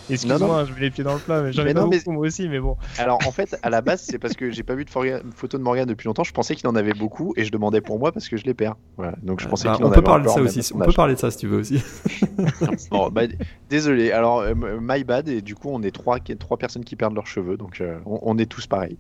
[0.10, 2.12] Excuse-moi, je mets les pieds dans le plat, mais j'en ai pas non, mais- beaucoup
[2.12, 2.78] moi aussi, mais bon.
[2.98, 5.58] Alors en fait, à la base, c'est parce que j'ai pas vu de forga- photo
[5.58, 6.24] de Morgan depuis longtemps.
[6.24, 8.54] Je pensais qu'il en avait beaucoup et je demandais pour moi parce que je les
[8.54, 8.76] perds.
[8.98, 9.14] Voilà.
[9.24, 10.72] Donc je pensais Bah, qu'il en on peut avait parler de encore, ça aussi.
[10.74, 11.82] On peut parler de ça si tu veux aussi.
[12.92, 13.24] Bon, bah,
[13.70, 14.12] désolé.
[14.12, 15.28] Alors, euh, my bad.
[15.28, 17.58] Et du coup, on est trois, qui- trois personnes qui perdent leurs cheveux.
[17.58, 18.98] Donc, euh, on, on est tous pareils.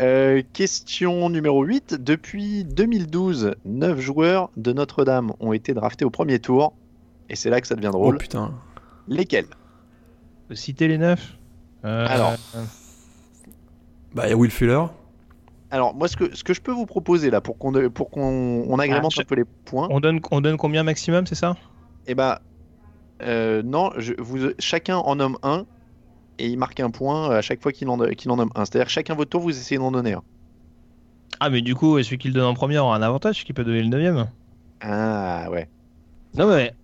[0.00, 1.94] Euh, question numéro 8.
[2.00, 6.74] Depuis 2012, 9 joueurs de Notre-Dame ont été draftés au premier tour.
[7.28, 8.18] Et c'est là que ça devient Oh drôle.
[8.18, 8.52] putain.
[9.08, 9.46] Lesquels?
[10.54, 11.36] Citer les neufs.
[11.84, 12.34] Euh, Alors.
[14.14, 14.84] Bah, il y a Will Fuller.
[15.70, 18.64] Alors, moi, ce que, ce que je peux vous proposer là, pour qu'on pour qu'on
[18.68, 21.56] on agrémente Ah, un peu les points, on, donne, on donne combien maximum, c'est ça?
[22.06, 22.42] Et bah,
[23.22, 25.64] euh, non, je, vous, chacun en nomme un.
[26.38, 28.64] Et il marque un point à chaque fois qu'il en, qu'il en nomme un.
[28.64, 30.22] C'est-à-dire, chacun votre tour, vous essayez d'en donner un.
[31.40, 33.52] Ah, mais du coup, celui qui le donne en premier aura un avantage, celui qui
[33.52, 34.28] peut donner le neuvième.
[34.80, 35.68] Ah, ouais.
[36.34, 36.74] Non, mais.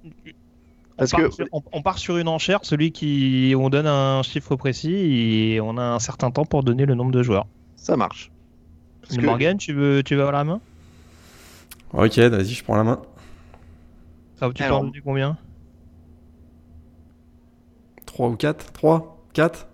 [1.01, 3.55] On Parce part, que- sur, on, on part sur une enchère, celui qui.
[3.57, 7.13] On donne un chiffre précis et on a un certain temps pour donner le nombre
[7.13, 7.47] de joueurs.
[7.77, 8.33] Ça marche.
[9.09, 10.61] Que- Morgan, tu veux, tu veux avoir la main?
[11.93, 13.01] Ok, vas-y, je prends la main.
[14.37, 14.81] Ça, Tu peux Alors.
[14.81, 15.39] en donner combien?
[18.07, 19.69] 3 ou 4 3 4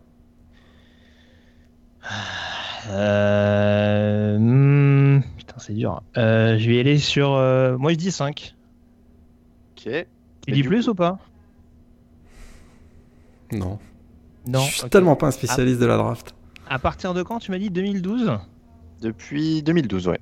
[2.91, 4.37] Euh.
[4.39, 6.03] hmm, Putain, c'est dur.
[6.17, 7.33] Euh, je vais y aller sur.
[7.33, 8.55] euh, Moi, je dis 5.
[9.77, 10.07] Ok.
[10.47, 11.19] Il dit plus ou pas
[13.53, 13.79] Non.
[14.47, 14.61] Non.
[14.61, 15.85] Je suis tellement pas un spécialiste ah.
[15.85, 16.35] de la draft.
[16.69, 18.33] À partir de quand tu m'as dit 2012
[19.01, 20.21] Depuis 2012, ouais.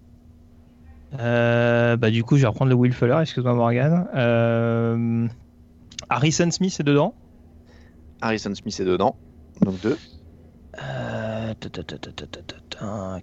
[1.18, 4.08] Euh, bah du coup, je vais reprendre le Will Fuller, excuse-moi Morgan.
[4.14, 5.28] Euh,
[6.08, 7.14] Harrison Smith est dedans
[8.20, 9.16] Harrison Smith est dedans,
[9.60, 9.98] donc deux.
[10.82, 11.52] Euh,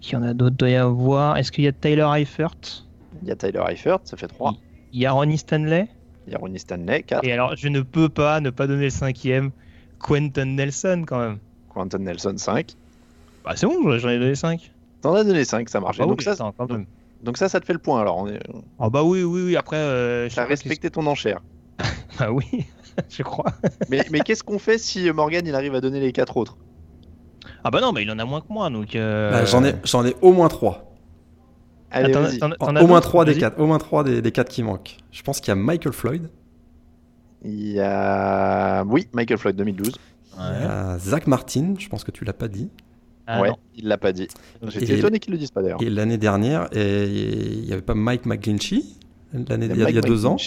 [0.02, 0.56] Qui en a d'autres?
[0.56, 2.86] Doit y Est-ce qu'il y a Tyler Eifert?
[3.22, 4.56] Il y a Tyler Eifert, ça fait trois.
[4.94, 5.88] Il y a Ronnie Stanley?
[6.30, 7.24] Il y a Ronnie Stanley, 4.
[7.26, 9.50] Et alors, je ne peux pas ne pas donner le cinquième,
[9.98, 11.38] Quentin Nelson quand même.
[11.74, 12.76] Quentin Nelson, 5.
[13.44, 14.72] Bah c'est bon, j'en ai donné 5.
[15.02, 15.98] T'en as donné 5, ça marche.
[15.98, 16.86] Bah donc, oui, ça, attends, quand même.
[17.24, 18.00] donc ça, ça te fait le point.
[18.00, 18.40] Alors, on est...
[18.80, 19.78] Ah bah oui, oui, oui, après...
[19.78, 21.42] Euh, t'as respecté ton enchère.
[22.20, 22.44] Bah oui,
[23.10, 23.52] je crois.
[23.90, 26.58] mais mais qu'est-ce qu'on fait si Morgan il arrive à donner les 4 autres?
[27.64, 28.96] Ah bah non, mais il en a moins que moi, donc...
[28.96, 30.89] euh, Bah, J'en ai, j'en ai au moins 3.
[31.92, 33.40] Allez, Attends, t'en- t'en Au moins d'autres 3 des Vas-y.
[33.42, 33.60] 4.
[33.60, 34.98] Au moins 3 des, des 4 qui manquent.
[35.12, 36.30] Je pense qu'il y a Michael Floyd.
[37.44, 38.84] Il y a.
[38.88, 39.94] Oui, Michael Floyd, 2012.
[40.38, 41.74] Il y a Zach Martin.
[41.80, 42.70] Je pense que tu l'as pas dit.
[43.28, 43.58] Ah, ouais, non.
[43.76, 44.28] il l'a pas dit.
[44.68, 45.82] J'étais Et- étonné qu'ils le disent pas d'ailleurs.
[45.82, 48.82] Et l'année dernière, et il n'y avait pas Mike McGlinchey.
[49.34, 50.38] L'année il y a, il y a deux ans.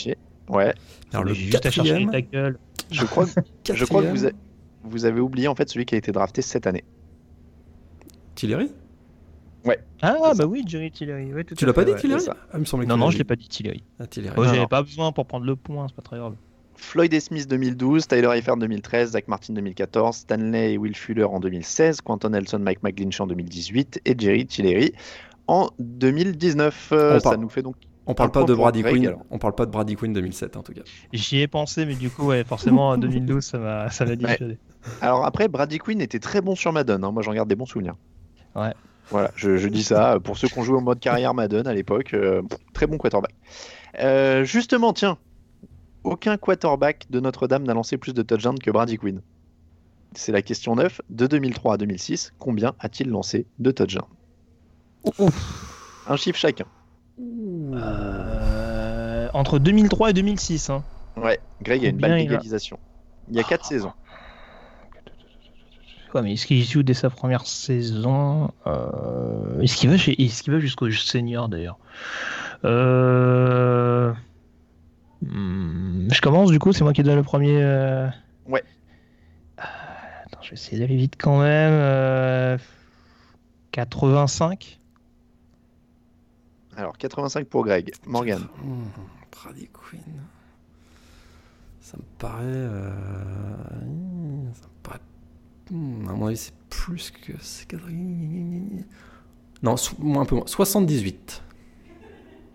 [0.49, 0.75] Ouais,
[1.13, 2.59] Alors le juste à quatrième, tackles.
[2.91, 4.33] je crois, que- je crois que vous, a-
[4.83, 6.83] vous avez oublié en fait celui qui a été drafté cette année.
[8.35, 8.73] Tillery
[10.03, 11.33] Ah C'est bah oui, Jerry Tillery.
[11.33, 11.99] ouais, tout Tu l'as pas dit ouais.
[12.01, 12.25] Tillery.
[12.53, 13.83] Ah, me que Non, non, je l'ai pas dit Tillery.
[14.01, 14.05] Ah.
[14.37, 16.35] Oh, J'avais pas besoin pour prendre le point, c'est pas très grave.
[16.75, 21.39] Floyd et Smith 2012, Tyler Eifert 2013, Zach Martin 2014, Stanley et Will Fuller en
[21.39, 24.93] 2016, Quentin Nelson, Mike McGlinchey en 2018 et Jerry Tillery
[25.47, 26.89] en 2019.
[26.93, 27.77] Euh, On ça parle- nous fait donc.
[28.05, 29.07] On parle pas de Brady Greg, Quinn.
[29.07, 29.25] alors.
[29.31, 30.81] On parle pas de Brady Quinn 2007 en tout cas.
[31.13, 34.59] J'y ai pensé, mais du coup, ouais, forcément, en 2012, ça m'a ça m'a dissuadé.
[35.01, 37.05] Alors après, Brady Quinn était très bon sur Madden.
[37.05, 37.13] hein.
[37.13, 37.95] Moi, j'en garde des bons souvenirs.
[38.57, 38.73] Ouais.
[39.11, 41.75] Voilà, je, je dis ça pour ceux qui ont joué au mode carrière Madden à
[41.75, 42.15] l'époque.
[42.15, 42.43] euh,
[42.73, 43.35] très bon quarterback.
[44.01, 45.19] Euh, justement, tiens,
[46.05, 49.21] aucun quarterback de Notre-Dame n'a lancé plus de touchdowns que Brady Quinn.
[50.15, 51.01] C'est la question 9.
[51.11, 54.05] De 2003 à 2006, combien a-t-il lancé de touchdowns?
[56.07, 56.67] Un chiffre chacun.
[57.75, 60.71] Euh, entre 2003 et 2006.
[60.71, 60.83] Hein.
[61.17, 62.21] Ouais, Greg a une Combien balle
[63.29, 63.93] il y a 4 saisons.
[66.15, 69.61] Ouais, mais est-ce qu'il joue dès sa première saison euh...
[69.61, 70.13] Est-ce qu'il va, chez...
[70.23, 71.79] est qu'il va jusqu'au senior d'ailleurs?
[72.65, 74.13] Euh...
[75.23, 77.63] hmm, Je commence du coup, c'est moi qui donne le premier.
[77.63, 78.09] euh,
[78.47, 78.63] Ouais.
[80.51, 81.73] vais essayer d'aller vite quand même.
[81.73, 82.59] euh,
[83.71, 84.81] 85
[86.77, 87.93] Alors 85 pour Greg.
[88.07, 88.43] Morgan.
[88.63, 88.83] Mmh,
[89.31, 90.01] Brady Quinn.
[91.81, 92.43] Ça me paraît.
[92.45, 92.91] euh,
[94.55, 94.99] Ça me paraît.
[95.73, 97.33] Hmm, À mon avis, c'est plus que.
[99.63, 100.47] Non, un peu moins.
[100.47, 101.43] 78.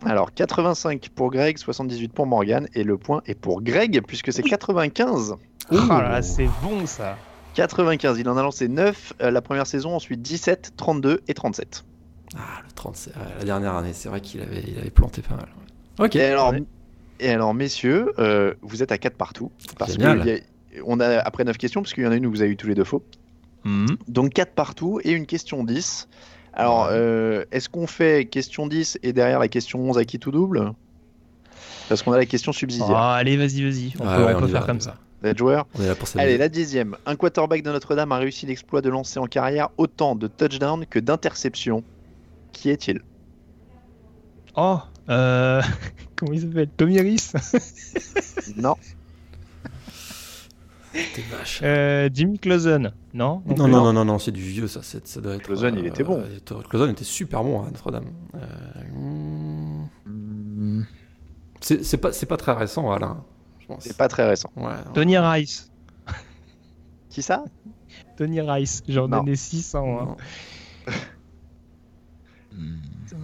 [0.05, 4.43] Alors 85 pour Greg, 78 pour Morgan et le point est pour Greg puisque c'est
[4.43, 5.35] 95.
[5.71, 7.17] Oh là là, c'est bon ça
[7.55, 11.85] 95, il en a lancé 9 euh, la première saison, ensuite 17, 32 et 37.
[12.35, 13.15] Ah, le 37.
[13.15, 15.47] ouais, la dernière année, c'est vrai qu'il avait, il avait planté pas mal.
[15.99, 16.15] Ok.
[16.15, 16.63] Et alors, ouais.
[17.19, 19.51] et alors messieurs, euh, vous êtes à 4 partout.
[19.79, 20.19] Parce Génial.
[20.19, 20.41] que il y a-
[20.85, 22.57] on a après 9 questions, parce qu'il y en a une où vous avez eu
[22.57, 23.03] tous les deux faux.
[24.07, 26.07] Donc 4 partout et une question 10.
[26.53, 30.31] Alors, euh, est-ce qu'on fait question 10 et derrière la question 11 à qui tout
[30.31, 30.71] double?
[31.89, 32.97] Parce qu'on a la question Oh, subsidiaire.
[32.97, 33.93] Allez, vas-y, vas-y.
[33.99, 34.91] On Ouais, peut, ouais, on on peut y faire va, comme ça.
[34.91, 34.97] va.
[35.21, 36.19] Vous êtes joueur On est là pour ça.
[36.21, 36.95] Allez, la dixième.
[37.05, 40.99] Un quarterback de Notre-Dame a réussi l'exploit de lancer en carrière autant de touchdowns que
[40.99, 41.83] d'interceptions.
[42.53, 43.01] Qui est-il?
[44.55, 44.79] Oh,
[45.09, 45.61] euh...
[46.15, 46.69] comment il s'appelle?
[46.77, 47.31] Tommy Harris
[48.55, 48.75] Non,
[51.31, 51.59] vache.
[51.63, 55.21] euh, Jimmy Clausen Non Non, non, non, non, non, c'est du vieux, ça, c'est- ça
[55.21, 55.43] doit être.
[55.43, 56.19] Clausen, il était bon.
[56.19, 58.05] euh, Clausen était super bon à Notre-Dame.
[58.35, 58.39] Euh,
[60.05, 60.83] hmm,
[61.61, 63.23] C'est c'est pas, c'est pas très récent, Alain.
[63.59, 63.83] Je pense.
[63.83, 64.49] c'est pas très récent.
[64.55, 64.73] Ouais.
[64.93, 65.69] Tony Rice.
[67.09, 67.43] Qui ça?
[68.17, 69.99] Tony Rice, j'en donnais 600.
[69.99, 70.15] Hein.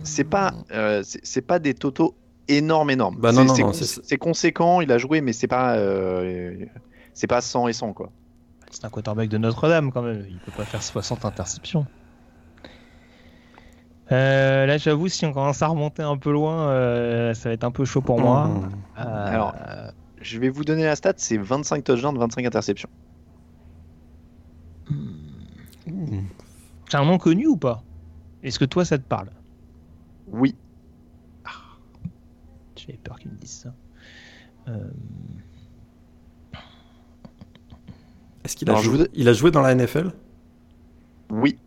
[0.03, 2.15] C'est pas, euh, c'est c'est pas des totaux
[2.47, 3.15] énormes, énormes.
[3.19, 5.47] Bah non, C'est- non, c'est non, cons- c'est- c'est conséquent, il a joué, mais c'est
[5.47, 6.65] pas, euh,
[7.13, 8.11] c'est pas 100 et 100 quoi.
[8.71, 10.25] C'est un quarterback de Notre-Dame quand même.
[10.29, 11.85] Il peut pas faire 60 interceptions.
[14.11, 17.63] Euh, là, j'avoue, si on commence à remonter un peu loin, euh, ça va être
[17.63, 18.47] un peu chaud pour moi.
[18.47, 18.71] Mmh.
[18.99, 19.55] Euh, Alors,
[20.21, 22.89] Je vais vous donner la stat, c'est 25 touchdowns, 25 interceptions.
[24.89, 26.21] Mmh.
[26.89, 27.83] c'est un nom connu ou pas?
[28.43, 29.29] Est-ce que toi, ça te parle?
[30.27, 30.55] Oui,
[32.85, 33.73] J'avais peur qu'ils me disent ça.
[34.67, 34.89] Euh,
[38.43, 38.97] Est-ce qu'il a, je joué...
[38.97, 40.11] vous- il a joué dans la NFL
[41.31, 41.57] oui.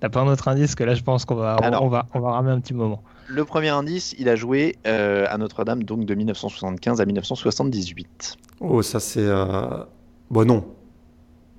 [0.00, 1.82] T'as pas un autre indice que là, je pense qu'on va, Alors.
[1.82, 3.02] on va, on va ramer un petit moment.
[3.26, 8.36] Le premier indice, il a joué euh, à Notre-Dame donc de 1975 à 1978.
[8.60, 9.20] Oh, ça c'est.
[9.24, 9.84] Euh...
[10.30, 10.64] Bon, non.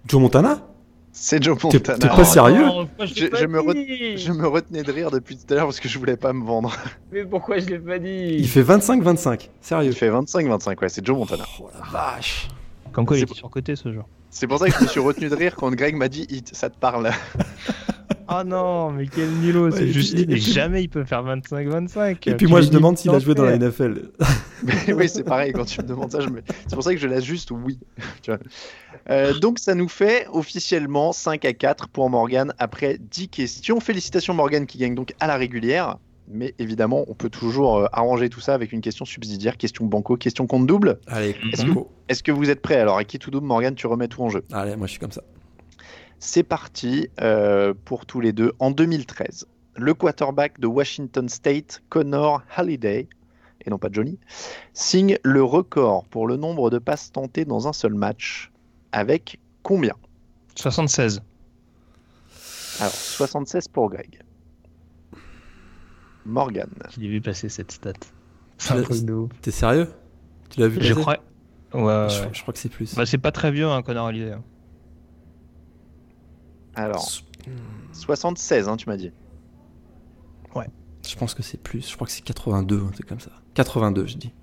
[0.07, 0.59] Joe Montana?
[1.17, 1.97] C'est Joe Montana.
[1.97, 5.51] t'es pas sérieux pourquoi Je- je me re- Je me retenais de rire depuis tout
[5.53, 6.75] à l'heure parce que je voulais pas me vendre.
[7.11, 9.49] Mais pourquoi je l'ai pas dit Il fait 25-25.
[9.61, 9.91] Sérieux.
[9.91, 11.45] Il fait 25-25, ouais, c'est Joe Montana.
[11.61, 12.49] Oh la vache.
[12.91, 14.07] Comme quoi, il était surcoté ce genre.
[14.29, 16.53] C'est pour ça que je me suis retenu de rire quand Greg m'a dit Hit,
[16.53, 17.09] ça te parle.
[18.27, 22.27] Ah non, mais quel Ouais, juste puis- puis- jamais il peut faire 25-25.
[22.27, 23.57] Et puis moi je demande s'il a joué dans la.
[23.57, 24.09] NFL.
[24.63, 26.99] Mais oui, c'est pareil, quand tu me demandes ça, je me- c'est pour ça que
[26.99, 27.77] je laisse juste oui.
[28.23, 28.39] Tu vois.
[29.11, 33.79] Euh, donc ça nous fait officiellement 5 à 4 pour Morgan après 10 questions.
[33.79, 35.97] Félicitations Morgan qui gagne donc à la régulière.
[36.27, 40.17] Mais évidemment, on peut toujours euh, arranger tout ça avec une question subsidiaire, question banco,
[40.17, 40.97] question compte double.
[41.05, 41.65] Allez, Est-ce
[42.23, 42.79] que- que vous êtes prêts?
[42.79, 44.43] Alors, à qui tout double, Morgan, tu remets tout en jeu?
[44.51, 45.21] Allez, moi je suis comme ça.
[46.25, 48.51] C'est parti euh, pour tous les deux.
[48.57, 49.45] En 2013,
[49.75, 53.07] le quarterback de Washington State, Connor Halliday,
[53.63, 54.17] et non pas Johnny,
[54.73, 58.51] signe le record pour le nombre de passes tentées dans un seul match.
[58.91, 59.93] Avec combien?
[60.55, 61.21] 76.
[62.79, 64.19] Alors, 76 pour Greg.
[66.25, 66.69] Morgan.
[66.95, 67.93] Je l'ai vu passer cette stat.
[68.71, 69.29] Ouf.
[69.43, 69.89] T'es sérieux?
[70.49, 71.19] Tu l'as vu Je crois.
[71.73, 72.29] Ouais, ouais, je, ouais.
[72.33, 72.95] je crois que c'est plus.
[72.95, 74.31] Bah, c'est pas très vieux, hein, Connor Halliday.
[74.31, 74.43] hein.
[76.75, 77.07] Alors,
[77.93, 79.11] 76, hein, tu m'as dit.
[81.07, 81.87] Je pense que c'est plus.
[81.87, 83.29] Je crois que c'est 82, un truc comme ça.
[83.53, 84.33] 82, je dis.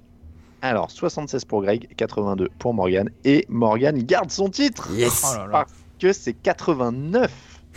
[0.60, 3.10] Alors, 76 pour Greg, 82 pour Morgan.
[3.24, 5.50] Et Morgan garde son titre Yes Oh là là.
[5.50, 7.32] Parce que c'est 89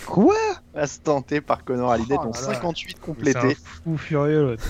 [0.06, 0.36] Quoi?
[0.74, 2.54] Passes tentées par Connor Halliday, Oh dont là là.
[2.54, 3.56] 58 C'est un complétées.
[3.56, 4.64] fou furieux l'autre.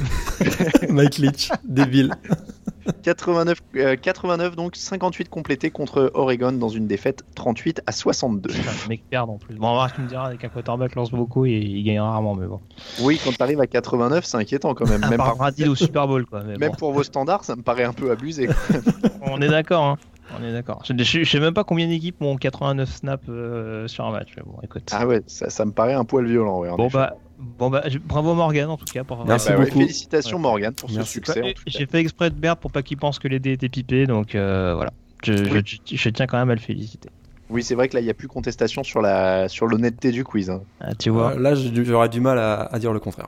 [0.90, 2.14] Mike Leach, débile.
[3.03, 8.49] 89, euh, 89, donc 58 complétés contre Oregon dans une défaite 38 à 62.
[8.53, 9.56] Putain, le mec perd en plus.
[9.56, 11.84] Bon, on va voir ce qu'il me dira avec un quarterback lance beaucoup et il
[11.84, 12.60] gagne rarement, mais bon.
[13.02, 15.02] Oui, quand tu arrives à 89, c'est inquiétant quand même.
[15.10, 16.44] Même, par- Brady au Super Bowl, quoi.
[16.44, 16.76] Mais même bon.
[16.78, 18.48] pour vos standards, ça me paraît un peu abusé.
[19.22, 19.98] On est d'accord, hein.
[20.40, 20.82] On est d'accord.
[20.86, 24.30] Je, je- je sais même pas combien d'équipes ont 89 snaps euh, sur un match.
[24.36, 24.90] Mais bon, écoute.
[24.91, 26.60] Ah ouais, ça, ça me paraît un poil violent.
[26.62, 29.26] ouais, bon bah, bon bah, je- bravo Morgan en tout cas pour.
[29.26, 29.80] Merci Bah ouais, beaucoup.
[29.80, 31.53] félicitations Morgan pour ce succès.
[31.68, 34.36] J'ai fait exprès de perdre pour pas qu'il pense que les dés étaient pipés, donc
[34.36, 34.91] euh, voilà.
[35.24, 35.62] Je, Oui.
[35.66, 37.10] je- je- je tiens quand même à le féliciter.
[37.49, 40.24] Oui, c'est vrai que là, il n'y a plus contestation sur la sur l'honnêteté du
[40.24, 40.49] quiz.
[40.49, 40.62] hein.
[40.80, 41.34] Ah, tu vois.
[41.36, 43.28] Euh, Là, j'aurais du mal à, à dire le contraire.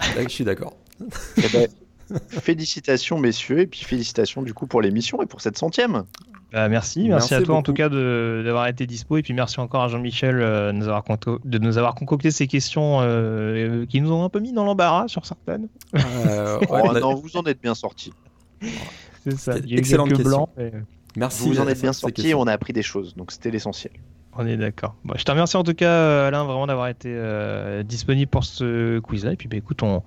[0.00, 0.76] Là, je suis d'accord.
[1.38, 1.68] Eh ben,
[2.28, 6.04] félicitations messieurs et puis félicitations du coup pour l'émission et pour cette centième.
[6.52, 9.34] Bah, merci, merci, Merci à toi en tout cas de- d'avoir été dispo et puis
[9.34, 14.24] merci encore à Jean-Michel euh, de, nous avoir concocté ces questions euh, qui nous ont
[14.24, 15.68] un peu mis dans l'embarras sur certaines.
[15.94, 18.12] Euh, ouais, Oh, a- non, vous en êtes bien sortis.
[19.24, 19.58] C'est ça.
[19.58, 20.38] Il y a eu excellente quelques question.
[20.38, 20.50] blancs.
[20.56, 20.72] mais
[21.16, 21.48] Merci.
[21.48, 23.50] Vous en euh, êtes bien ces sortis et on a appris des choses, donc c'était
[23.50, 23.92] l'essentiel.
[24.38, 24.94] On est d'accord.
[25.04, 28.44] Bon, je te remercie en tout cas, euh, Alain, vraiment d'avoir été euh, disponible pour
[28.44, 29.32] ce quiz-là.
[29.32, 30.02] Et puis, bah, écoute, on,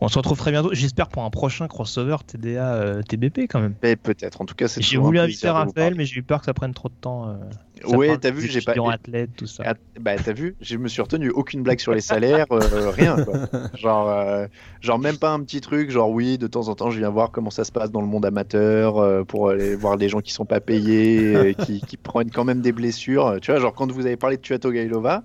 [0.00, 0.70] on se retrouve très bientôt.
[0.72, 3.74] J'espère pour un prochain crossover TDA euh, TBP quand même.
[3.74, 6.54] Peut-être, en tout cas, c'est J'ai voulu inviter Raphaël, mais j'ai eu peur que ça
[6.54, 7.28] prenne trop de temps.
[7.28, 7.34] euh,
[7.82, 8.72] ça Ouais, t'as vu, j'ai pas.
[8.72, 9.62] étudiants athlètes, tout ça.
[9.66, 13.16] Ah, bah t'as vu, je me suis retenu aucune blague sur les salaires, euh, rien
[13.24, 13.34] quoi.
[13.74, 14.46] Genre, euh,
[14.80, 17.30] genre même pas un petit truc, genre oui, de temps en temps je viens voir
[17.30, 20.32] comment ça se passe dans le monde amateur euh, pour aller voir les gens qui
[20.32, 23.38] sont pas payés, euh, qui, qui prennent quand même des blessures.
[23.42, 25.22] Tu vois, genre quand vous avez parlé de Tuato Gailova,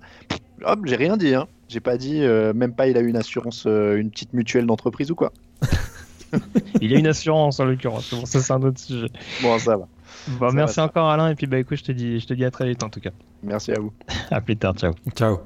[0.64, 1.46] hop, j'ai rien dit, hein.
[1.68, 4.66] J'ai pas dit, euh, même pas il a eu une assurance, euh, une petite mutuelle
[4.66, 5.32] d'entreprise ou quoi.
[6.80, 8.14] Il a une assurance en l'occurrence.
[8.14, 9.08] Bon, ça, c'est un autre sujet.
[9.42, 9.88] Bon, ça va.
[10.28, 11.30] Bon, merci va, encore, Alain.
[11.30, 13.00] Et puis, bah, écoute, je te dis, je te dis à très vite en tout
[13.00, 13.10] cas.
[13.42, 13.92] Merci à vous.
[14.30, 14.74] À plus tard.
[14.74, 14.92] Ciao.
[15.14, 15.40] Ciao.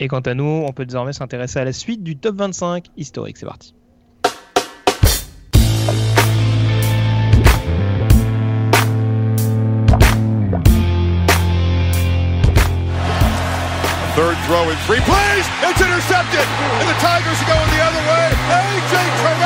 [0.00, 3.36] Et quant à nous, on peut désormais s'intéresser à la suite du top 25 historique.
[3.36, 3.74] C'est parti.
[14.18, 15.46] Third throw in three plays.
[15.62, 16.42] It's intercepted.
[16.42, 18.26] And the Tigers are going the other way.
[18.50, 18.94] A.J.
[19.22, 19.37] Terrell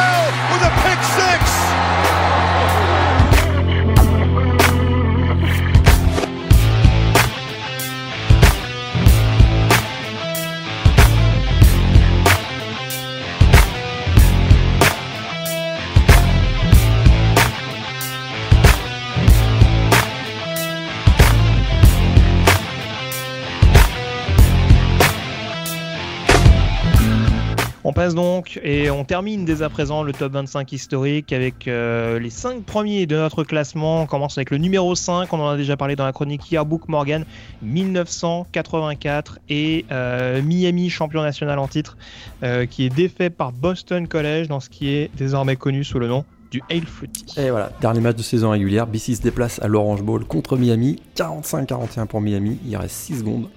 [28.11, 32.65] donc et on termine dès à présent le top 25 historique avec euh, les 5
[32.65, 34.03] premiers de notre classement.
[34.03, 36.89] On commence avec le numéro 5, on en a déjà parlé dans la chronique Yearbook
[36.89, 37.25] Morgan,
[37.63, 41.97] 1984 et euh, Miami champion national en titre
[42.43, 46.09] euh, qui est défait par Boston College dans ce qui est désormais connu sous le
[46.09, 47.25] nom du Hail Fruity.
[47.39, 48.87] Et voilà, dernier match de saison régulière.
[48.87, 51.01] BC se déplace à l'Orange Bowl contre Miami.
[51.17, 52.59] 45-41 pour Miami.
[52.67, 53.49] Il reste 6 secondes.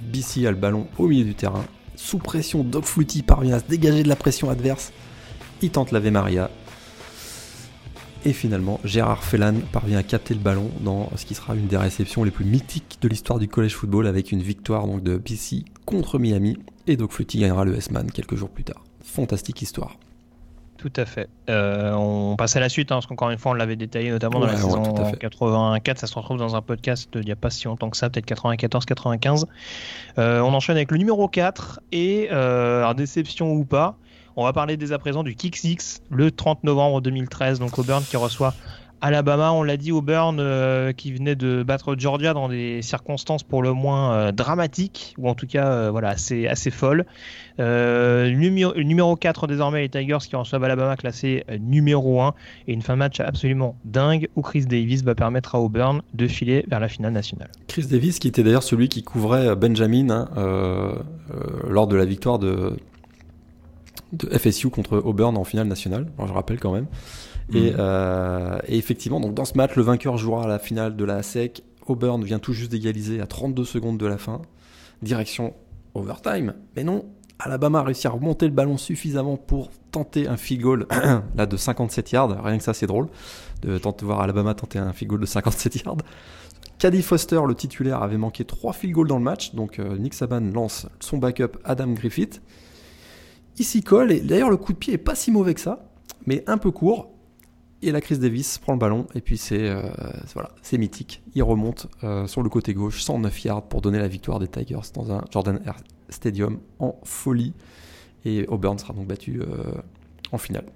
[0.00, 1.64] BC a le ballon au milieu du terrain.
[2.04, 4.92] Sous pression, Doc Flutie parvient à se dégager de la pression adverse.
[5.62, 6.50] Il tente l'Ave Maria.
[8.24, 11.76] Et finalement, Gérard Fellan parvient à capter le ballon dans ce qui sera une des
[11.76, 15.64] réceptions les plus mythiques de l'histoire du college football avec une victoire donc de BC
[15.86, 16.58] contre Miami.
[16.88, 18.82] Et Doc Flutie gagnera le S-Man quelques jours plus tard.
[19.04, 19.96] Fantastique histoire.
[20.82, 21.28] Tout à fait.
[21.48, 24.40] Euh, on passe à la suite, hein, parce qu'encore une fois, on l'avait détaillé notamment
[24.40, 25.16] dans la Ouais, saison tout à fait.
[25.16, 25.98] 84.
[25.98, 28.26] Ça se retrouve dans un podcast il n'y a pas si longtemps que ça, peut-être
[28.26, 29.44] 94-95.
[30.18, 31.78] Euh, on enchaîne avec le numéro 4.
[31.92, 33.96] Et, euh, alors, déception ou pas,
[34.34, 37.60] on va parler dès à présent du Kick Six, le 30 novembre 2013.
[37.60, 38.52] Donc Auburn qui reçoit
[39.04, 43.60] Alabama, on l'a dit, Auburn euh, qui venait de battre Georgia dans des circonstances pour
[43.60, 47.04] le moins euh, dramatiques, ou en tout cas euh, voilà, assez, assez folles.
[47.58, 52.34] Numéro, numéro 4 désormais, les Tigers qui reçoivent Alabama classé numéro 1.
[52.68, 56.28] Et une fin de match absolument dingue où Chris Davis va permettre à Auburn de
[56.28, 57.50] filer vers la finale nationale.
[57.66, 60.28] Chris Davis, qui était d'ailleurs celui qui couvrait Benjamin hein,
[61.68, 62.76] lors de la victoire de,
[64.30, 66.86] FSU contre Auburn en finale nationale, je rappelle quand même.
[67.54, 71.04] Et, euh, et effectivement, donc dans ce match, le vainqueur jouera à la finale de
[71.04, 71.62] la SEC.
[71.86, 74.42] Auburn vient tout juste d'égaliser à 32 secondes de la fin.
[75.02, 75.54] Direction
[75.94, 76.54] overtime.
[76.76, 77.04] Mais non,
[77.38, 80.86] Alabama a réussi à remonter le ballon suffisamment pour tenter un field goal
[81.36, 82.42] là, de 57 yards.
[82.42, 83.08] Rien que ça, c'est drôle
[83.62, 85.96] de tenter, voir Alabama tenter un field goal de 57 yards.
[86.78, 89.54] Caddy Foster, le titulaire, avait manqué 3 field goals dans le match.
[89.54, 92.42] Donc euh, Nick Saban lance son backup Adam Griffith.
[93.58, 94.12] Il s'y colle.
[94.12, 95.90] Et d'ailleurs, le coup de pied est pas si mauvais que ça,
[96.26, 97.12] mais un peu court.
[97.82, 99.06] Et la Chris Davis prend le ballon.
[99.14, 99.82] Et puis c'est euh,
[100.34, 101.22] voilà, c'est mythique.
[101.34, 104.92] Il remonte euh, sur le côté gauche, 109 yards pour donner la victoire des Tigers
[104.94, 105.76] dans un Jordan Air
[106.08, 107.54] Stadium en folie.
[108.24, 109.72] Et Auburn sera donc battu euh,
[110.30, 110.66] en finale.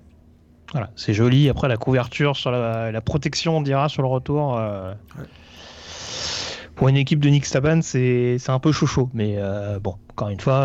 [0.73, 1.49] Voilà, c'est joli.
[1.49, 4.55] Après, la couverture sur la, la protection, on dira, sur le retour.
[4.55, 5.25] Ouais.
[6.77, 9.09] Pour une équipe de Nick Saban, c'est c'est un peu chouchou.
[9.15, 10.61] Mais euh, bon, encore une fois,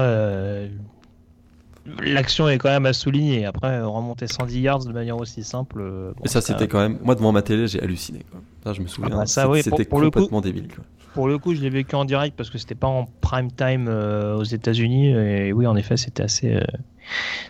[2.03, 3.45] l'action est quand même à souligner.
[3.45, 5.79] Après, remonter 110 yards de manière aussi simple.
[5.81, 6.97] euh, bon, Et ça, c'était quand même.
[7.03, 8.25] Moi, devant ma télé, j'ai halluciné.
[8.31, 8.41] Quoi.
[8.63, 9.09] Ça, je me souviens.
[9.13, 10.67] Ah bah ça, c'était oui, c'était coup- complètement débile.
[10.73, 10.83] Quoi.
[11.13, 13.87] Pour le coup, je l'ai vécu en direct parce que c'était pas en prime time
[13.89, 15.09] euh, aux États-Unis.
[15.09, 16.61] Et oui, en effet, c'était assez, euh,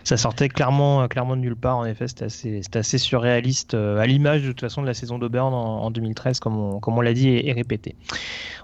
[0.04, 1.78] ça sortait clairement, clairement de nulle part.
[1.78, 5.18] En effet, c'était assez, assez surréaliste, euh, à l'image de toute façon de la saison
[5.18, 7.94] d'Auburn en, 2013, comme on, comme on l'a dit et, répété.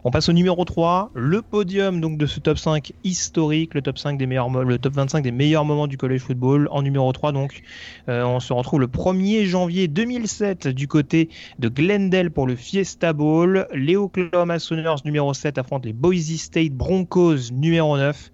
[0.05, 3.99] On passe au numéro 3, le podium donc de ce top 5 historique, le top
[3.99, 6.69] 5 des meilleurs, le top 25 des meilleurs moments du college football.
[6.71, 7.63] En numéro 3, donc,
[8.09, 11.29] euh, on se retrouve le 1er janvier 2007 du côté
[11.59, 13.67] de Glendale pour le Fiesta Bowl.
[13.75, 18.31] Les Oklahoma Sooners numéro 7 affrontent les Boise State Broncos numéro 9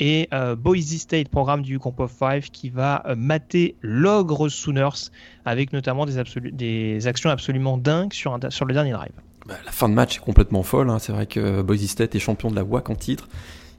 [0.00, 5.10] et euh, Boise State, programme du Comp of Five, qui va euh, mater l'ogre Sooners
[5.44, 9.12] avec notamment des, actions absolument dingues sur, sur le dernier drive.
[9.46, 10.90] Bah, la fin de match est complètement folle.
[10.90, 10.98] Hein.
[10.98, 13.28] C'est vrai que Boise State est champion de la WAC en titre.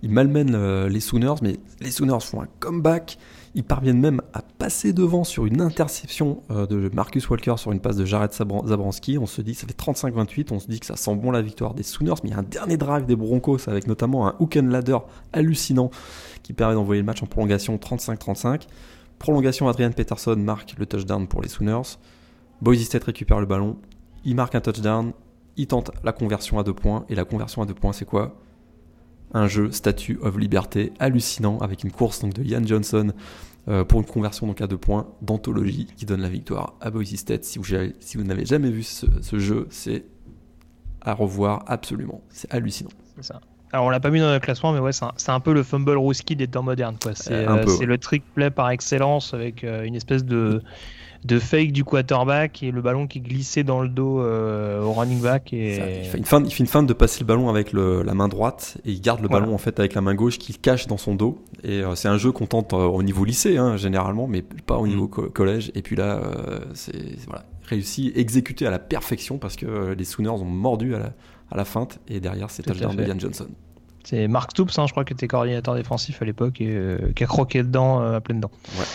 [0.04, 3.18] Ils malmènent euh, les Sooners, mais les Sooners font un comeback.
[3.58, 7.80] Ils parviennent même à passer devant sur une interception euh, de Marcus Walker sur une
[7.80, 9.18] passe de Jared Zabranski.
[9.18, 11.74] On se dit, ça fait 35-28, on se dit que ça sent bon la victoire
[11.74, 14.58] des Sooners, mais il y a un dernier drive des Broncos avec notamment un hook
[14.58, 14.98] and ladder
[15.32, 15.90] hallucinant
[16.44, 18.64] qui permet d'envoyer le match en prolongation 35-35.
[19.20, 21.98] Prolongation, Adrian Peterson marque le touchdown pour les Sooners.
[22.62, 23.78] Boise State récupère le ballon,
[24.26, 25.14] il marque un touchdown,
[25.56, 28.36] il tente la conversion à deux points, et la conversion à deux points c'est quoi?
[29.34, 33.12] Un jeu Statue of Liberté hallucinant avec une course donc de Ian Johnson
[33.68, 37.16] euh, pour une conversion donc à deux points d'anthologie qui donne la victoire à Boise
[37.16, 37.44] State.
[37.44, 37.66] Si vous,
[38.00, 40.06] si vous n'avez jamais vu ce, jeu, c'est
[41.02, 42.22] à revoir absolument.
[42.30, 42.92] C'est hallucinant.
[43.16, 43.42] C'est ça.
[43.72, 45.98] Alors on l'a pas mis dans le classement, mais ouais, c'est un, peu le fumble
[45.98, 46.98] rookie des temps modernes.
[47.16, 50.62] C'est euh, le trick play par excellence avec euh, une espèce de
[51.26, 55.20] de fake du quarterback et le ballon qui glissait dans le dos euh, au running
[55.22, 55.54] back.
[55.54, 56.04] Et...
[56.04, 58.28] il, fait une fin, il fait une fin de passer le ballon avec la main
[58.28, 60.98] droite et il garde le ballon en fait avec la main gauche qu'il cache dans
[60.98, 61.44] son dos.
[61.64, 64.78] Et euh, c'est un jeu qu'on tente euh, au niveau lycée hein, généralement, mais pas
[64.78, 64.90] au mm.
[64.90, 65.72] niveau collège.
[65.74, 66.22] Et puis là,
[66.76, 71.14] c'est voilà, réussi, exécuté à la perfection parce que les Sooners ont mordu à la,
[71.50, 73.48] à la feinte et derrière c'est touchdown de Ian Johnson.
[74.04, 76.80] C'est Mark Stoops, hein, je crois que était coordinateur défensif à l'époque et
[77.16, 78.52] qui a croqué dedans à pleines dents.
[78.78, 78.86] Ouais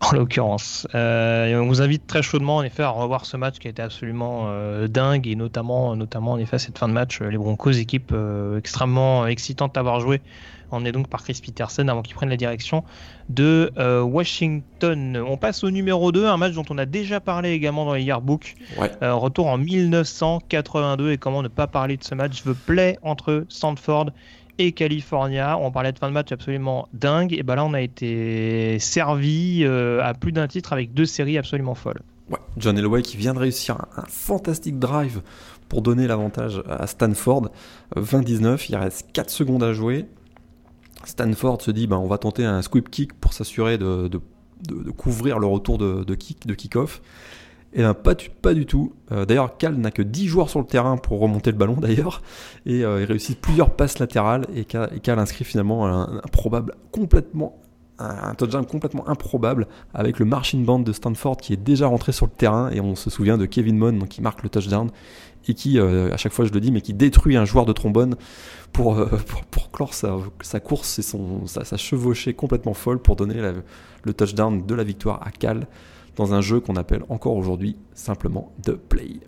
[0.00, 0.86] en l'occurrence.
[0.94, 3.82] Euh, on vous invite très chaudement en effet à revoir ce match qui a été
[3.82, 7.72] absolument euh, dingue et notamment, notamment en effet cette fin de match, euh, les Broncos,
[7.72, 8.14] équipe
[8.56, 10.20] extrêmement excitante à avoir joué.
[10.72, 12.82] On est donc par Chris Peterson avant qu'il prenne la direction
[13.28, 13.70] de
[14.02, 15.16] Washington.
[15.24, 18.02] On passe au numéro 2, un match dont on a déjà parlé également dans les
[18.02, 18.56] yearbooks.
[19.00, 22.42] retour en 1982 et comment ne pas parler de ce match?
[22.42, 24.06] The Play entre Stanford
[24.58, 25.58] et California.
[25.58, 27.32] On parlait de fin de match absolument dingue.
[27.32, 31.38] Et ben là, on a été servi euh, à plus d'un titre avec deux séries
[31.38, 32.00] absolument folles.
[32.56, 35.22] John Elway qui vient de réussir un, fantastique drive
[35.68, 37.50] pour donner l'avantage à Stanford.
[37.96, 40.06] 20-19, il reste 4 secondes à jouer.
[41.04, 44.10] Stanford se dit ben, on va tenter un sweep kick pour s'assurer de,
[44.96, 47.00] couvrir le retour de kick-off.
[47.76, 48.94] Et eh ben, pas, du tout.
[49.12, 52.22] Euh, d'ailleurs, Cal n'a que 10 joueurs sur le terrain pour remonter le ballon d'ailleurs.
[52.64, 54.46] Et euh, il réussit plusieurs passes latérales.
[54.54, 56.22] Et Cal, inscrit finalement un,
[58.38, 62.32] touchdown complètement improbable avec le marching band de Stanford qui est déjà rentré sur le
[62.32, 64.90] terrain et on se souvient de Kevin Mon qui marque le touchdown
[65.46, 67.74] et qui, euh, à chaque fois je le dis, mais qui détruit un joueur de
[67.74, 68.16] trombone
[68.72, 68.96] pour,
[69.50, 73.52] pour, clore sa, course et son, sa, chevauchée complètement folle pour donner
[74.02, 75.66] le touchdown de la victoire à Cal
[76.16, 79.20] dans un jeu qu'on appelle encore aujourd'hui simplement The Play.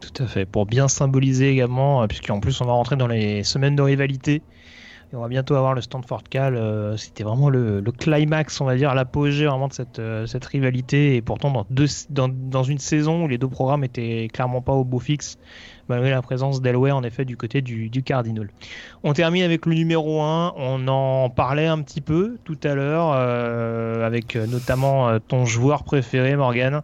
[0.00, 3.42] Tout à fait, pour bien symboliser également, euh, puisqu'en plus on va rentrer dans les
[3.42, 4.42] semaines de rivalité,
[5.10, 6.54] et on va bientôt avoir le Stanford Cal.
[6.54, 11.16] Euh, c'était vraiment le, climax, on va dire, l'apogée vraiment de cette, euh, cette rivalité.
[11.16, 14.72] Et pourtant, dans, deux, dans, dans, une saison où les deux programmes étaient clairement pas
[14.72, 15.38] au beau fixe,
[15.88, 18.50] malgré la présence d'Elway en effet du côté du, du, Cardinal.
[19.02, 23.12] On termine avec le numéro 1, on en parlait un petit peu tout à l'heure,
[23.14, 26.82] euh, avec notamment ton joueur préféré Morgan.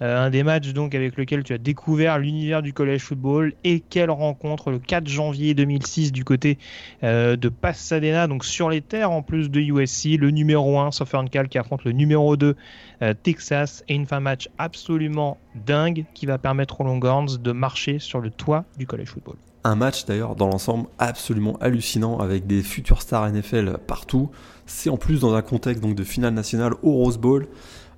[0.00, 3.80] Euh, un des matchs donc avec lequel tu as découvert l'univers du college football et
[3.80, 6.58] quelle rencontre le 4 janvier 2006 du côté
[7.02, 11.28] euh, de Pasadena, donc sur les terres en plus de USC, le numéro 1 Southern
[11.28, 12.54] Cal qui affronte le numéro 2
[13.02, 17.98] euh, Texas et une fin match absolument dingue qui va permettre aux Longhorns de marcher
[17.98, 19.36] sur le toit du college football.
[19.64, 24.30] Un match d'ailleurs dans l'ensemble absolument hallucinant avec des futurs stars NFL partout.
[24.66, 27.48] C'est en plus dans un contexte donc de finale nationale au Rose Bowl.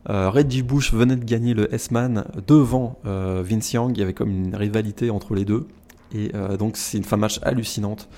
[0.09, 3.97] Euh, Reggie Bush venait de gagner le S-Man devant euh, Vince Young.
[3.97, 5.67] Il y avait comme une rivalité entre les deux.
[6.13, 8.09] Et euh, donc c'est une fin match hallucinante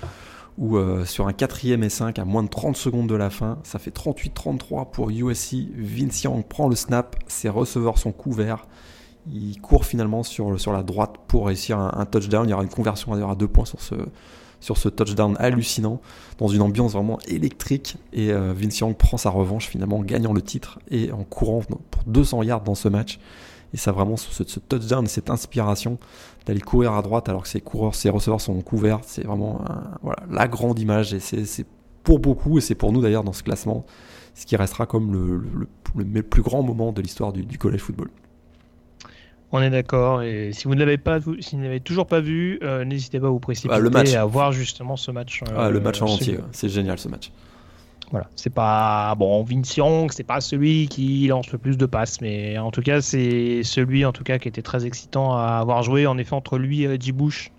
[0.58, 3.78] où sur un 4ème et 5 à moins de 30 secondes de la fin, ça
[3.78, 5.54] fait 38-33 pour USC.
[5.74, 8.66] Vince Young prend le snap, ses receveurs sont couverts.
[9.32, 12.46] Il court finalement sur, sur la droite pour réussir un, touchdown.
[12.46, 13.94] Il y aura une conversion à deux points sur ce,
[14.62, 16.00] sur ce touchdown hallucinant,
[16.38, 17.96] dans une ambiance vraiment électrique.
[18.12, 21.62] Et euh, Vince Young prend sa revanche finalement en gagnant le titre et en courant
[21.90, 23.18] pour 200 yards dans ce match.
[23.74, 25.98] Et ça vraiment, ce, touchdown, cette inspiration
[26.46, 29.64] d'aller courir à droite alors que ses coureurs, ses receveurs sont couverts, c'est vraiment
[30.02, 31.12] voilà, la grande image.
[31.14, 31.66] Et c'est
[32.04, 33.84] pour beaucoup, et c'est pour nous d'ailleurs dans ce classement,
[34.34, 38.10] ce qui restera comme le, plus grand moment de l'histoire du college football.
[39.52, 40.22] On est d'accord.
[40.22, 43.26] Et si vous ne l'avez pas, si vous n'avez toujours pas vu, euh, n'hésitez pas
[43.26, 45.42] à vous précipiter ah, à voir justement ce match.
[45.56, 47.30] ah, le match en entier, c'est génial ce match.
[48.10, 49.46] Voilà, c'est pas bon
[49.76, 53.62] Young, c'est pas celui qui lance le plus de passes, mais en tout cas c'est
[53.62, 56.06] celui en tout cas qui était très excitant à avoir joué.
[56.06, 57.50] En effet, entre lui et Reggie Bush,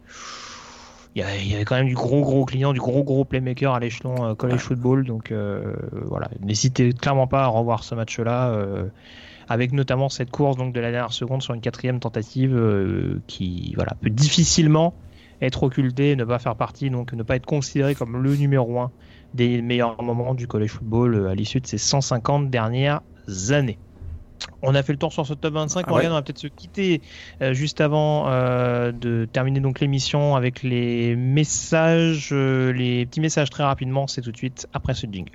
[1.15, 4.25] il y, avait quand même du gros gros client, du gros gros playmaker à l'échelon
[4.25, 5.05] euh, college football.
[5.05, 5.73] Donc euh,
[6.05, 8.85] voilà, n'hésitez clairement pas à revoir ce match-là, euh,
[9.49, 12.57] avec notamment cette course donc de la dernière seconde sur une quatrième tentative
[13.27, 14.93] qui voilà peut difficilement
[15.43, 18.91] être occultée, ne pas faire partie, donc ne pas être considéré comme le numéro 1
[19.33, 23.01] des meilleurs moments du college football euh, à l'issue de ces 150 dernières
[23.49, 23.77] années.
[24.61, 25.85] On a fait le tour sur ce top 25.
[25.87, 27.01] Ah on va peut-être se quitter
[27.41, 33.63] euh, juste avant euh, de terminer donc l'émission avec les messages, les petits messages très
[33.63, 34.07] rapidement.
[34.07, 35.31] C'est tout de suite après ce jingle.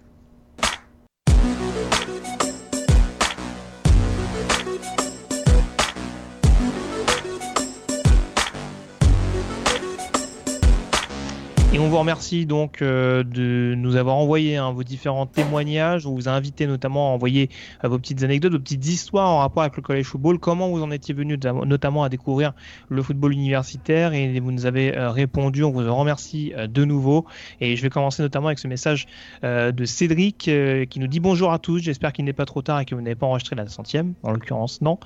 [11.78, 16.09] Et on vous remercie donc euh, de nous avoir envoyé hein, vos différents témoignages.
[16.09, 17.50] On vous a invité notamment à envoyer
[17.84, 20.40] euh, vos petites anecdotes, vos petites histoires en rapport avec le college football.
[20.40, 22.52] Comment vous en étiez venu notamment à découvrir
[22.88, 25.62] le football universitaire et vous nous avez euh, répondu.
[25.62, 27.26] On vous remercie de nouveau.
[27.60, 29.06] Et je vais commencer notamment avec ce message
[29.44, 30.50] de Cédric
[30.90, 31.78] qui nous dit bonjour à tous.
[31.78, 34.14] J'espère qu'il n'est pas trop tard et que vous n'avez pas enregistré la centième.
[34.24, 34.98] En l'occurrence, non.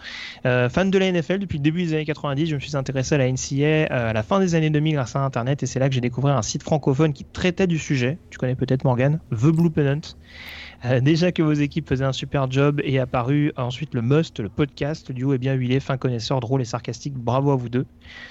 [0.42, 3.18] fan de la NFL depuis le début des années 90, je me suis intéressé à
[3.18, 5.94] la NCA à la fin des années 2000 grâce à Internet et c'est là que
[5.94, 8.20] j'ai découvert un site francophone qui traitait du sujet.
[8.30, 10.00] Tu connais peut-être Morgan, The Blue Pennant.
[10.84, 14.48] Euh, déjà que vos équipes faisaient un super job et apparu ensuite le Must, le
[14.48, 17.14] podcast, le duo est bien huilé, fin connaisseur, drôle et sarcastique.
[17.14, 17.86] Bravo à vous deux.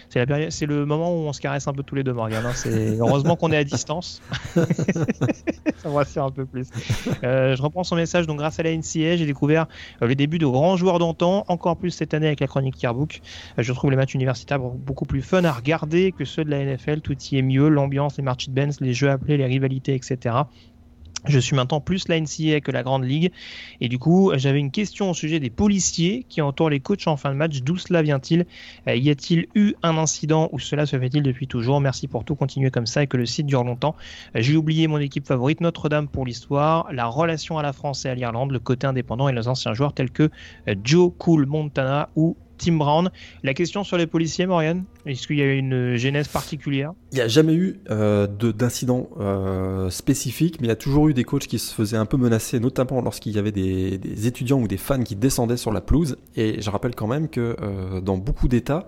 [0.10, 2.14] C'est la période, c'est le moment où on se caresse un peu tous les deux,
[2.14, 2.46] Morgan.
[2.46, 2.52] Hein.
[2.54, 4.22] C'est heureusement qu'on est à distance.
[4.56, 6.68] Ça me rassure un peu plus.
[7.24, 8.28] Euh, je reprends son message.
[8.28, 9.68] Donc grâce à la NCA, j'ai découvert
[10.02, 13.22] euh, les débuts de grands joueurs d'antan, encore plus cette année avec la chronique Yearbook.
[13.58, 17.00] je trouve les matchs universitaires beaucoup plus fun à regarder que ceux de la NFL.
[17.00, 20.36] Tout y est mieux, l'ambiance, les march bands, les jeux appelés, les rivalités, etc.
[21.26, 23.32] Je suis maintenant plus la NCA que la Grande Ligue.
[23.80, 27.18] Et du coup, j'avais une question au sujet des policiers qui entourent les coachs en
[27.18, 27.62] fin de match.
[27.62, 28.46] D'où cela vient-il?
[28.88, 31.80] Euh, Y a-t-il eu un incident ou cela se fait-il depuis toujours?
[31.80, 32.36] Merci pour tout.
[32.36, 33.96] Continuez comme ça et que le site dure longtemps.
[34.36, 38.10] Euh, j'ai oublié mon équipe favorite, Notre-Dame pour l'histoire, la relation à la France et
[38.10, 40.30] à l'Irlande, le côté indépendant et les anciens joueurs tels que
[40.68, 43.10] euh, Joe Cool Montana ou Tim Brown.
[43.44, 46.94] La question sur les policiers, Morgan, est-ce qu'il y a une genèse particulière?
[47.12, 51.14] Il n'y a jamais eu euh, d'incident euh, spécifique, mais il y a toujours eu
[51.14, 54.68] des coachs qui se faisaient un peu menacer, notamment lorsqu'il y avait des, étudiants ou
[54.68, 56.18] des fans qui descendaient sur la pelouse.
[56.36, 58.88] Et je rappelle quand même que euh, dans beaucoup d'États,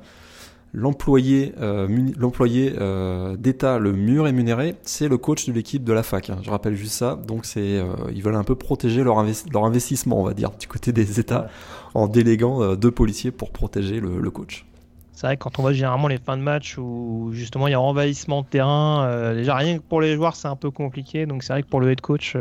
[0.73, 1.87] l'employé euh,
[2.17, 6.29] l'employé euh, d'État le mieux rémunéré, c'est le coach de l'équipe de la fac.
[6.29, 6.39] Hein.
[6.41, 7.19] Je rappelle juste ça.
[7.27, 10.67] Donc c'est euh, ils veulent un peu protéger leur, leur, investissement, on va dire, du
[10.67, 11.47] côté des États,
[11.93, 14.65] en déléguant deux policiers pour protéger le, coach.
[15.11, 17.75] C'est vrai que quand on voit généralement les fins de match où justement il y
[17.75, 21.27] a envahissement de terrain, déjà rien que pour les joueurs c'est un peu compliqué.
[21.27, 22.35] Donc c'est vrai que pour le head coach,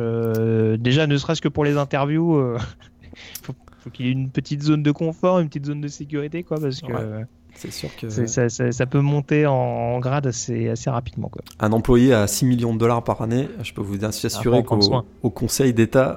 [0.78, 2.56] déjà ne serait-ce que pour les interviews,
[3.42, 6.44] faut, faut qu'il y ait une petite zone de confort, une petite zone de sécurité,
[6.44, 7.26] quoi, parce que.
[7.54, 8.08] C'est sûr que.
[8.08, 11.28] Ça, peut monter en, grade assez, assez rapidement.
[11.28, 11.42] Quoi.
[11.60, 15.72] Un employé à 6 millions de dollars par année, je peux vous assurer qu'au Conseil
[15.72, 16.16] d'État,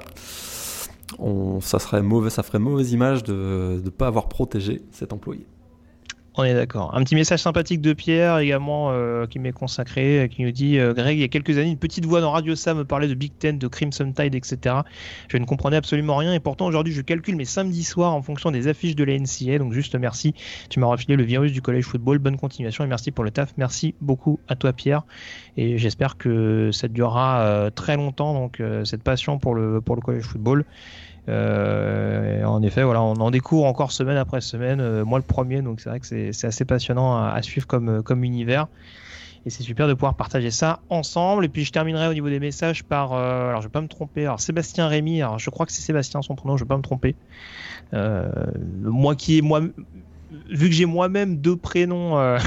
[1.60, 5.46] ça, serait mauvais, ça ferait mauvaise image de ne pas avoir protégé cet employé.
[6.38, 6.94] On est d'accord.
[6.94, 10.78] Un petit message sympathique de Pierre également euh, qui m'est consacré, euh, qui nous dit
[10.78, 13.08] euh, Greg, il y a quelques années, une petite voix dans Radio Sam me parlait
[13.08, 14.76] de Big Ten, de Crimson Tide, etc.
[15.28, 18.50] Je ne comprenais absolument rien et pourtant aujourd'hui je calcule mes samedis soirs en fonction
[18.50, 19.56] des affiches de la NCA.
[19.56, 20.34] Donc juste merci,
[20.68, 22.18] tu m'as refilé le virus du collège football.
[22.18, 23.54] Bonne continuation et merci pour le taf.
[23.56, 25.04] Merci beaucoup à toi Pierre
[25.56, 30.24] et j'espère que ça durera très longtemps donc cette passion pour le pour le collège
[30.24, 30.66] football.
[31.28, 34.80] Euh, en effet, voilà, on en découvre encore semaine après semaine.
[34.80, 38.24] Euh, moi, le premier, donc c'est vrai que c'est assez passionnant à, suivre comme, comme
[38.24, 38.66] univers.
[39.44, 41.44] Et c'est super de pouvoir partager ça ensemble.
[41.44, 43.86] Et puis je terminerai au niveau des messages par, euh, alors je vais pas me
[43.86, 46.76] tromper, alors Sébastien Rémy, alors je crois que c'est Sébastien son prénom, je vais pas
[46.76, 47.16] me tromper.
[47.92, 49.60] moi qui est moi,
[50.50, 52.38] vu que j'ai moi-même deux prénoms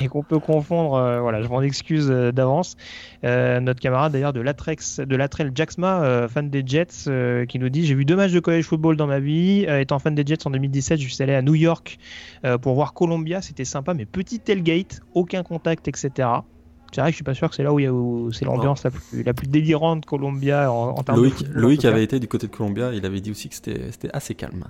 [0.00, 0.94] et qu'on peut confondre.
[0.94, 2.76] Euh, voilà, je m'en excuse euh, d'avance.
[3.24, 7.86] Euh, notre camarade d'ailleurs de Latrex, de Latrell Jacksma, fan des Jets, qui nous dit
[7.86, 9.66] j'ai vu deux matchs de college football dans ma vie.
[9.68, 11.98] étant fan des Jets en 2017, je suis allé à New York
[12.60, 16.28] pour voir Columbia, c'était sympa, mais petit tailgate, aucun contact, etc.
[16.92, 19.22] C'est vrai que je suis pas sûr que c'est là où, c'est l'ambiance la plus,
[19.24, 22.52] la plus, délirante Columbia en, en termes Loïc, de Loïc avait été du côté de
[22.52, 24.64] Columbia, il avait dit aussi que c'était assez calme.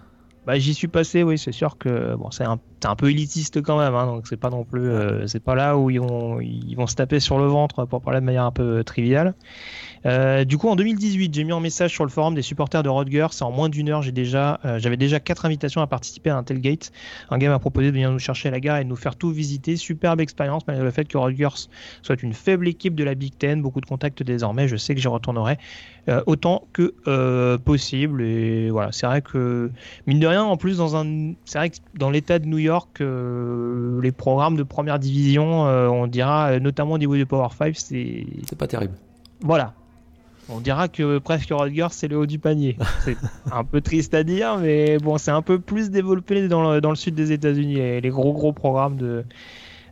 [0.47, 3.79] Bah, j'y suis passé, oui, c'est sûr que bon, c'est un, un, peu élitiste quand
[3.79, 6.75] même, hein, donc c'est pas non plus, euh, c'est pas là où ils vont, ils
[6.75, 9.35] vont se taper sur le ventre pour parler de manière un peu triviale.
[10.07, 12.89] Euh, du coup, en 2018, j'ai mis un message sur le forum des supporters de
[12.89, 13.29] Rodgers.
[13.41, 16.43] En moins d'une heure, j'ai déjà, euh, j'avais déjà quatre invitations à participer à un
[16.43, 16.93] tailgate.
[17.31, 19.17] Un gars m'a proposé de venir nous chercher à la gare et de nous faire
[19.17, 19.77] tout visiter.
[19.77, 21.69] Superbe expérience, malgré le fait que Rodgers
[22.03, 23.63] soit une faible équipe de la Big Ten.
[23.63, 24.69] Beaucoup de contacts désormais.
[24.69, 25.57] Je sais que j'y retournerai
[26.09, 28.23] euh, autant que possible.
[28.23, 29.71] Et voilà, c'est vrai que
[30.07, 33.01] mine de rien, en plus dans un, c'est vrai que dans l'État de New York,
[33.01, 38.59] les programmes de première division, on dira notamment au niveau du Power 5, c'est c'est
[38.59, 38.95] pas terrible.
[39.41, 39.75] Voilà,
[40.49, 42.77] on dira que presque Rutgers c'est le haut du panier.
[43.05, 43.17] C'est
[43.53, 46.91] un peu triste à dire, mais bon, c'est un peu plus développé dans le, dans
[46.91, 48.01] le sud des États-Unis.
[48.01, 49.25] Les gros gros programmes de,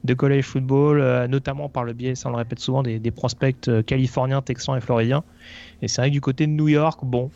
[0.04, 3.10] de college football, euh, notamment par le biais, ça on le répète souvent, des, des
[3.10, 5.22] prospects euh, californiens, texans et floridiens.
[5.80, 7.30] Et c'est vrai que du côté de New York, bon,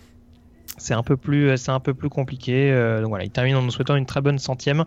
[0.78, 2.70] c'est un peu plus c'est un peu plus compliqué.
[2.70, 4.84] Euh, donc voilà il termine en nous souhaitant une très bonne centième.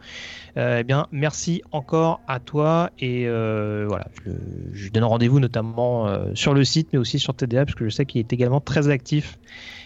[0.58, 4.32] Euh, eh bien merci encore à toi et euh, voilà je,
[4.74, 7.90] je donne rendez-vous notamment euh, sur le site mais aussi sur TDA parce que je
[7.90, 9.38] sais qu'il est également très actif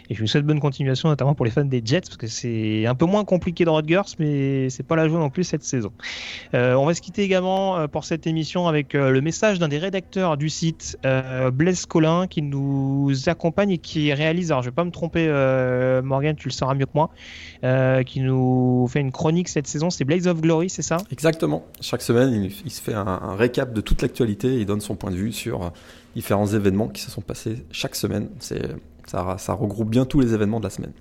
[0.10, 2.86] et je vous souhaite bonne continuation, notamment pour les fans des Jets, parce que c'est
[2.86, 5.92] un peu moins compliqué de Rodgers, mais c'est pas la joie non plus cette saison.
[6.54, 9.68] Euh, on va se quitter également euh, pour cette émission avec euh, le message d'un
[9.68, 14.70] des rédacteurs du site, euh, Blaise Collin, qui nous accompagne et qui réalise, alors je
[14.70, 17.10] vais pas me tromper, euh, Morgan, tu le sauras mieux que moi,
[18.04, 20.98] qui nous fait une chronique cette saison, c'est Blaze of Glory, c'est ça?
[21.12, 21.66] Exactement.
[21.80, 25.16] Chaque semaine, il, se fait un, récap de toute l'actualité il donne son point de
[25.16, 25.72] vue sur
[26.16, 28.30] différents événements qui se sont passés chaque semaine.
[28.40, 28.62] C'est
[29.14, 30.94] ça, ça, regroupe bien tous les événements de la semaine.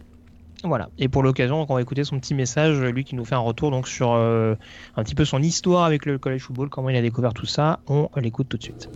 [0.64, 0.90] Voilà.
[0.98, 3.70] Et pour l'occasion, on va écouter son petit message, lui qui nous fait un retour
[3.70, 4.54] donc sur euh,
[4.96, 7.80] un petit peu son histoire avec le college football, comment il a découvert tout ça.
[7.88, 8.88] On l'écoute tout de suite.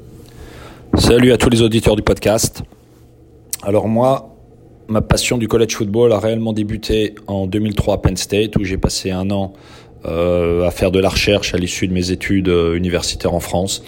[0.94, 2.62] Salut à tous les auditeurs du podcast.
[3.62, 4.36] Alors moi,
[4.88, 8.78] ma passion du college football a réellement débuté en 2003 à Penn State, où j'ai
[8.78, 9.54] passé un an
[10.04, 13.82] euh, à faire de la recherche à l'issue de mes études euh, universitaires en France.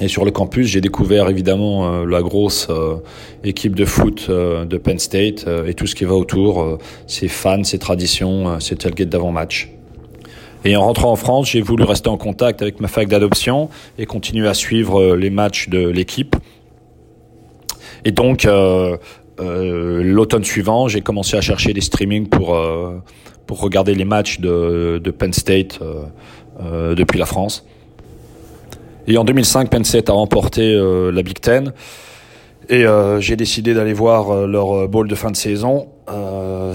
[0.00, 2.96] Et sur le campus, j'ai découvert évidemment euh, la grosse euh,
[3.44, 7.64] équipe de foot euh, de Penn State et tout ce qui va autour, ses fans,
[7.64, 9.70] ses traditions, ses tailgates d'avant-match.
[10.64, 14.06] Et en rentrant en France, j'ai voulu rester en contact avec ma fac d'adoption et
[14.06, 16.36] continuer à suivre les matchs de l'équipe.
[18.04, 18.48] Et donc,
[19.38, 22.60] l'automne suivant, j'ai commencé à chercher des streamings pour,
[23.46, 25.78] pour regarder les matchs de, de Penn State
[26.60, 27.64] depuis la France.
[29.08, 31.72] Et en 2005, Penn State a remporté euh, la Big Ten.
[32.68, 35.88] Et euh, j'ai décidé d'aller voir euh, leur bowl de fin de saison.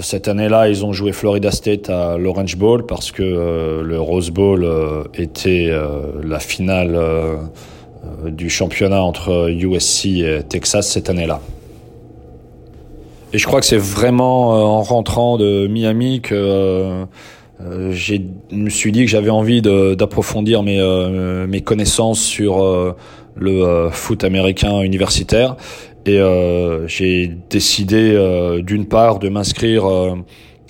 [0.02, 4.68] Cette année-là, ils ont joué Florida State à l'Orange Bowl parce que le Rose Bowl
[5.14, 5.72] était
[6.22, 6.98] la finale
[8.26, 11.40] du championnat entre USC et Texas cette année-là.
[13.32, 17.06] Et je crois que c'est vraiment en rentrant de Miami que
[17.60, 18.14] euh, je
[18.50, 22.96] me suis dit que j'avais envie d'approfondir mes, euh, mes connaissances sur euh,
[23.36, 25.56] le foot américain universitaire.
[26.04, 26.20] Et
[26.88, 29.84] j'ai décidé d'une part de m'inscrire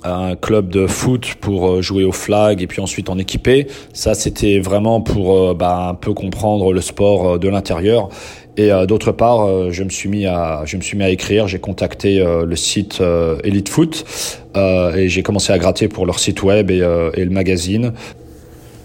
[0.05, 3.66] un club de foot pour jouer au flag et puis ensuite en équiper.
[3.93, 8.09] Ça, c'était vraiment pour bah, un peu comprendre le sport de l'intérieur.
[8.57, 11.11] Et euh, d'autre part, euh, je me suis mis à, je me suis mis à
[11.11, 11.49] écrire.
[11.49, 13.03] J'ai contacté euh, le site
[13.45, 14.05] Elite Foot
[14.55, 17.93] et j'ai commencé à gratter pour leur site web et le magazine.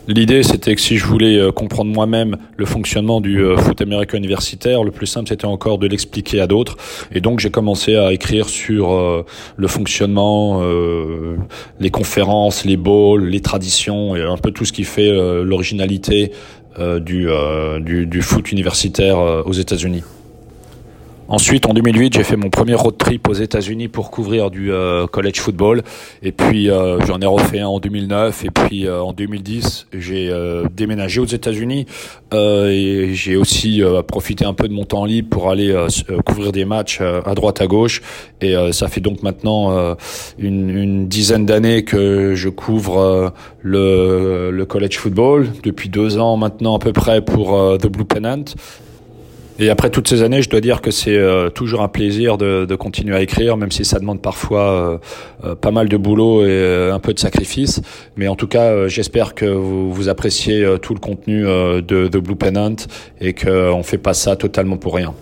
[0.07, 4.91] L'idée, c'était que si je voulais comprendre moi-même le fonctionnement du foot américain universitaire, le
[4.91, 6.77] plus simple, c'était encore de l'expliquer à d'autres.
[7.11, 9.25] Et donc, j'ai commencé à écrire sur
[9.57, 10.63] le fonctionnement,
[11.79, 15.11] les conférences, les bowls, les traditions et un peu tout ce qui fait
[15.43, 16.31] l'originalité
[16.79, 20.03] euh, du, euh, du, du, foot universitaire euh, aux États-Unis.
[21.29, 25.07] Ensuite, en 2008, j'ai fait mon premier road trip aux États-Unis pour couvrir du euh,
[25.07, 25.83] college football.
[26.23, 28.45] Et puis, euh, j'en ai refait un en 2009.
[28.45, 30.31] Et puis, euh, en 2010, j'ai
[30.73, 31.85] déménagé aux États-Unis.
[32.33, 35.75] et j'ai aussi profité un peu de mon temps libre pour aller
[36.25, 38.01] couvrir des matchs à droite, à gauche.
[38.41, 39.95] Et ça fait donc maintenant
[40.37, 45.47] une, une, dizaine d'années que je couvre le, le, college football.
[45.63, 48.45] Depuis deux ans maintenant à peu près pour The Blue Pennant.
[49.59, 52.75] Et après toutes ces années, je dois dire que c'est euh, toujours un plaisir de,
[52.75, 54.97] continuer à écrire, même si ça demande parfois euh,
[55.45, 57.81] euh pas mal de boulot et un peu de sacrifice.
[58.15, 62.75] Mais en tout cas, j'espère que vous, appréciez tout le contenu de, de Blue Pennant
[63.19, 65.13] et qu'on fait pas ça totalement pour rien.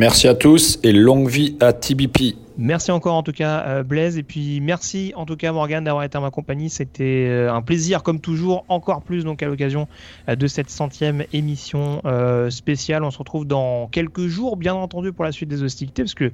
[0.00, 2.34] Merci à tous et longue vie à TBP.
[2.56, 6.04] Merci encore en tout cas euh, Blaise et puis merci en tout cas Morgan d'avoir
[6.04, 6.70] été à ma compagnie.
[6.70, 9.88] C'était euh, un plaisir comme toujours, encore plus donc à l'occasion
[10.30, 12.00] euh, de cette centième émission
[12.48, 13.04] spéciale.
[13.04, 16.32] On se retrouve dans quelques jours bien entendu pour la suite des hostilités parce que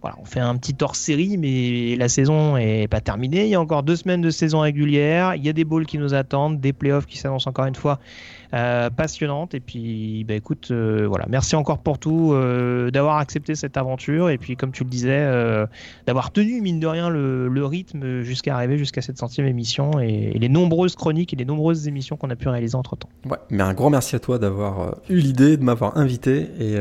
[0.00, 3.44] voilà, on fait un petit hors-série, mais la saison est pas terminée.
[3.44, 5.36] Il y a encore deux semaines de saison régulière.
[5.36, 8.00] Il y a des balls qui nous attendent, des playoffs qui s'annoncent encore une fois
[8.52, 9.54] euh, passionnantes.
[9.54, 14.30] Et puis, bah, écoute, euh, voilà, merci encore pour tout, euh, d'avoir accepté cette aventure.
[14.30, 15.26] Et puis, comme tu le disais,
[16.06, 20.32] d'avoir tenu, mine de rien, le, le rythme jusqu'à arriver jusqu'à cette centième émission et,
[20.34, 23.08] et les nombreuses chroniques et les nombreuses émissions qu'on a pu réaliser entre temps.
[23.28, 26.48] Ouais, mais un grand merci à toi d'avoir eu l'idée, de m'avoir invité.
[26.58, 26.76] Et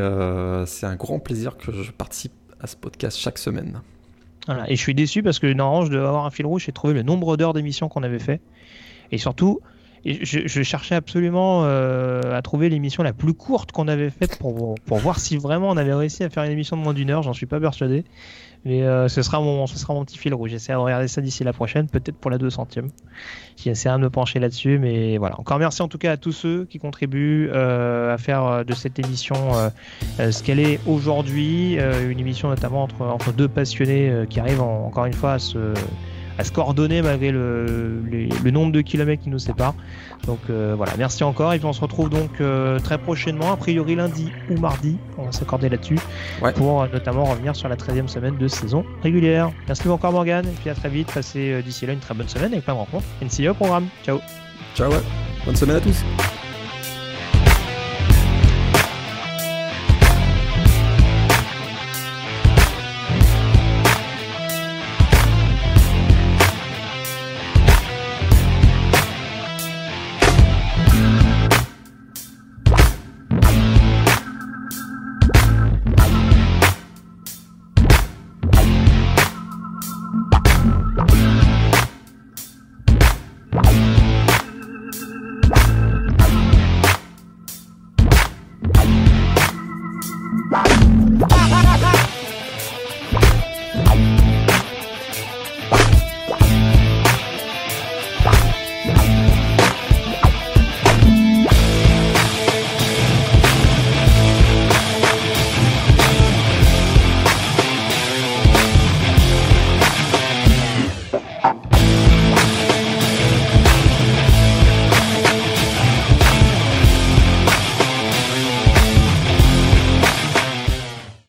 [0.66, 3.82] c'est un grand plaisir que je participe à ce podcast chaque semaine.
[4.48, 4.70] Voilà.
[4.70, 6.94] Et je suis déçu parce que normalement, je devais avoir un fil rouge et trouver
[6.94, 8.42] le nombre d'heures d'émission qu'on avait fait.
[9.12, 9.60] Et surtout,
[10.06, 14.76] et je, cherchais absolument euh, à trouver l'émission la plus courte qu'on avait faite pour,
[14.86, 17.24] pour voir si vraiment on avait réussi à faire une émission de moins d'une heure.
[17.24, 18.06] J'en suis pas persuadé.
[18.66, 20.50] Mais euh, ce, sera mon, ce sera mon petit fil rouge.
[20.50, 22.90] J'essaierai de regarder ça d'ici la prochaine, peut-être pour la 200ème.
[23.56, 24.80] J'essaierai de me pencher là-dessus.
[24.80, 25.40] Mais voilà.
[25.40, 29.00] Encore merci en tout cas à tous ceux qui contribuent euh, à faire de cette
[29.00, 29.36] émission
[30.20, 31.78] ce qu'elle est aujourd'hui.
[32.10, 35.74] Une émission notamment entre, entre deux passionnés qui arrivent en- encore une fois à se,
[36.40, 39.76] à se coordonner malgré le, les- le nombre de kilomètres qui nous séparent.
[40.26, 41.54] Donc euh, voilà, merci encore.
[41.54, 44.98] Et puis on se retrouve donc euh, très prochainement, a priori lundi ou mardi.
[45.18, 46.00] On va s'accorder là-dessus
[46.42, 46.54] Ouais.
[46.54, 49.52] pour euh, notamment revenir sur la 13e semaine de saison régulière.
[49.68, 50.46] Merci encore Morgan.
[50.46, 51.12] Et puis à très vite.
[51.14, 53.06] Passez d'ici là une très bonne semaine avec plein de rencontres.
[53.22, 53.88] NCA au programme.
[54.06, 54.20] Ciao.
[54.76, 54.98] Ciao, ouais.
[55.46, 56.39] bonne semaine à tous.